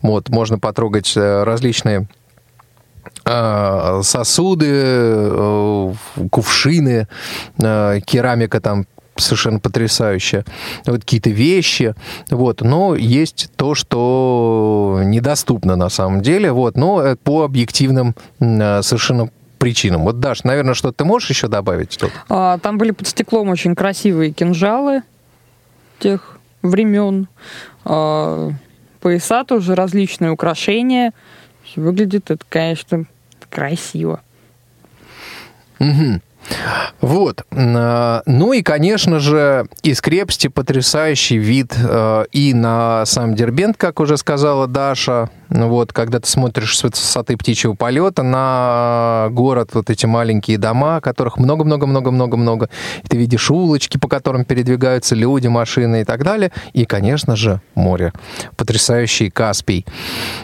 Вот, 0.02 0.30
можно 0.30 0.60
потрогать 0.60 1.14
э, 1.16 1.44
различные 1.44 2.08
э, 3.26 4.02
сосуды, 4.04 5.94
кувшины, 6.32 7.08
керамика 7.58 8.62
там 8.62 8.86
совершенно 9.18 9.60
потрясающая, 9.60 10.46
вот 10.86 11.02
какие-то 11.02 11.30
вещи, 11.30 11.96
вот, 12.30 12.62
но 12.62 12.96
есть 12.96 13.50
то, 13.56 13.76
что 13.76 15.02
недоступно 15.04 15.76
на 15.76 15.90
самом 15.90 16.22
деле, 16.22 16.52
вот, 16.52 16.76
но 16.76 17.02
э, 17.02 17.16
по 17.16 17.44
объективным 17.44 18.16
э, 18.40 18.82
совершенно 18.82 19.30
причинам. 19.58 20.04
Вот, 20.04 20.20
Даш, 20.20 20.44
наверное, 20.44 20.74
что 20.74 20.92
ты 20.92 21.06
можешь 21.06 21.30
еще 21.30 21.48
добавить 21.48 21.98
тут? 21.98 22.12
А, 22.28 22.58
Там 22.58 22.78
были 22.78 22.92
под 22.92 23.08
стеклом 23.08 23.50
очень 23.50 23.76
красивые 23.76 24.34
кинжалы 24.34 25.04
тех 26.00 26.38
времен. 26.62 27.28
А, 27.86 28.52
Пояса 29.00 29.44
тоже 29.46 29.76
различные 29.76 30.32
украшения. 30.32 31.14
Выглядит 31.76 32.30
это, 32.30 32.44
конечно, 32.50 33.06
красиво. 33.50 34.22
Мгм. 35.80 36.22
Вот. 37.02 37.46
М, 37.52 38.22
Ну 38.26 38.54
и, 38.54 38.62
конечно 38.62 39.20
же, 39.20 39.68
из 39.84 40.02
крепости 40.02 40.48
потрясающий 40.48 41.38
вид 41.38 41.74
э, 41.78 42.26
и 42.32 42.54
на 42.54 43.06
сам 43.06 43.36
Дербент, 43.36 43.78
как 43.78 44.00
уже 44.00 44.18
сказала 44.18 44.68
Даша. 44.68 45.30
Ну 45.56 45.70
Вот, 45.70 45.94
когда 45.94 46.20
ты 46.20 46.28
смотришь 46.28 46.76
с 46.76 46.84
высоты 46.84 47.38
птичьего 47.38 47.76
полета 47.76 48.24
на 48.24 49.28
город, 49.30 49.70
вот 49.74 49.92
эти 49.92 50.08
маленькие 50.08 50.58
дома, 50.58 51.00
которых 51.00 51.38
много-много-много-много-много. 51.38 52.70
И 53.04 53.08
ты 53.08 53.18
видишь 53.18 53.52
улочки, 53.52 54.00
по 54.00 54.08
которым 54.08 54.46
передвигаются 54.46 55.14
люди, 55.14 55.48
машины 55.48 56.02
и 56.02 56.04
так 56.06 56.24
далее. 56.24 56.52
И, 56.74 56.86
конечно 56.86 57.36
же, 57.36 57.62
море. 57.76 58.14
Потрясающий 58.58 59.30
Каспий. 59.30 59.86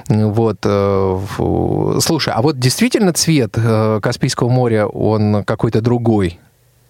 Вот. 0.07 0.60
э. 0.64 1.20
Слушай, 2.01 2.34
а 2.36 2.41
вот 2.43 2.60
действительно 2.60 3.12
цвет 3.12 3.53
э, 3.57 3.99
Каспийского 4.03 4.49
моря, 4.49 4.86
он 4.86 5.43
какой-то 5.43 5.82
другой? 5.82 6.39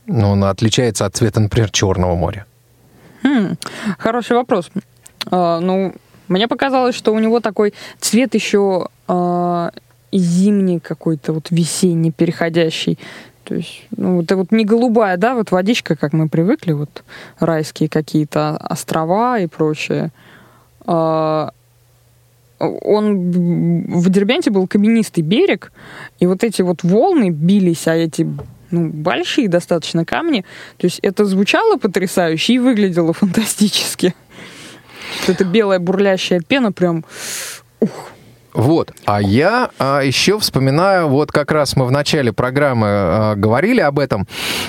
Ну, 0.07 0.31
он 0.31 0.43
отличается 0.43 1.05
от 1.05 1.15
цвета, 1.15 1.39
например, 1.39 1.71
Черного 1.71 2.15
моря. 2.15 2.45
Хм, 3.23 3.55
хороший 3.97 4.35
вопрос. 4.35 4.69
А, 5.31 5.61
ну, 5.61 5.93
мне 6.29 6.47
показалось, 6.47 6.95
что 6.95 7.13
у 7.13 7.19
него 7.19 7.39
такой 7.39 7.73
цвет 7.99 8.33
еще 8.35 8.87
а, 9.07 9.71
зимний 10.11 10.79
какой-то, 10.79 11.33
вот 11.33 11.51
весенний, 11.51 12.11
переходящий. 12.11 12.97
То 13.43 13.55
есть, 13.55 13.87
ну, 13.97 14.21
это 14.21 14.35
вот 14.35 14.51
не 14.51 14.63
голубая, 14.63 15.17
да, 15.17 15.33
вот 15.33 15.51
водичка, 15.51 15.95
как 15.95 16.13
мы 16.13 16.29
привыкли, 16.29 16.73
вот 16.73 17.03
райские 17.39 17.89
какие-то 17.89 18.57
острова 18.57 19.39
и 19.39 19.47
прочее. 19.47 20.11
А, 20.85 21.51
он 22.59 23.31
в 23.31 24.09
Дербенте 24.09 24.51
был 24.51 24.67
каменистый 24.67 25.23
берег, 25.23 25.71
и 26.19 26.27
вот 26.27 26.43
эти 26.43 26.61
вот 26.61 26.83
волны 26.83 27.29
бились, 27.29 27.87
а 27.87 27.95
эти 27.95 28.27
ну, 28.71 28.89
большие 28.89 29.47
достаточно 29.47 30.05
камни. 30.05 30.45
То 30.77 30.85
есть 30.85 30.99
это 30.99 31.25
звучало 31.25 31.77
потрясающе 31.77 32.53
и 32.53 32.59
выглядело 32.59 33.13
фантастически. 33.13 34.13
Вот 35.21 35.29
эта 35.29 35.43
белая 35.45 35.79
бурлящая 35.79 36.41
пена 36.41 36.71
прям... 36.71 37.03
Ух, 37.79 37.89
Вот. 38.53 38.91
А 39.05 39.21
я 39.21 39.69
а, 39.79 40.01
еще 40.01 40.39
вспоминаю, 40.39 41.07
вот 41.07 41.31
как 41.31 41.51
раз 41.51 41.75
мы 41.75 41.85
в 41.85 41.91
начале 41.91 42.33
программы 42.33 42.87
а, 42.89 43.35
говорили 43.35 43.79
об 43.79 43.99
этом. 43.99 44.27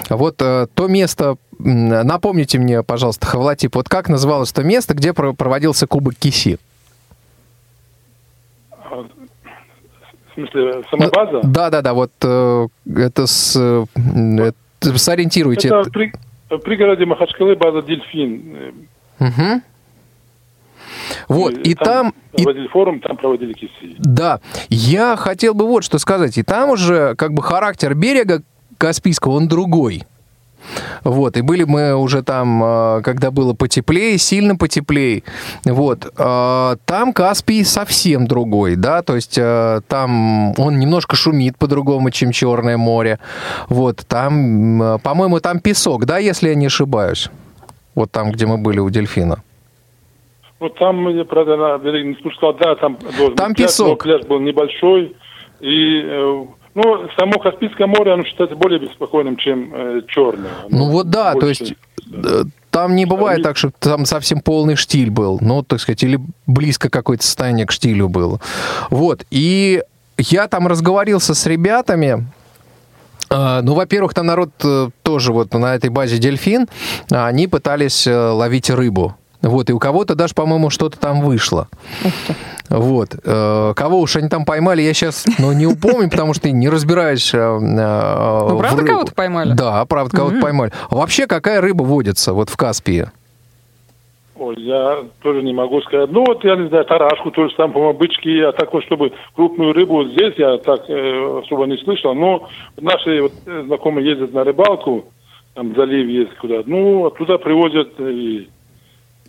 Вот 0.09 0.37
а, 0.43 0.67
то 0.75 0.87
место, 0.87 1.37
напомните 1.59 2.59
мне, 2.59 2.83
пожалуйста, 2.83 3.27
Хавлатип, 3.27 3.75
вот 3.75 3.89
как 3.89 4.09
называлось 4.09 4.53
то 4.53 4.63
место, 4.63 4.95
где 4.95 5.13
про- 5.13 5.33
проводился 5.33 5.87
Кубок 5.87 6.15
Киси? 6.17 6.59
В 8.91 10.35
смысле, 10.35 10.85
сама 10.91 11.05
Ну, 11.07 11.11
база? 11.11 11.41
Да-да-да, 11.43 11.93
вот 11.95 12.13
э, 12.23 12.67
это 12.97 13.27
с... 13.27 13.57
э, 13.57 13.85
это- 13.97 14.99
сориентируйте. 14.99 15.69
Это 15.69 15.91
при, 15.91 16.13
в 16.49 16.59
пригороде 16.59 17.05
Махачкалы 17.05 17.57
база 17.57 17.83
«Дельфин». 17.83 18.87
Мгм. 19.19 19.63
Вот, 21.29 21.55
и 21.59 21.75
там... 21.75 22.15
и 22.37 22.43
проводили 22.43 22.69
форум, 22.69 23.01
там 23.01 23.17
проводили 23.17 23.53
киси. 23.53 23.97
Да, 23.99 24.41
я 24.69 25.17
хотел 25.17 25.55
бы 25.55 25.67
вот 25.67 25.85
что 25.85 25.99
сказать. 25.99 26.39
И 26.39 26.43
там 26.43 26.71
уже 26.71 27.15
как 27.17 27.33
бы 27.33 27.43
характер 27.43 27.95
берега 27.95 28.43
Каспийского, 28.79 29.33
он 29.33 29.49
другой. 29.49 30.05
Вот, 31.05 31.37
и 31.37 31.41
были 31.41 31.65
мы 31.65 31.95
уже 31.95 32.23
там, 32.23 32.63
э, 32.63 33.03
когда 33.03 33.31
было 33.31 33.55
потеплее, 33.55 34.19
сильно 34.19 34.57
потеплее. 34.57 35.23
Вот, 35.65 36.13
э, 36.17 36.77
там 36.85 37.13
Каспий 37.13 37.65
совсем 37.65 38.27
другой, 38.27 38.77
да, 38.77 39.03
то 39.03 39.17
есть 39.17 39.39
э, 39.39 39.81
там 39.89 40.59
он 40.59 40.79
немножко 40.79 41.17
шумит 41.17 41.57
по-другому, 41.57 42.11
чем 42.11 42.33
Черное 42.33 42.77
море. 42.77 43.19
Вот, 43.69 44.05
там, 44.07 45.01
по-моему, 45.03 45.41
там 45.41 45.61
песок, 45.61 46.05
да, 46.05 46.19
если 46.19 46.51
я 46.51 46.55
не 46.55 46.67
ошибаюсь? 46.67 47.31
Вот 47.95 48.11
там, 48.11 48.31
где 48.33 48.47
мы 48.47 48.59
были 48.59 48.79
у 48.79 48.91
дельфина. 48.91 49.43
Ну, 50.61 50.69
там, 50.69 51.09
правда, 51.27 51.57
на 51.57 51.79
берег 51.79 52.05
не 52.05 52.15
спускал, 52.17 52.53
да, 52.53 52.75
там 52.75 52.99
должен 53.17 53.35
Там 53.35 53.55
пляж, 53.55 53.71
песок. 53.71 53.89
но 53.89 53.97
пляж 53.97 54.27
был 54.27 54.41
небольшой, 54.41 55.17
и, 55.61 56.01
э, 56.05 56.45
ну, 56.75 57.09
само 57.19 57.39
Каспийское 57.39 57.87
море, 57.87 58.13
оно 58.13 58.25
считается 58.25 58.57
более 58.57 58.79
беспокойным, 58.79 59.37
чем 59.39 59.73
э, 59.75 60.03
Черное. 60.09 60.51
Ну 60.69 60.91
вот 60.91 61.09
да, 61.09 61.33
то 61.33 61.41
больше, 61.41 61.63
есть 61.63 61.75
да. 62.07 62.29
э, 62.29 62.45
там 62.71 62.95
не 62.95 63.07
бывает 63.07 63.43
так, 63.43 63.57
что 63.57 63.71
там 63.79 64.05
совсем 64.05 64.41
полный 64.41 64.77
штиль 64.77 65.11
был, 65.11 65.39
ну, 65.41 65.63
так 65.63 65.81
сказать, 65.81 66.03
или 66.03 66.21
близко 66.47 66.91
какое-то 66.91 67.25
состояние 67.25 67.67
к 67.67 67.73
штилю 67.73 68.11
было. 68.11 68.39
Вот, 68.91 69.25
и 69.31 69.83
я 70.19 70.47
там 70.47 70.67
разговорился 70.67 71.35
с 71.35 71.47
ребятами, 71.47 72.27
А, 73.33 73.63
Ну, 73.63 73.75
во-первых, 73.75 74.13
там 74.13 74.27
народ 74.27 74.51
э, 74.63 74.89
тоже 75.03 75.33
вот 75.33 75.55
на 75.55 75.75
этой 75.75 75.89
базе 75.89 76.19
«Дельфин», 76.19 76.69
они 77.11 77.47
пытались 77.47 78.07
ловить 78.07 78.69
рыбу. 78.71 79.17
Вот, 79.43 79.71
и 79.71 79.73
у 79.73 79.79
кого-то 79.79 80.15
даже, 80.15 80.35
по-моему, 80.35 80.71
что-то 80.71 80.99
там 80.99 81.23
вышло. 81.23 81.69
Вот. 82.69 83.09
Э, 83.25 83.73
Кого 83.75 84.01
уж 84.01 84.15
они 84.17 84.29
там 84.29 84.45
поймали, 84.45 84.83
я 84.83 84.93
сейчас 84.95 85.25
ну, 85.39 85.53
не 85.53 85.67
упомню, 85.67 86.09
потому 86.11 86.35
что 86.35 86.51
не 86.51 86.69
разбираюсь. 86.69 87.35
э, 87.35 87.39
э, 87.39 87.59
Ну, 87.59 88.57
в 88.57 88.59
правда 88.59 88.85
кого-то 88.85 89.15
поймали? 89.15 89.53
Да, 89.55 89.85
правда 89.87 90.17
кого-то 90.17 90.41
поймали. 90.41 90.73
А 90.89 90.95
вообще, 90.95 91.27
какая 91.27 91.61
рыба 91.61 91.83
водится 91.83 92.33
вот 92.33 92.49
в 92.51 92.57
Каспии? 92.57 93.11
Ой, 94.37 94.55
я 94.59 95.05
тоже 95.23 95.43
не 95.43 95.53
могу 95.53 95.83
сказать. 95.83 96.11
Ну, 96.11 96.25
вот, 96.25 96.45
я 96.45 96.57
не 96.57 96.69
знаю, 96.69 96.85
тарашку 96.87 97.31
тоже 97.31 97.55
там, 97.57 97.73
по-моему, 97.73 97.99
бычки, 97.99 98.41
а 98.41 98.53
так 98.53 98.73
вот, 98.73 98.85
чтобы 98.85 99.13
крупную 99.35 99.73
рыбу 99.75 100.05
здесь 100.05 100.35
я 100.39 100.57
так 100.59 100.89
э, 100.89 101.41
особо 101.45 101.67
не 101.67 101.77
слышал. 101.79 102.15
Но 102.15 102.49
наши 102.81 103.21
вот, 103.21 103.33
знакомые 103.45 104.09
ездят 104.09 104.33
на 104.33 104.45
рыбалку, 104.45 105.05
там 105.55 105.75
залив 105.75 106.07
есть 106.09 106.35
куда 106.39 106.63
Ну, 106.65 107.07
оттуда 107.07 107.37
привозят, 107.37 107.89
э, 107.99 108.11
и, 108.11 108.49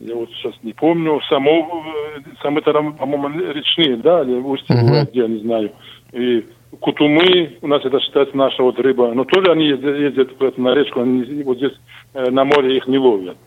я 0.02 0.16
вот 0.16 0.30
сейчас 0.32 0.54
не 0.64 0.74
помню, 0.74 1.20
само, 1.30 1.84
э, 2.16 2.22
самые, 2.42 2.64
там, 2.64 2.94
по-моему, 2.94 3.30
речные, 3.52 3.98
да, 3.98 4.24
или 4.24 4.34
устье, 4.34 4.76
бывает, 4.82 5.12
где, 5.12 5.22
я 5.22 5.28
не 5.28 5.40
знаю. 5.40 5.72
И 6.12 6.46
кутумы, 6.80 7.58
у 7.62 7.68
нас 7.68 7.86
это 7.86 8.00
считается 8.00 8.36
наша 8.36 8.64
вот 8.64 8.80
рыба, 8.80 9.14
но 9.14 9.26
тоже 9.26 9.52
они 9.52 9.68
ездят, 9.68 9.98
ездят 9.98 10.34
куда-то 10.34 10.60
на 10.60 10.74
речку, 10.74 11.02
они 11.02 11.44
вот 11.44 11.58
здесь 11.58 11.74
э, 12.14 12.30
на 12.32 12.44
море 12.46 12.78
их 12.78 12.88
не 12.88 12.98
ловят. 12.98 13.38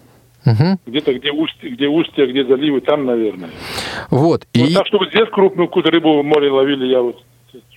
Мгм. 0.45 0.79
Где-то 0.87 1.15
где 1.15 1.33
устье, 1.33 1.71
где 1.71 1.89
устье, 1.89 2.27
где 2.27 2.45
заливы, 2.45 2.83
там, 2.83 3.07
наверное. 3.07 3.51
Вот. 4.11 4.43
Ну, 4.55 4.67
И... 4.67 4.75
так, 4.75 4.87
чтобы 4.87 5.07
здесь 5.07 5.29
крупную 5.31 5.69
какую-то 5.69 5.91
рыбу 5.91 6.21
в 6.21 6.25
море 6.25 6.51
ловили, 6.51 6.87
я 6.87 7.01
вот 7.01 7.17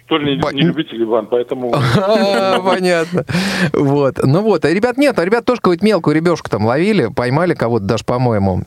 тоже 0.07 0.25
не, 0.25 0.35
не 0.53 0.61
любитель 0.61 1.03
Иван, 1.03 1.27
поэтому... 1.27 1.73
А, 1.97 2.59
Понятно. 2.61 3.25
Вот. 3.73 4.19
Ну 4.23 4.41
вот, 4.41 4.65
а 4.65 4.69
ребят 4.69 4.97
нет, 4.97 5.19
а 5.19 5.25
ребят 5.25 5.45
тоже 5.45 5.61
какую-то 5.61 5.85
мелкую 5.85 6.15
ребешку 6.15 6.49
там 6.49 6.65
ловили, 6.65 7.07
поймали 7.13 7.53
кого-то 7.53 7.85
даже, 7.85 8.03
по-моему. 8.03 8.63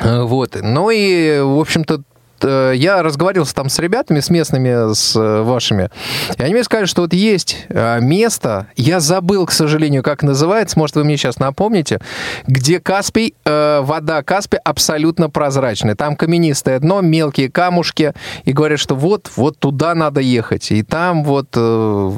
Э, 0.00 0.22
Вот. 0.22 0.56
Ну 0.62 0.90
и, 0.90 1.40
в 1.40 1.58
общем-то, 1.58 2.02
я 2.44 3.02
разговаривался 3.02 3.54
там 3.54 3.68
с 3.68 3.78
ребятами, 3.78 4.20
с 4.20 4.30
местными, 4.30 4.92
с 4.94 5.16
э, 5.16 5.42
вашими, 5.42 5.90
и 6.36 6.42
они 6.42 6.54
мне 6.54 6.64
сказали, 6.64 6.86
что 6.86 7.02
вот 7.02 7.12
есть 7.12 7.66
э, 7.68 8.00
место, 8.00 8.66
я 8.76 9.00
забыл, 9.00 9.46
к 9.46 9.52
сожалению, 9.52 10.02
как 10.02 10.22
называется, 10.22 10.78
может, 10.78 10.96
вы 10.96 11.04
мне 11.04 11.16
сейчас 11.16 11.38
напомните, 11.38 12.00
где 12.46 12.80
Каспий, 12.80 13.34
э, 13.44 13.80
вода 13.82 14.22
Каспия 14.22 14.60
абсолютно 14.64 15.30
прозрачная. 15.30 15.94
Там 15.94 16.16
каменистое 16.16 16.78
дно, 16.80 17.00
мелкие 17.00 17.50
камушки, 17.50 18.12
и 18.44 18.52
говорят, 18.52 18.80
что 18.80 18.94
вот, 18.94 19.30
вот 19.36 19.58
туда 19.58 19.94
надо 19.94 20.20
ехать. 20.20 20.70
И 20.70 20.82
там 20.82 21.24
вот 21.24 21.48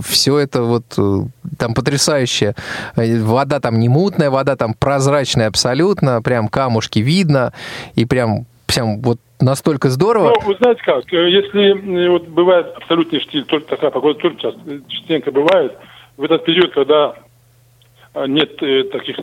все 0.04 0.38
это 0.38 0.62
вот, 0.62 0.94
э, 0.96 1.22
там 1.58 1.74
потрясающая. 1.74 2.54
Э, 2.96 3.22
Вода 3.22 3.60
там 3.60 3.78
не 3.78 3.88
мутная, 3.88 4.30
вода 4.30 4.56
там 4.56 4.74
прозрачная 4.74 5.48
абсолютно, 5.48 6.22
прям 6.22 6.48
камушки 6.48 6.98
видно, 7.00 7.52
и 7.94 8.04
прям, 8.04 8.46
прям 8.66 9.00
вот 9.02 9.18
настолько 9.40 9.88
здорово. 9.88 10.34
Ну, 10.34 10.46
вы 10.46 10.56
знаете 10.56 10.82
как, 10.82 11.12
э, 11.12 11.30
если 11.30 12.04
э, 12.06 12.10
вот 12.10 12.28
бывает 12.28 12.72
абсолютный 12.76 13.20
штиль, 13.20 13.44
только 13.44 13.68
такая 13.68 13.90
погода 13.90 14.20
часто, 14.20 14.60
э, 14.66 14.80
частенько 14.88 15.30
бывает, 15.30 15.76
в 16.16 16.24
этот 16.24 16.44
период, 16.44 16.72
когда 16.72 17.14
э, 18.14 18.26
нет 18.26 18.56
таких 18.90 19.16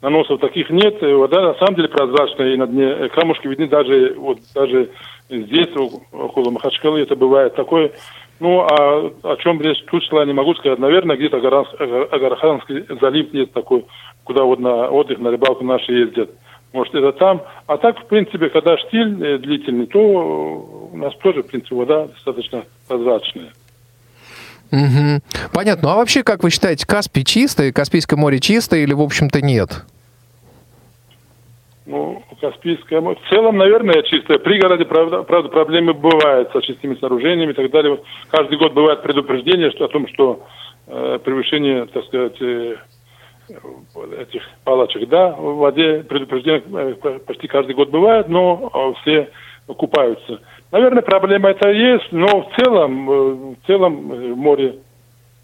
наносов, 0.00 0.40
таких 0.40 0.70
нет, 0.70 1.00
вода 1.00 1.40
на 1.40 1.54
самом 1.54 1.76
деле 1.76 1.88
прозрачная, 1.88 2.54
и 2.54 2.56
на 2.56 2.66
дне 2.66 3.08
камушки 3.10 3.46
видны 3.46 3.68
даже 3.68 4.14
вот 4.16 4.38
даже 4.54 4.90
здесь, 5.30 5.68
около 6.12 6.50
Махачкалы, 6.50 7.00
это 7.00 7.16
бывает 7.16 7.54
такое. 7.54 7.92
Ну, 8.40 8.60
а 8.60 9.12
о 9.22 9.36
чем 9.36 9.60
речь 9.60 9.82
тут 9.90 10.02
шла, 10.04 10.24
не 10.24 10.32
могу 10.32 10.54
сказать. 10.54 10.78
Наверное, 10.78 11.16
где-то 11.16 11.36
Агарханский 11.38 12.84
залив 13.00 13.32
есть 13.32 13.52
такой, 13.52 13.86
куда 14.24 14.42
вот 14.44 14.58
на 14.58 14.90
отдых, 14.90 15.18
на 15.18 15.30
рыбалку 15.30 15.64
наши 15.64 15.92
ездят. 15.92 16.30
Может, 16.74 16.92
это 16.96 17.12
там. 17.12 17.40
А 17.68 17.76
так, 17.78 18.00
в 18.00 18.06
принципе, 18.06 18.50
когда 18.50 18.76
штиль 18.76 19.24
э, 19.24 19.38
длительный, 19.38 19.86
то 19.86 20.00
э, 20.00 20.94
у 20.94 20.96
нас 20.96 21.14
тоже, 21.22 21.44
в 21.44 21.46
принципе, 21.46 21.76
вода 21.76 22.08
достаточно 22.08 22.64
прозрачная. 22.88 23.52
Мгм. 24.72 25.22
Понятно. 25.52 25.88
Ну 25.88 25.94
а 25.94 25.96
вообще, 25.98 26.24
как 26.24 26.42
вы 26.42 26.50
считаете, 26.50 26.84
Каспий 26.84 27.22
чистый, 27.22 27.72
Каспийское 27.72 28.18
море 28.18 28.40
чистое 28.40 28.80
или, 28.80 28.92
в 28.92 29.02
общем-то, 29.02 29.40
нет? 29.40 29.84
Ну, 31.86 32.24
Каспийское 32.40 33.00
море. 33.00 33.20
В 33.24 33.28
целом, 33.32 33.56
наверное, 33.56 34.02
чистое. 34.02 34.40
В 34.40 34.42
пригороде, 34.42 34.84
правда, 34.84 35.22
правда, 35.22 35.50
проблемы 35.50 35.94
бывают 35.94 36.50
с 36.50 36.56
очистными 36.56 36.96
сооружениями 36.96 37.52
и 37.52 37.54
так 37.54 37.70
далее. 37.70 38.00
Каждый 38.32 38.58
год 38.58 38.72
бывает 38.72 39.00
предупреждение 39.00 39.70
что, 39.70 39.84
о 39.84 39.88
том, 39.88 40.08
что 40.08 40.44
э, 40.88 41.20
превышение, 41.22 41.86
так 41.86 42.04
сказать, 42.06 42.42
э, 42.42 42.78
этих 43.48 44.42
палочек, 44.64 45.08
да, 45.08 45.30
в 45.30 45.56
воде 45.56 46.02
предупреждение 46.02 46.62
э, 47.02 47.18
почти 47.26 47.48
каждый 47.48 47.74
год 47.74 47.90
бывает, 47.90 48.28
но 48.28 48.70
э, 48.72 49.00
все 49.00 49.30
купаются. 49.66 50.40
Наверное, 50.70 51.02
проблема 51.02 51.50
это 51.50 51.70
есть, 51.70 52.10
но 52.10 52.26
в 52.42 52.56
целом, 52.56 53.10
э, 53.10 53.32
в 53.54 53.66
целом 53.66 54.08
в 54.08 54.36
море 54.36 54.76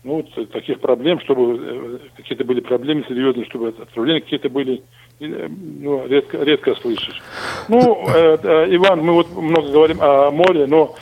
ну, 0.03 0.23
таких 0.53 0.81
проблем, 0.81 1.21
чтобы 1.21 2.01
какие-то 2.17 2.45
были 2.45 2.61
проблемы 2.61 3.05
серьезные, 3.07 3.45
чтобы 3.47 3.69
отравления 3.69 4.21
какие-то 4.21 4.49
были, 4.49 4.83
ну, 5.19 6.07
редко, 6.07 6.39
редко 6.39 6.75
слышишь. 6.77 7.21
Ну, 7.69 8.07
э, 8.09 8.39
э, 8.43 8.75
Иван, 8.77 9.01
мы 9.01 9.13
вот 9.13 9.31
много 9.37 9.71
говорим 9.71 9.99
о 10.01 10.31
море, 10.31 10.67
но 10.67 10.95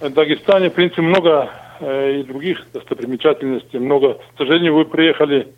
в 0.00 0.10
Дагестане, 0.10 0.68
в 0.68 0.74
принципе, 0.74 1.00
много 1.00 1.50
э, 1.80 2.20
и 2.20 2.22
других 2.24 2.66
достопримечательностей, 2.74 3.78
много. 3.78 4.14
К 4.14 4.38
сожалению, 4.38 4.74
вы 4.74 4.84
приехали 4.84 5.48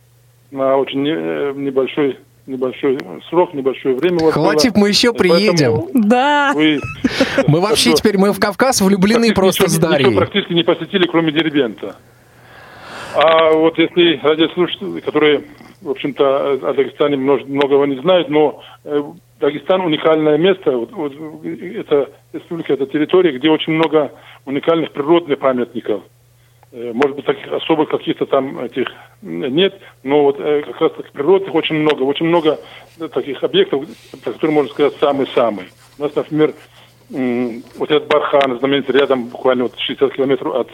на 0.51 0.77
очень 0.77 1.03
не- 1.03 1.15
э, 1.15 1.53
небольшой 1.55 2.19
небольшой 2.47 2.99
срок, 3.29 3.53
небольшое 3.53 3.95
время. 3.95 4.25
вас 4.25 4.33
Хватит, 4.33 4.73
было. 4.73 4.81
мы 4.83 4.89
еще 4.89 5.13
Поэтому 5.13 5.39
приедем. 5.39 5.83
Да. 5.93 6.53
Вы, 6.55 6.81
Мы 7.47 7.61
вообще 7.61 7.93
теперь, 7.93 8.17
мы 8.17 8.33
в 8.33 8.41
Кавказ 8.41 8.81
влюблены 8.81 9.35
просто 9.35 9.69
с 9.69 9.79
Дарьей. 9.79 10.17
практически 10.17 10.55
не 10.55 10.63
посетили, 10.65 11.07
кроме 11.07 11.31
Дербента. 11.31 11.97
А 13.15 13.53
вот 13.53 13.79
если 13.79 14.19
радиослушатели, 14.23 15.01
которые, 15.01 15.45
в 15.83 15.91
общем-то, 15.91 16.53
о 16.53 16.73
Дагестане 16.73 17.17
многого 17.17 17.85
не 17.85 18.01
знают, 18.01 18.29
но 18.29 18.63
э, 18.85 19.03
Дагестан 19.41 19.83
уникальное 19.83 20.37
место. 20.39 20.73
Вот, 20.73 20.93
вот, 20.93 21.13
это 21.45 22.11
республика, 22.33 22.73
это 22.73 22.87
территория, 22.87 23.37
где 23.37 23.51
очень 23.51 23.75
много 23.75 24.13
уникальных 24.45 24.93
природных 24.93 25.39
памятников. 25.39 26.03
Э, 26.71 26.93
Может 26.93 27.17
быть, 27.17 27.25
таких 27.25 27.51
особых 27.51 27.89
каких-то 27.89 28.27
там 28.27 28.61
этих 28.61 28.89
нет, 29.23 29.75
но 30.03 30.25
вот 30.25 30.37
э, 30.39 30.63
как 30.67 30.81
раз 30.81 30.93
таких 30.93 31.13
природных 31.13 31.55
очень 31.55 31.77
много. 31.77 32.03
Очень 32.03 32.27
много 32.27 32.59
э, 32.99 33.09
таких 33.09 33.43
объектов, 33.43 33.85
про 34.23 34.33
которые 34.33 34.55
можно 34.55 34.71
сказать 34.71 34.95
самые-самые. 35.01 35.69
У 35.99 36.03
нас, 36.03 36.15
например, 36.15 36.55
вот 37.11 37.91
этот 37.91 38.07
Бархан, 38.09 38.59
знаменитый 38.59 38.99
рядом, 38.99 39.29
буквально 39.29 39.65
вот 39.65 39.79
60 39.79 40.13
километров 40.13 40.55
от, 40.55 40.69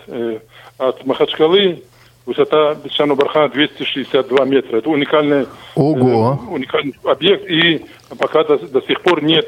от 0.79 1.07
Махачкалы, 1.07 1.85
высота 2.27 2.75
песчаного 2.75 3.19
бархана 3.19 3.49
262 3.51 4.45
метра. 4.45 4.79
Это 4.79 4.91
уникальный, 4.91 5.47
Ого. 5.77 6.41
уникальный 6.51 6.97
объект, 7.05 7.49
и 7.49 7.85
пока 8.19 8.43
до, 8.43 8.59
до 8.59 8.81
сих 8.83 9.01
пор 9.03 9.23
нет 9.23 9.47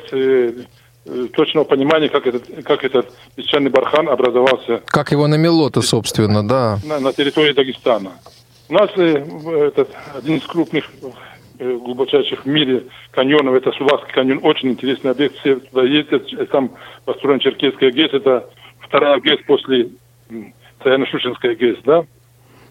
точного 1.34 1.64
понимания, 1.64 2.08
как 2.08 2.26
этот, 2.26 2.44
как 2.64 2.84
этот 2.84 3.12
песчаный 3.36 3.70
бархан 3.70 4.08
образовался 4.08 4.82
Как 4.86 5.12
его 5.12 5.26
намело-то, 5.26 5.80
собственно, 5.82 6.46
да. 6.46 6.78
на, 6.84 7.00
на 7.00 7.12
территории 7.12 7.52
Дагестана. 7.52 8.12
У 8.68 8.74
нас 8.74 8.90
э, 8.96 9.24
этот, 9.68 9.88
один 10.16 10.38
из 10.38 10.42
крупных 10.44 10.90
э, 11.58 11.76
глубочайших 11.76 12.44
в 12.44 12.48
мире 12.48 12.84
каньонов, 13.12 13.54
это 13.54 13.70
Сулавский 13.72 14.12
каньон, 14.12 14.40
очень 14.42 14.70
интересный 14.70 15.12
объект, 15.12 15.36
все 15.38 15.56
туда 15.56 15.84
ездят, 15.84 16.32
э, 16.32 16.46
там 16.46 16.72
построен 17.04 17.38
Черкесская 17.38 17.92
ГЭС, 17.92 18.12
это 18.12 18.48
вторая 18.80 19.20
ГЭС 19.20 19.38
после 19.46 19.90
м, 20.30 20.52
Саяно-Шушенской 20.84 21.54
ГЭС, 21.54 21.78
да. 21.84 22.04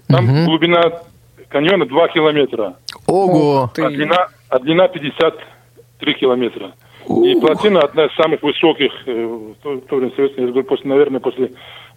Там 0.10 0.26
Мгм. 0.26 0.46
глубина 0.46 1.02
каньона 1.50 1.86
2 1.86 2.08
километра. 2.10 2.76
Ого! 3.08 3.72
А 3.78 3.90
длина, 3.90 4.28
а 4.50 4.60
длина 4.60 4.88
53 4.90 6.14
километра. 6.16 6.74
И 7.08 7.40
плотина 7.40 7.82
одна 7.82 8.06
из 8.06 8.16
самых 8.16 8.42
высоких 8.42 8.92
э, 9.06 9.26
в 9.26 9.56
то, 9.62 9.96
время 9.96 10.12
советских, 10.16 10.40
я 10.40 10.48
говорю, 10.48 10.64
после, 10.66 10.90
наверное, 10.90 11.20
после 11.20 11.52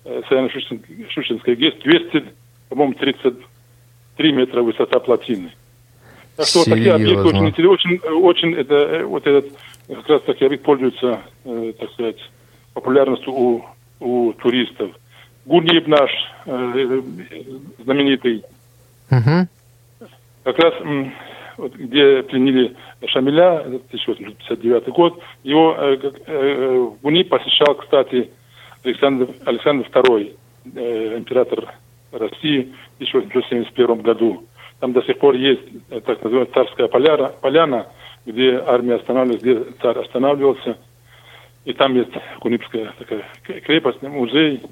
э, 0.05 0.23
Саяно-Шушинской 0.29 1.55
ГЭС, 1.57 1.75
200, 1.83 2.25
по-моему, 2.69 2.95
33 2.95 4.33
метра 4.33 4.63
высота 4.63 4.99
плотины. 5.01 5.51
Так 6.37 6.47
что 6.47 6.59
вот 6.61 6.69
такие 6.69 6.93
объекты 6.93 7.29
Серьезно? 7.29 7.39
очень 7.39 7.49
интересны, 7.49 7.71
очень, 7.71 7.99
очень 8.23 8.55
это, 8.55 8.75
э, 8.75 9.05
вот 9.05 9.27
этот, 9.27 9.53
как 9.89 10.09
раз 10.09 10.23
таки 10.23 10.45
объект 10.45 10.65
пользуется, 10.65 11.21
э, 11.45 11.73
так 11.79 11.91
сказать, 11.93 12.19
популярностью 12.75 13.33
у, 13.33 13.65
у 14.01 14.33
туристов. 14.35 14.91
Гурниев 15.47 15.87
наш 15.87 16.11
э, 16.45 16.73
э, 16.75 17.03
знаменитый, 17.83 18.45
Мгм. 19.11 19.49
как 20.45 20.59
раз 20.59 20.75
вот, 21.59 21.75
где 21.75 22.23
пленили 22.23 22.77
Шамиля, 23.07 23.61
это 23.61 23.77
1859 23.89 24.89
год, 24.89 25.21
его 25.43 25.75
э, 25.77 25.99
э, 26.27 26.79
в 26.79 27.03
Гуни 27.03 27.25
посещал, 27.25 27.75
кстати, 27.75 28.31
Александр, 28.85 29.29
Александр 29.45 29.87
II, 29.93 30.37
э, 30.75 31.19
император 31.19 31.75
России 32.13 32.73
в 32.99 33.03
1871 33.03 34.01
году. 34.01 34.45
Там 34.81 34.93
до 34.93 35.03
сих 35.03 35.19
пор 35.19 35.35
есть 35.35 35.63
э, 35.91 36.01
так 36.01 36.23
называемая 36.23 36.53
царская 36.55 36.87
поляна, 36.87 37.33
поляна, 37.41 37.87
где 38.25 38.63
армия 38.65 38.95
останавливалась, 38.95 39.43
где 39.43 39.65
царь 39.83 39.99
останавливался. 39.99 40.79
И 41.65 41.73
там 41.73 41.95
есть 41.97 42.13
Кунипская 42.41 42.95
такая 42.99 43.25
крепость, 43.43 44.01
музей. 44.03 44.63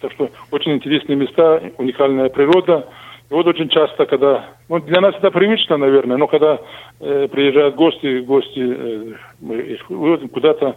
Так 0.00 0.12
что 0.12 0.30
очень 0.50 0.72
интересные 0.72 1.16
места, 1.16 1.62
уникальная 1.78 2.30
природа. 2.30 2.88
И 3.32 3.34
вот 3.34 3.46
очень 3.46 3.70
часто, 3.70 4.04
когда... 4.04 4.50
Ну, 4.68 4.78
для 4.80 5.00
нас 5.00 5.14
это 5.14 5.30
привычно, 5.30 5.78
наверное, 5.78 6.18
но 6.18 6.26
когда 6.26 6.60
э, 7.00 7.28
приезжают 7.32 7.76
гости, 7.76 8.20
гости, 8.20 8.60
э, 8.60 9.14
мы 9.40 9.56
их 9.56 9.88
выводим 9.88 10.28
куда-то, 10.28 10.76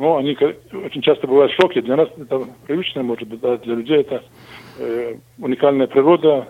ну, 0.00 0.16
они 0.16 0.36
очень 0.84 1.00
часто 1.00 1.28
бывают 1.28 1.52
в 1.52 1.62
шоке. 1.62 1.80
Для 1.80 1.94
нас 1.94 2.08
это 2.18 2.44
привычно, 2.66 3.04
может 3.04 3.28
быть, 3.28 3.38
да, 3.38 3.56
для 3.56 3.76
людей 3.76 4.00
это 4.00 4.20
э, 4.80 5.14
уникальная 5.38 5.86
природа, 5.86 6.48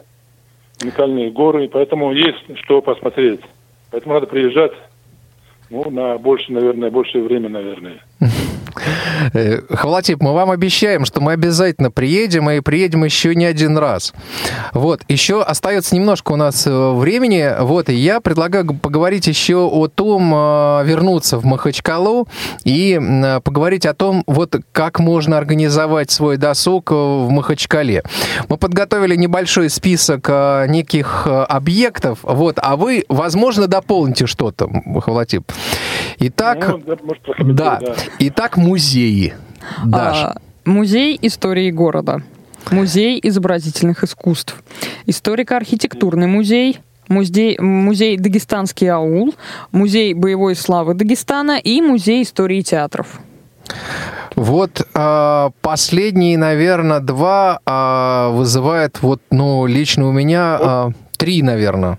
уникальные 0.83 1.31
горы, 1.31 1.69
поэтому 1.71 2.15
есть 2.15 2.59
что 2.65 2.81
посмотреть. 2.81 3.43
Поэтому 3.91 4.15
надо 4.15 4.29
приезжать, 4.29 4.73
ну, 5.69 5.91
на 5.91 6.17
больше, 6.17 6.51
наверное, 6.51 6.91
большее 6.91 7.25
время, 7.25 7.51
наверное. 7.51 8.01
Э, 9.33 9.61
Хвалатип, 9.71 10.21
мы 10.21 10.33
вам 10.33 10.51
обещаем, 10.51 11.05
что 11.05 11.21
мы 11.21 11.33
обязательно 11.33 11.91
приедем, 11.91 12.51
и 12.51 12.61
приедем 12.61 13.05
еще 13.05 13.35
не 13.35 13.45
один 13.45 13.79
раз. 13.79 14.13
Вот, 14.73 15.03
еще 15.09 15.43
остается 15.43 15.95
немножко 15.95 16.33
у 16.33 16.37
нас 16.37 16.67
э, 16.67 16.93
времени, 16.93 17.49
вот, 17.61 17.89
и 17.89 17.95
я 17.95 18.21
предлагаю 18.21 18.67
поговорить 18.75 19.27
еще 19.27 19.57
о 19.57 19.89
том, 19.89 20.33
э, 20.35 20.85
вернуться 20.85 21.39
в 21.39 21.45
Махачкалу 21.45 22.29
и 22.65 23.01
поговорить 23.45 23.87
о 23.87 23.95
том, 23.95 24.25
вот, 24.27 24.57
как 24.73 24.99
можно 24.99 25.39
организовать 25.39 26.11
свой 26.11 26.37
досуг 26.37 26.91
в 26.91 27.29
Махачкале. 27.29 28.03
Мы 28.49 28.57
подготовили 28.57 29.17
небольшой 29.17 29.71
список 29.71 30.29
неких 30.69 31.27
объектов, 31.27 32.21
вот, 32.23 32.59
а 32.61 32.77
вы, 32.77 33.05
возможно, 33.09 33.67
дополните 33.67 34.27
что-то, 34.27 34.69
Хвалатип. 35.01 35.51
Итак, 36.25 36.69
Ну, 36.69 36.79
да, 36.87 36.97
может, 37.03 37.57
да. 37.57 37.81
да. 37.81 37.95
Итак, 38.21 38.57
музеи. 38.57 39.35
Даша. 39.85 40.29
А, 40.29 40.41
музей 40.65 41.19
истории 41.21 41.71
города. 41.71 42.23
Музей 42.71 43.19
изобразительных 43.23 44.05
искусств. 44.05 44.63
Историко-архитектурный 45.07 46.29
музей. 46.29 46.79
Музей, 47.09 47.59
музей 47.59 48.17
Дагестанский 48.17 48.89
аул, 48.89 49.35
музей 49.73 50.15
боевой 50.15 50.55
славы 50.55 50.95
Дагестана 50.95 51.59
и 51.59 51.83
музей 51.83 52.23
истории 52.23 52.63
театров. 52.63 53.21
Вот 54.37 54.87
а, 54.95 55.51
последние, 55.61 56.39
наверное, 56.39 57.01
два 57.01 57.59
а, 57.67 58.31
вызывают 58.31 59.03
вот, 59.03 59.21
ну, 59.31 59.67
лично 59.67 60.09
у 60.09 60.13
меня 60.13 60.59
а, 60.61 60.91
три, 61.19 61.43
наверное. 61.43 61.99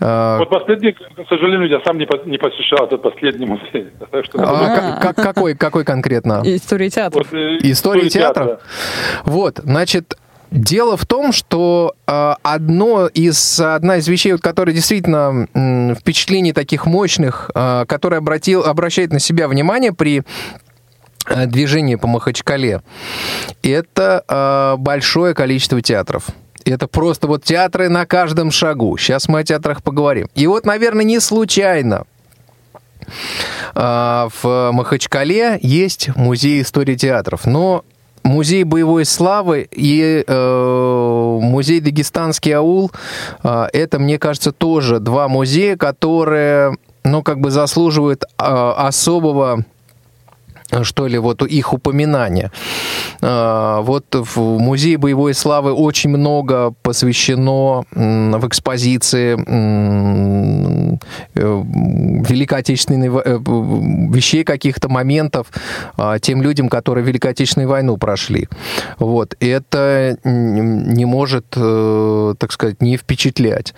А, 0.00 0.38
Вот 0.38 0.50
последний, 0.50 0.92
к 0.92 0.98
сожалению, 1.28 1.68
я 1.68 1.80
сам 1.84 1.96
не, 1.98 2.06
по- 2.06 2.20
не 2.28 2.38
посещал 2.38 2.86
этот 2.86 3.02
последний 3.02 3.46
музей. 3.46 3.88
А, 4.34 4.98
как- 5.00 5.00
как- 5.16 5.16
какой, 5.16 5.54
какой 5.54 5.84
конкретно? 5.84 6.42
История 6.44 6.90
театров. 6.90 7.26
вот, 7.30 7.38
э, 7.38 7.58
История 7.62 8.08
театра? 8.08 8.44
театра. 8.44 8.60
Вот, 9.24 9.60
значит, 9.62 10.16
дело 10.50 10.96
в 10.96 11.06
том, 11.06 11.32
что 11.32 11.94
э, 12.06 12.34
одно 12.42 13.06
из, 13.06 13.60
одна 13.60 13.96
из 13.96 14.08
вещей, 14.08 14.32
вот, 14.32 14.40
которая 14.42 14.74
действительно 14.74 15.46
м, 15.54 15.94
впечатлений 15.94 16.52
таких 16.52 16.84
мощных, 16.86 17.50
э, 17.54 17.84
которая 17.86 18.18
обратил, 18.20 18.62
обращает 18.64 19.12
на 19.12 19.18
себя 19.20 19.46
внимание 19.48 19.92
при 19.92 20.22
э, 21.28 21.46
движении 21.46 21.94
по 21.94 22.06
Махачкале, 22.08 22.80
это 23.62 24.24
э, 24.28 24.76
большое 24.78 25.34
количество 25.34 25.80
театров. 25.80 26.26
Это 26.64 26.86
просто 26.86 27.26
вот 27.26 27.44
театры 27.44 27.88
на 27.88 28.06
каждом 28.06 28.50
шагу. 28.50 28.96
Сейчас 28.96 29.28
мы 29.28 29.40
о 29.40 29.44
театрах 29.44 29.82
поговорим. 29.82 30.28
И 30.34 30.46
вот, 30.46 30.64
наверное, 30.66 31.04
не 31.04 31.20
случайно 31.20 32.04
а, 33.74 34.28
в 34.42 34.70
Махачкале 34.72 35.58
есть 35.62 36.14
музей 36.16 36.62
истории 36.62 36.94
театров, 36.94 37.46
но 37.46 37.84
музей 38.24 38.64
боевой 38.64 39.04
славы 39.04 39.68
и 39.70 40.24
э, 40.26 41.38
музей 41.42 41.80
Дагестанский 41.80 42.52
аул 42.52 42.92
э, 43.42 43.66
это, 43.72 43.98
мне 43.98 44.18
кажется, 44.18 44.52
тоже 44.52 45.00
два 45.00 45.28
музея, 45.28 45.76
которые, 45.76 46.76
ну, 47.04 47.22
как 47.22 47.40
бы 47.40 47.50
заслуживают 47.50 48.24
э, 48.24 48.26
особого 48.38 49.64
что 50.82 51.06
ли, 51.06 51.18
вот 51.18 51.42
их 51.42 51.72
упоминания. 51.72 52.50
А, 53.20 53.80
Вот 53.82 54.06
в 54.10 54.58
Музее 54.58 54.98
боевой 54.98 55.34
славы 55.34 55.72
очень 55.72 56.10
много 56.10 56.74
посвящено 56.82 57.84
в 57.90 58.46
экспозиции 58.48 59.36
э, 59.38 60.96
Великой 61.34 62.58
Отечественной 62.58 63.08
э, 63.08 63.38
вещей, 64.12 64.44
каких-то 64.44 64.88
моментов 64.88 65.46
тем 66.20 66.42
людям, 66.42 66.68
которые 66.68 67.04
Великую 67.04 67.30
Отечественную 67.30 67.68
войну 67.68 67.96
прошли. 67.96 68.48
Вот. 68.98 69.36
Это 69.40 70.16
не 70.24 71.04
может, 71.04 71.46
э, 71.56 72.34
так 72.38 72.52
сказать, 72.52 72.80
не 72.80 72.96
впечатлять. 72.96 73.74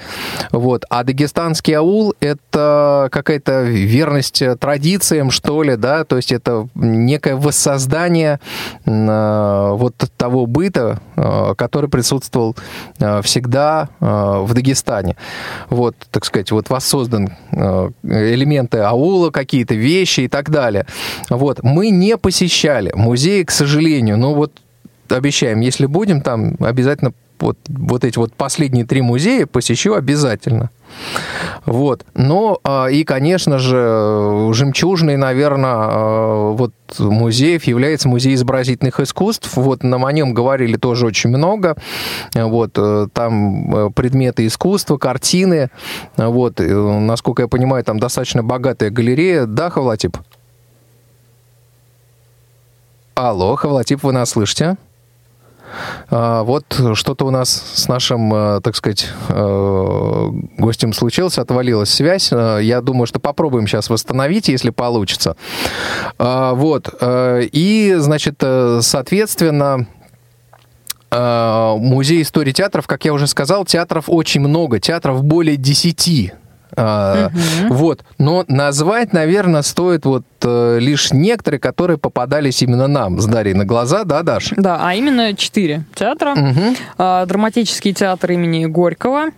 Вот. 0.50 0.84
А 0.90 1.04
дагестанский 1.04 1.74
аул— 1.74 2.14
это 2.20 3.08
какая-то 3.10 3.62
верность 3.62 4.42
традициям, 4.60 5.30
что 5.30 5.62
ли, 5.62 5.76
да, 5.76 6.04
то 6.04 6.16
есть 6.16 6.32
это 6.32 6.68
некое 6.84 7.36
воссоздание 7.36 8.40
э, 8.84 9.70
вот 9.72 9.94
того 10.16 10.46
быта, 10.46 11.00
э, 11.16 11.54
который 11.56 11.88
присутствовал 11.90 12.56
э, 12.98 13.22
всегда 13.22 13.88
в 14.00 14.52
Дагестане. 14.52 15.16
Вот, 15.70 15.96
так 16.10 16.24
сказать, 16.24 16.50
вот 16.50 16.70
воссоздан 16.70 17.30
элементы 18.02 18.78
аула, 18.78 19.30
какие-то 19.30 19.74
вещи 19.74 20.20
и 20.20 20.28
так 20.28 20.50
далее. 20.50 20.86
Вот, 21.30 21.62
мы 21.62 21.90
не 21.90 22.16
посещали 22.16 22.92
музей, 22.94 23.44
к 23.44 23.50
сожалению, 23.50 24.18
но 24.18 24.34
вот 24.34 24.52
обещаем, 25.08 25.60
если 25.60 25.86
будем 25.86 26.20
там, 26.20 26.56
обязательно 26.60 27.12
вот, 27.38 27.58
вот 27.68 28.04
эти 28.04 28.18
вот 28.18 28.32
последние 28.34 28.84
три 28.84 29.02
музея 29.02 29.46
посещу 29.46 29.94
обязательно. 29.94 30.70
Вот. 31.66 32.04
Но 32.14 32.58
а, 32.64 32.86
и, 32.86 33.04
конечно 33.04 33.58
же, 33.58 34.50
жемчужный, 34.52 35.16
наверное, 35.16 36.52
вот 36.52 36.72
музеев 36.98 37.64
является 37.64 38.08
музей 38.08 38.34
изобразительных 38.34 39.00
искусств. 39.00 39.56
Вот 39.56 39.82
нам 39.82 40.04
о 40.04 40.12
нем 40.12 40.34
говорили 40.34 40.76
тоже 40.76 41.06
очень 41.06 41.30
много. 41.30 41.76
Вот 42.34 42.72
э, 42.76 43.08
там 43.12 43.74
э, 43.74 43.90
предметы 43.90 44.46
искусства, 44.46 44.98
картины. 44.98 45.70
Вот, 46.16 46.58
насколько 46.58 47.42
я 47.42 47.48
понимаю, 47.48 47.84
там 47.84 47.98
достаточно 47.98 48.42
богатая 48.42 48.90
галерея. 48.90 49.46
Да, 49.46 49.70
Хавлатип? 49.70 50.18
Алло, 53.14 53.54
Хавлатип, 53.56 54.02
вы 54.02 54.12
нас 54.12 54.30
слышите? 54.30 54.76
А, 56.16 56.44
Вот 56.44 56.64
что-то 56.94 57.26
у 57.26 57.30
нас 57.30 57.50
с 57.74 57.88
нашим, 57.88 58.32
э, 58.32 58.60
так 58.62 58.76
сказать, 58.76 59.08
э, 59.28 60.28
гостем 60.58 60.92
случилось, 60.92 61.38
отвалилась 61.38 61.90
связь. 61.90 62.30
Э, 62.30 62.60
Я 62.62 62.80
думаю, 62.82 63.06
что 63.06 63.18
попробуем 63.18 63.66
сейчас 63.66 63.90
восстановить, 63.90 64.46
если 64.46 64.70
получится. 64.70 65.36
А, 66.18 66.54
Вот. 66.54 66.88
И, 67.02 67.94
значит, 67.98 68.40
соответственно, 68.80 69.86
музей 71.10 72.22
истории 72.22 72.52
театров, 72.52 72.86
как 72.86 73.04
я 73.04 73.12
уже 73.12 73.26
сказал, 73.26 73.64
театров 73.64 74.04
очень 74.08 74.40
много, 74.40 74.80
театров 74.80 75.22
более 75.22 75.56
10. 75.56 76.32
А, 76.76 77.30
Вот, 77.68 78.04
но 78.18 78.44
назвать, 78.48 79.12
наверное, 79.12 79.62
стоит 79.62 80.04
вот 80.04 80.24
э, 80.42 80.78
лишь 80.80 81.12
некоторые, 81.12 81.60
которые 81.60 81.98
попадались 81.98 82.62
именно 82.62 82.86
нам 82.86 83.20
с 83.20 83.26
Дарьей 83.26 83.54
на 83.54 83.64
глаза, 83.64 84.04
да, 84.04 84.22
Даш? 84.22 84.52
Да, 84.56 84.78
а 84.80 84.94
именно 84.94 85.34
четыре 85.34 85.84
театра. 85.94 86.34
Мгм. 86.34 86.76
А, 86.98 87.26
Драматический 87.26 87.92
театр 87.92 88.32
имени 88.32 88.66
Горького, 88.66 89.30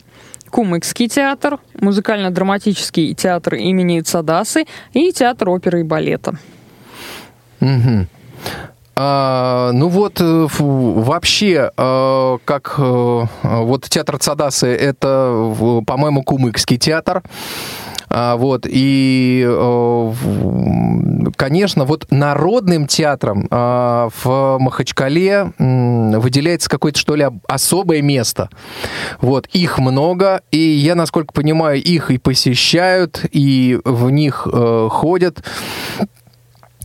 Кумыкский 0.51 1.09
театр, 1.09 1.59
музыкально-драматический 1.80 3.14
театр 3.14 3.57
имени 3.57 4.01
Цадасы 4.01 4.64
и 4.93 5.12
театр 5.12 5.51
оперы 5.51 5.80
и 5.80 5.82
балета. 5.82 6.39
Мгм. 7.61 8.09
А, 8.99 9.73
ну 9.73 9.89
вот 9.89 10.23
э, 10.23 10.47
фу, 10.49 10.93
вообще, 11.03 11.71
э, 11.77 12.39
как 12.47 12.77
э, 12.79 13.23
вот 13.43 13.85
театр 13.85 14.17
Цадасы, 14.19 14.69
это, 14.69 15.55
по-моему, 15.87 16.23
Кумыкский 16.23 16.79
театр. 16.79 17.23
А, 18.09 18.37
вот, 18.37 18.67
и, 18.67 19.45
э, 19.47 20.13
конечно, 21.37 21.85
вот 21.85 22.07
народным 22.11 22.87
театром 22.87 23.47
а, 23.51 24.09
в 24.23 24.57
Махачкале 24.59 25.53
м, 25.59 26.13
выделяется 26.21 26.71
какое-то, 26.71 26.99
что 26.99 27.17
ли, 27.17 27.25
об- 27.25 27.41
особое 27.49 28.01
место. 28.01 28.49
Вот, 29.21 29.47
их 29.53 29.79
много, 29.79 30.41
и 30.51 30.59
я, 30.59 30.95
насколько 30.95 31.35
понимаю, 31.35 31.83
их 31.83 32.11
и 32.11 32.17
посещают, 32.17 33.23
и 33.31 33.79
в 33.85 34.09
них 34.11 34.49
э, 34.51 34.89
ходят. 34.91 35.45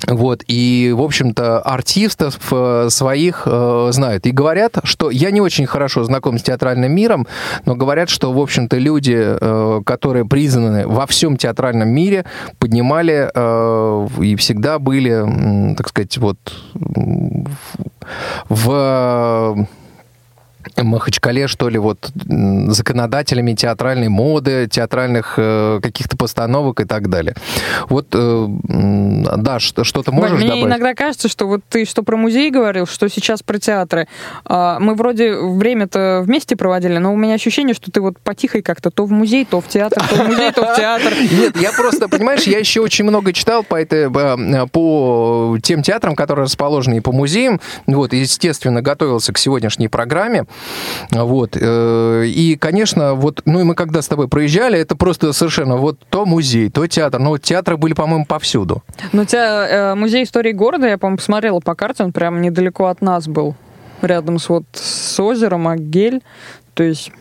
Вот, 0.07 0.43
и, 0.47 0.93
в 0.95 1.01
общем-то, 1.01 1.59
артистов 1.59 2.39
э, 2.51 2.87
своих 2.89 3.43
э, 3.45 3.89
знают. 3.91 4.25
И 4.25 4.31
говорят, 4.31 4.79
что 4.83 5.11
я 5.11 5.31
не 5.31 5.41
очень 5.41 5.67
хорошо 5.67 6.03
знаком 6.03 6.39
с 6.39 6.43
театральным 6.43 6.91
миром, 6.91 7.27
но 7.65 7.75
говорят, 7.75 8.09
что, 8.09 8.33
в 8.33 8.39
общем-то, 8.39 8.77
люди, 8.77 9.15
э, 9.17 9.81
которые 9.85 10.25
признаны 10.25 10.87
во 10.87 11.05
всем 11.05 11.37
театральном 11.37 11.89
мире, 11.89 12.25
поднимали 12.57 13.29
э, 13.33 14.07
и 14.21 14.35
всегда 14.35 14.79
были, 14.79 15.75
так 15.75 15.89
сказать, 15.89 16.17
вот 16.17 16.37
в 18.49 19.67
Махачкале, 20.78 21.47
что 21.47 21.69
ли, 21.69 21.78
вот 21.78 22.11
законодателями 22.67 23.53
театральной 23.53 24.09
моды, 24.09 24.67
театральных 24.69 25.36
э, 25.38 25.80
каких-то 25.82 26.17
постановок 26.17 26.80
и 26.82 26.86
так 26.86 27.09
далее. 27.09 27.36
Вот, 27.89 28.07
э, 28.13 28.45
да, 29.38 29.59
что- 29.59 29.84
что-то 29.84 30.11
можешь 30.11 30.38
мне 30.38 30.47
добавить? 30.47 30.65
иногда 30.65 30.93
кажется, 30.93 31.28
что 31.28 31.47
вот 31.47 31.61
ты 31.69 31.86
что 31.86 32.03
про 32.03 32.17
музей 32.17 32.49
говорил, 32.51 32.86
что 32.88 33.07
сейчас 33.09 33.43
про 33.43 33.59
театры. 33.59 34.07
А, 34.45 34.80
Мы 34.80 34.95
вроде 34.95 35.36
время-то 35.36 36.22
вместе 36.26 36.55
проводили, 36.55 36.97
но 36.97 37.13
у 37.13 37.15
меня 37.17 37.36
ощущение, 37.36 37.74
что 37.74 37.91
ты 37.91 38.01
вот 38.01 38.17
потихой 38.19 38.61
как-то 38.61 38.89
то 38.91 39.05
в 39.05 39.11
музей, 39.11 39.45
то 39.45 39.61
в 39.61 39.67
театр, 39.67 40.03
то 40.07 40.15
в 40.15 40.28
музей, 40.28 40.51
то 40.51 40.65
в 40.65 40.76
театр. 40.76 41.13
Нет, 41.32 41.57
я 41.59 41.72
просто, 41.72 42.07
понимаешь, 42.09 42.43
я 42.43 42.59
еще 42.59 42.82
очень 42.82 43.05
много 43.05 43.34
читал 43.34 43.63
по, 43.63 43.76
этой, 43.76 44.09
э, 44.11 44.67
по 44.67 45.57
тем 45.61 45.82
театрам, 45.84 46.15
которые 46.15 46.45
расположены 46.45 46.97
и 46.97 46.99
по 46.99 47.11
музеям. 47.11 47.59
Вот, 47.88 48.13
естественно, 48.13 48.82
готовился 48.82 49.34
к 49.34 49.38
сегодняшней 49.38 49.88
программе. 49.88 50.45
Вот. 51.12 51.57
э, 51.59 52.26
И, 52.28 52.55
конечно, 52.55 53.14
вот, 53.16 53.41
ну 53.45 53.59
и 53.59 53.64
мы 53.64 53.76
когда 53.76 54.01
с 54.01 54.07
тобой 54.07 54.28
проезжали, 54.28 54.80
это 54.80 54.95
просто 54.95 55.34
совершенно 55.34 55.78
вот 55.78 55.99
то 56.09 56.26
музей, 56.26 56.70
то 56.70 56.86
театр. 56.88 57.20
Ну, 57.20 57.30
вот 57.32 57.41
театры 57.41 57.78
были, 57.78 57.93
по-моему, 57.93 58.26
повсюду. 58.26 58.84
Но 59.12 59.24
у 59.24 59.26
тебя 59.26 59.68
э, 59.68 59.95
музей 59.95 60.24
истории 60.24 60.51
города, 60.51 60.88
я, 60.88 60.97
по-моему, 60.97 61.18
посмотрела 61.18 61.59
по 61.59 61.76
карте, 61.76 62.03
он 62.03 62.12
прям 62.12 62.41
недалеко 62.41 62.86
от 62.86 63.01
нас 63.01 63.28
был. 63.28 63.55
Рядом 64.01 64.39
с 64.39 64.49
вот 64.49 64.64
с 64.74 65.20
озером 65.20 65.68
Агель. 65.68 66.22
То 66.74 66.84
есть, 66.84 67.12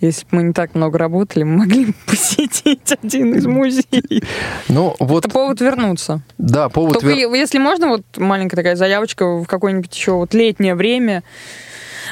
если 0.00 0.22
бы 0.24 0.28
мы 0.32 0.42
не 0.42 0.52
так 0.52 0.74
много 0.74 0.98
работали, 0.98 1.42
мы 1.44 1.58
могли 1.58 1.86
бы 1.86 1.94
посетить 2.06 2.92
один 3.02 3.34
из 3.34 3.46
музеев. 3.46 4.22
Ну, 4.68 4.94
вот, 4.98 5.24
Это 5.24 5.32
повод 5.32 5.60
вернуться. 5.60 6.20
да, 6.38 6.68
повод... 6.68 6.94
Только 6.94 7.06
вер- 7.08 7.32
е- 7.32 7.38
если 7.38 7.58
можно, 7.58 7.88
вот 7.88 8.02
маленькая 8.16 8.56
такая 8.56 8.76
заявочка 8.76 9.24
в 9.38 9.46
какое-нибудь 9.46 9.94
еще 9.94 10.12
вот 10.12 10.34
летнее 10.34 10.74
время. 10.74 11.22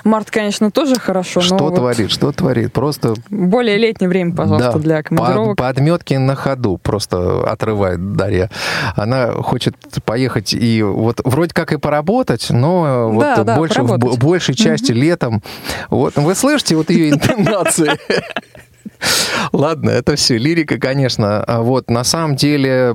Март, 0.05 0.31
конечно, 0.31 0.71
тоже 0.71 0.97
хорошо, 0.97 1.41
но 1.41 1.47
Что 1.47 1.57
вот 1.59 1.75
творит, 1.77 2.11
что 2.11 2.33
творит? 2.33 2.73
Просто 2.73 3.15
более 3.29 3.77
летнее 3.77 4.09
время, 4.09 4.35
пожалуйста, 4.35 4.73
Да, 4.73 4.79
для 4.79 5.03
командировок. 5.03 5.57
По, 5.57 5.65
подметки 5.65 6.15
на 6.15 6.35
ходу 6.35 6.79
просто 6.79 7.43
отрывает 7.51 8.15
Дарья. 8.15 8.51
Она 8.97 9.33
хочет 9.33 9.77
поехать 10.05 10.55
и 10.55 10.83
вот 10.83 11.21
вроде 11.25 11.53
как 11.55 11.73
и 11.73 11.79
поработать, 11.79 12.47
но 12.51 13.11
вот 13.11 13.21
Да, 13.21 13.45
да, 13.45 13.57
больше 13.57 13.83
в 13.83 13.99
бо- 13.99 14.17
большей 14.17 14.55
части 14.55 14.93
летом. 14.93 15.43
Вот 15.91 16.17
вы 16.17 16.35
слышите 16.35 16.77
вот 16.77 16.91
ее 16.91 17.11
интонации? 17.11 17.91
Ладно, 19.53 19.91
это 19.91 20.17
все 20.17 20.37
лирика, 20.37 20.79
конечно. 20.79 21.43
А 21.45 21.63
Вот 21.63 21.91
на 21.91 22.05
самом 22.05 22.37
деле 22.37 22.95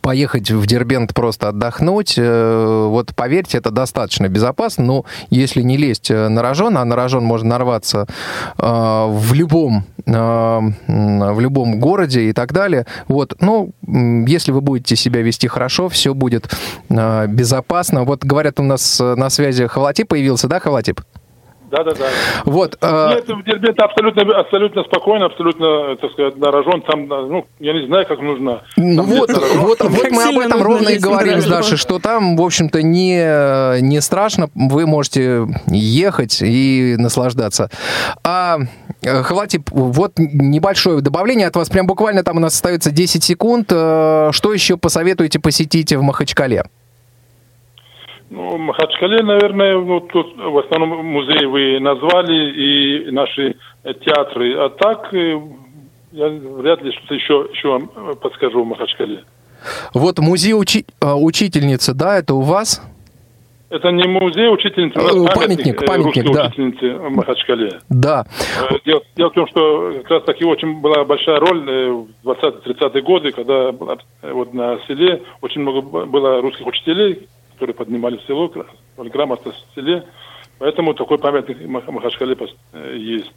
поехать 0.00 0.50
в 0.50 0.66
Дербент 0.66 1.14
просто 1.14 1.48
отдохнуть, 1.48 2.14
э, 2.16 2.86
вот 2.88 3.14
поверьте, 3.14 3.58
это 3.58 3.70
достаточно 3.70 4.28
безопасно, 4.28 4.84
но 4.84 5.04
если 5.30 5.62
не 5.62 5.76
лезть 5.76 6.10
э, 6.10 6.28
на 6.28 6.42
рожон, 6.42 6.76
а 6.76 6.84
на 6.84 6.96
рожон 6.96 7.24
можно 7.24 7.50
нарваться 7.50 8.06
э, 8.58 8.62
в 8.62 9.32
любом, 9.32 9.84
в 10.06 11.40
любом 11.40 11.78
городе 11.78 12.22
и 12.22 12.32
так 12.32 12.52
далее, 12.52 12.86
вот, 13.06 13.36
ну, 13.40 13.70
если 14.26 14.50
вы 14.50 14.60
будете 14.60 14.96
себя 14.96 15.22
вести 15.22 15.46
хорошо, 15.46 15.88
все 15.88 16.14
будет 16.14 16.50
безопасно. 16.88 18.04
Вот 18.04 18.24
говорят, 18.24 18.58
у 18.58 18.62
нас 18.62 18.98
на 18.98 19.30
связи 19.30 19.66
Хавлатип 19.66 20.08
появился, 20.08 20.48
да, 20.48 20.58
Хавлатип? 20.58 21.00
Да, 21.70 21.84
да, 21.84 21.92
да. 21.92 22.06
Вот, 22.44 22.76
э, 22.80 23.10
Нет, 23.14 23.28
в 23.28 23.44
Дербенте 23.44 23.82
абсолютно, 23.82 24.22
абсолютно 24.38 24.82
спокойно, 24.84 25.26
абсолютно, 25.26 25.96
так 25.96 26.10
сказать, 26.12 26.36
нарожен. 26.36 26.82
Там, 26.82 27.06
ну, 27.06 27.46
я 27.60 27.72
не 27.72 27.86
знаю, 27.86 28.06
как 28.06 28.20
нужно. 28.20 28.62
Ну 28.76 29.02
вот, 29.04 29.30
вот, 29.30 29.80
вот 29.80 30.10
мы 30.10 30.22
об 30.24 30.38
этом 30.38 30.62
ровно 30.62 30.88
и 30.88 30.98
говорим 30.98 31.40
с. 31.40 31.46
Дашей, 31.46 31.76
что 31.76 31.98
там, 31.98 32.36
в 32.36 32.42
общем-то, 32.42 32.82
не, 32.82 33.80
не 33.80 34.00
страшно, 34.00 34.48
вы 34.54 34.86
можете 34.86 35.46
ехать 35.68 36.42
и 36.42 36.96
наслаждаться. 36.98 37.70
А 38.24 38.58
э, 39.02 39.22
Хватит, 39.22 39.62
вот 39.70 40.12
небольшое 40.18 41.00
добавление 41.00 41.46
от 41.46 41.56
вас, 41.56 41.68
прям 41.68 41.86
буквально 41.86 42.24
там 42.24 42.38
у 42.38 42.40
нас 42.40 42.54
остается 42.54 42.90
10 42.90 43.22
секунд. 43.22 43.68
Э, 43.70 44.30
Что 44.32 44.52
еще 44.52 44.76
посоветуете 44.76 45.38
посетить 45.38 45.92
в 45.92 46.02
Махачкале? 46.02 46.64
Ну, 48.30 48.56
в 48.56 48.58
Махачкале, 48.60 49.22
наверное, 49.24 49.76
ну, 49.76 50.00
тут 50.00 50.36
в 50.36 50.58
основном 50.58 51.04
музей 51.04 51.46
вы 51.46 51.80
назвали 51.80 52.52
и 52.52 53.10
наши 53.10 53.56
театры. 53.82 54.54
А 54.56 54.68
так, 54.68 55.12
э, 55.12 55.40
я 56.12 56.28
вряд 56.28 56.80
ли 56.82 56.92
что-то 56.92 57.14
еще, 57.14 57.48
еще 57.52 57.68
вам 57.70 57.90
э, 57.96 58.14
подскажу 58.14 58.62
в 58.62 58.66
Махачкале. 58.68 59.24
Вот 59.94 60.20
музей 60.20 60.52
учи- 60.52 60.86
э, 61.02 61.12
учительницы, 61.12 61.92
да, 61.92 62.18
это 62.18 62.34
у 62.34 62.42
вас? 62.42 62.80
Это 63.68 63.90
не 63.90 64.06
музей 64.06 64.48
учительницы, 64.48 64.98
Э, 64.98 65.34
памятник, 65.34 65.84
памятник, 65.84 66.24
русской 66.24 66.32
да. 66.34 66.46
учительницы 66.46 66.94
в 66.98 67.10
Махачкале. 67.10 67.80
Да. 67.88 68.26
Дело, 68.84 69.02
дело 69.16 69.30
в 69.30 69.34
том, 69.34 69.46
что 69.48 69.92
как 70.02 70.10
раз 70.10 70.22
таки 70.24 70.44
очень 70.44 70.80
была 70.80 71.04
большая 71.04 71.40
роль 71.40 72.06
в 72.22 72.28
20-30-е 72.28 73.02
годы, 73.02 73.32
когда 73.32 73.72
вот 73.72 74.54
на 74.54 74.78
селе 74.86 75.22
очень 75.40 75.62
много 75.62 75.80
было 76.06 76.40
русских 76.40 76.66
учителей, 76.66 77.28
которые 77.60 77.74
поднимали 77.76 78.18
село, 78.26 78.48
гра- 78.48 78.64
грамотность 78.96 79.66
в 79.70 79.74
селе. 79.74 80.02
Поэтому 80.58 80.94
такой 80.94 81.18
памятник 81.18 81.58
в 81.58 81.68
Мах- 81.68 81.90
Махачкале 81.90 82.34
э, 82.72 82.96
есть. 82.96 83.30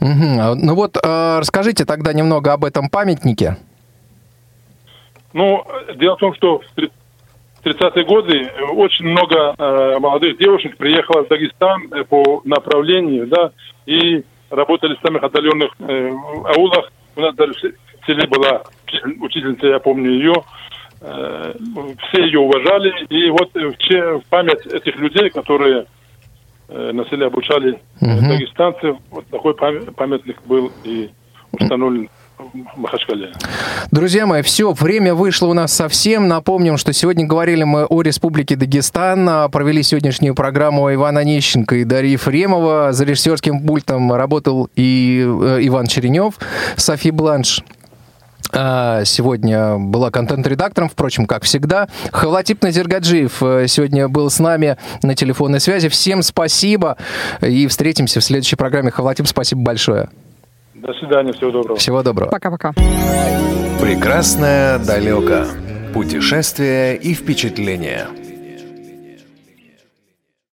А, 0.00 0.54
Ну 0.54 0.74
вот, 0.74 0.98
э, 1.02 1.38
расскажите 1.38 1.86
тогда 1.86 2.12
немного 2.12 2.52
об 2.52 2.64
этом 2.66 2.90
памятнике. 2.90 3.56
Ну, 5.32 5.64
дело 5.96 6.16
в 6.16 6.20
том, 6.20 6.34
что 6.34 6.58
в 6.58 6.64
три- 6.74 6.90
30-е 7.64 8.04
годы 8.04 8.36
э, 8.36 8.62
очень 8.74 9.06
много 9.06 9.54
э, 9.58 9.98
молодых 9.98 10.36
девушек 10.38 10.76
приехало 10.76 11.24
в 11.24 11.28
Дагестан 11.28 11.88
э, 11.92 12.04
по 12.04 12.42
направлению, 12.44 13.26
да, 13.28 13.50
и 13.86 14.24
работали 14.50 14.94
в 14.94 15.00
самых 15.00 15.22
отдаленных 15.22 15.70
э, 15.78 16.10
аулах. 16.54 16.92
У 17.16 17.20
нас 17.22 17.34
даже 17.34 17.54
в 17.54 17.60
се- 17.60 17.72
в 18.02 18.06
селе 18.06 18.26
была 18.26 18.62
учитель- 18.86 19.16
учительница, 19.20 19.66
я 19.68 19.78
помню 19.78 20.10
ее. 20.10 20.34
Э, 21.00 21.52
все 22.08 22.24
ее 22.24 22.40
уважали. 22.40 22.92
И 23.10 23.30
вот 23.30 23.50
э, 23.54 24.18
в, 24.18 24.22
память 24.28 24.64
этих 24.66 24.96
людей, 24.96 25.30
которые 25.30 25.86
э, 26.68 26.92
на 26.92 27.04
селе 27.06 27.26
обучали 27.26 27.78
Мгм. 28.00 28.28
дагестанцев, 28.28 28.96
вот 29.10 29.26
такой 29.26 29.54
пам- 29.54 29.92
памятник 29.94 30.36
был 30.46 30.72
и 30.84 31.10
установлен 31.52 32.08
в 32.38 32.78
Махачкале. 32.78 33.32
Друзья 33.90 34.26
мои, 34.26 34.42
все, 34.42 34.72
время 34.72 35.14
вышло 35.14 35.46
у 35.46 35.54
нас 35.54 35.72
совсем. 35.72 36.28
Напомним, 36.28 36.76
что 36.76 36.92
сегодня 36.92 37.26
говорили 37.26 37.64
мы 37.64 37.86
о 37.86 38.02
Республике 38.02 38.56
Дагестан, 38.56 39.26
а, 39.28 39.48
провели 39.48 39.82
сегодняшнюю 39.82 40.34
программу 40.34 40.92
Ивана 40.92 41.20
Онищенко 41.20 41.76
и 41.76 41.84
Дарья 41.84 42.12
Ефремова. 42.12 42.92
За 42.92 43.04
режиссерским 43.06 43.66
пультом 43.66 44.12
работал 44.12 44.68
и 44.76 45.22
Иван 45.22 45.86
Черенев, 45.86 46.34
Софи 46.76 47.10
Бланш. 47.10 47.62
А, 48.52 49.04
Сегодня 49.04 49.76
была 49.78 50.10
контент-редактором, 50.10 50.88
впрочем, 50.88 51.26
как 51.26 51.44
всегда. 51.44 51.88
Хавлатип 52.12 52.62
Назиргаджиев 52.62 53.42
э, 53.42 53.66
сегодня 53.68 54.08
был 54.08 54.30
с 54.30 54.38
нами 54.38 54.76
на 55.02 55.14
телефонной 55.14 55.60
связи. 55.60 55.88
Всем 55.88 56.22
спасибо 56.22 56.96
и 57.40 57.66
встретимся 57.66 58.20
в 58.20 58.24
следующей 58.24 58.56
программе. 58.56 58.90
Хавлатип, 58.90 59.26
спасибо 59.26 59.62
большое. 59.62 60.08
До 60.74 60.92
свидания, 60.94 61.32
всего 61.32 61.50
доброго. 61.50 61.78
Всего 61.78 62.02
доброго. 62.02 62.30
Пока-пока. 62.30 62.72
Прекрасное 63.80 64.78
далеко. 64.78 65.46
Путешествия 65.92 66.94
и 66.94 67.14
впечатления. 67.14 68.08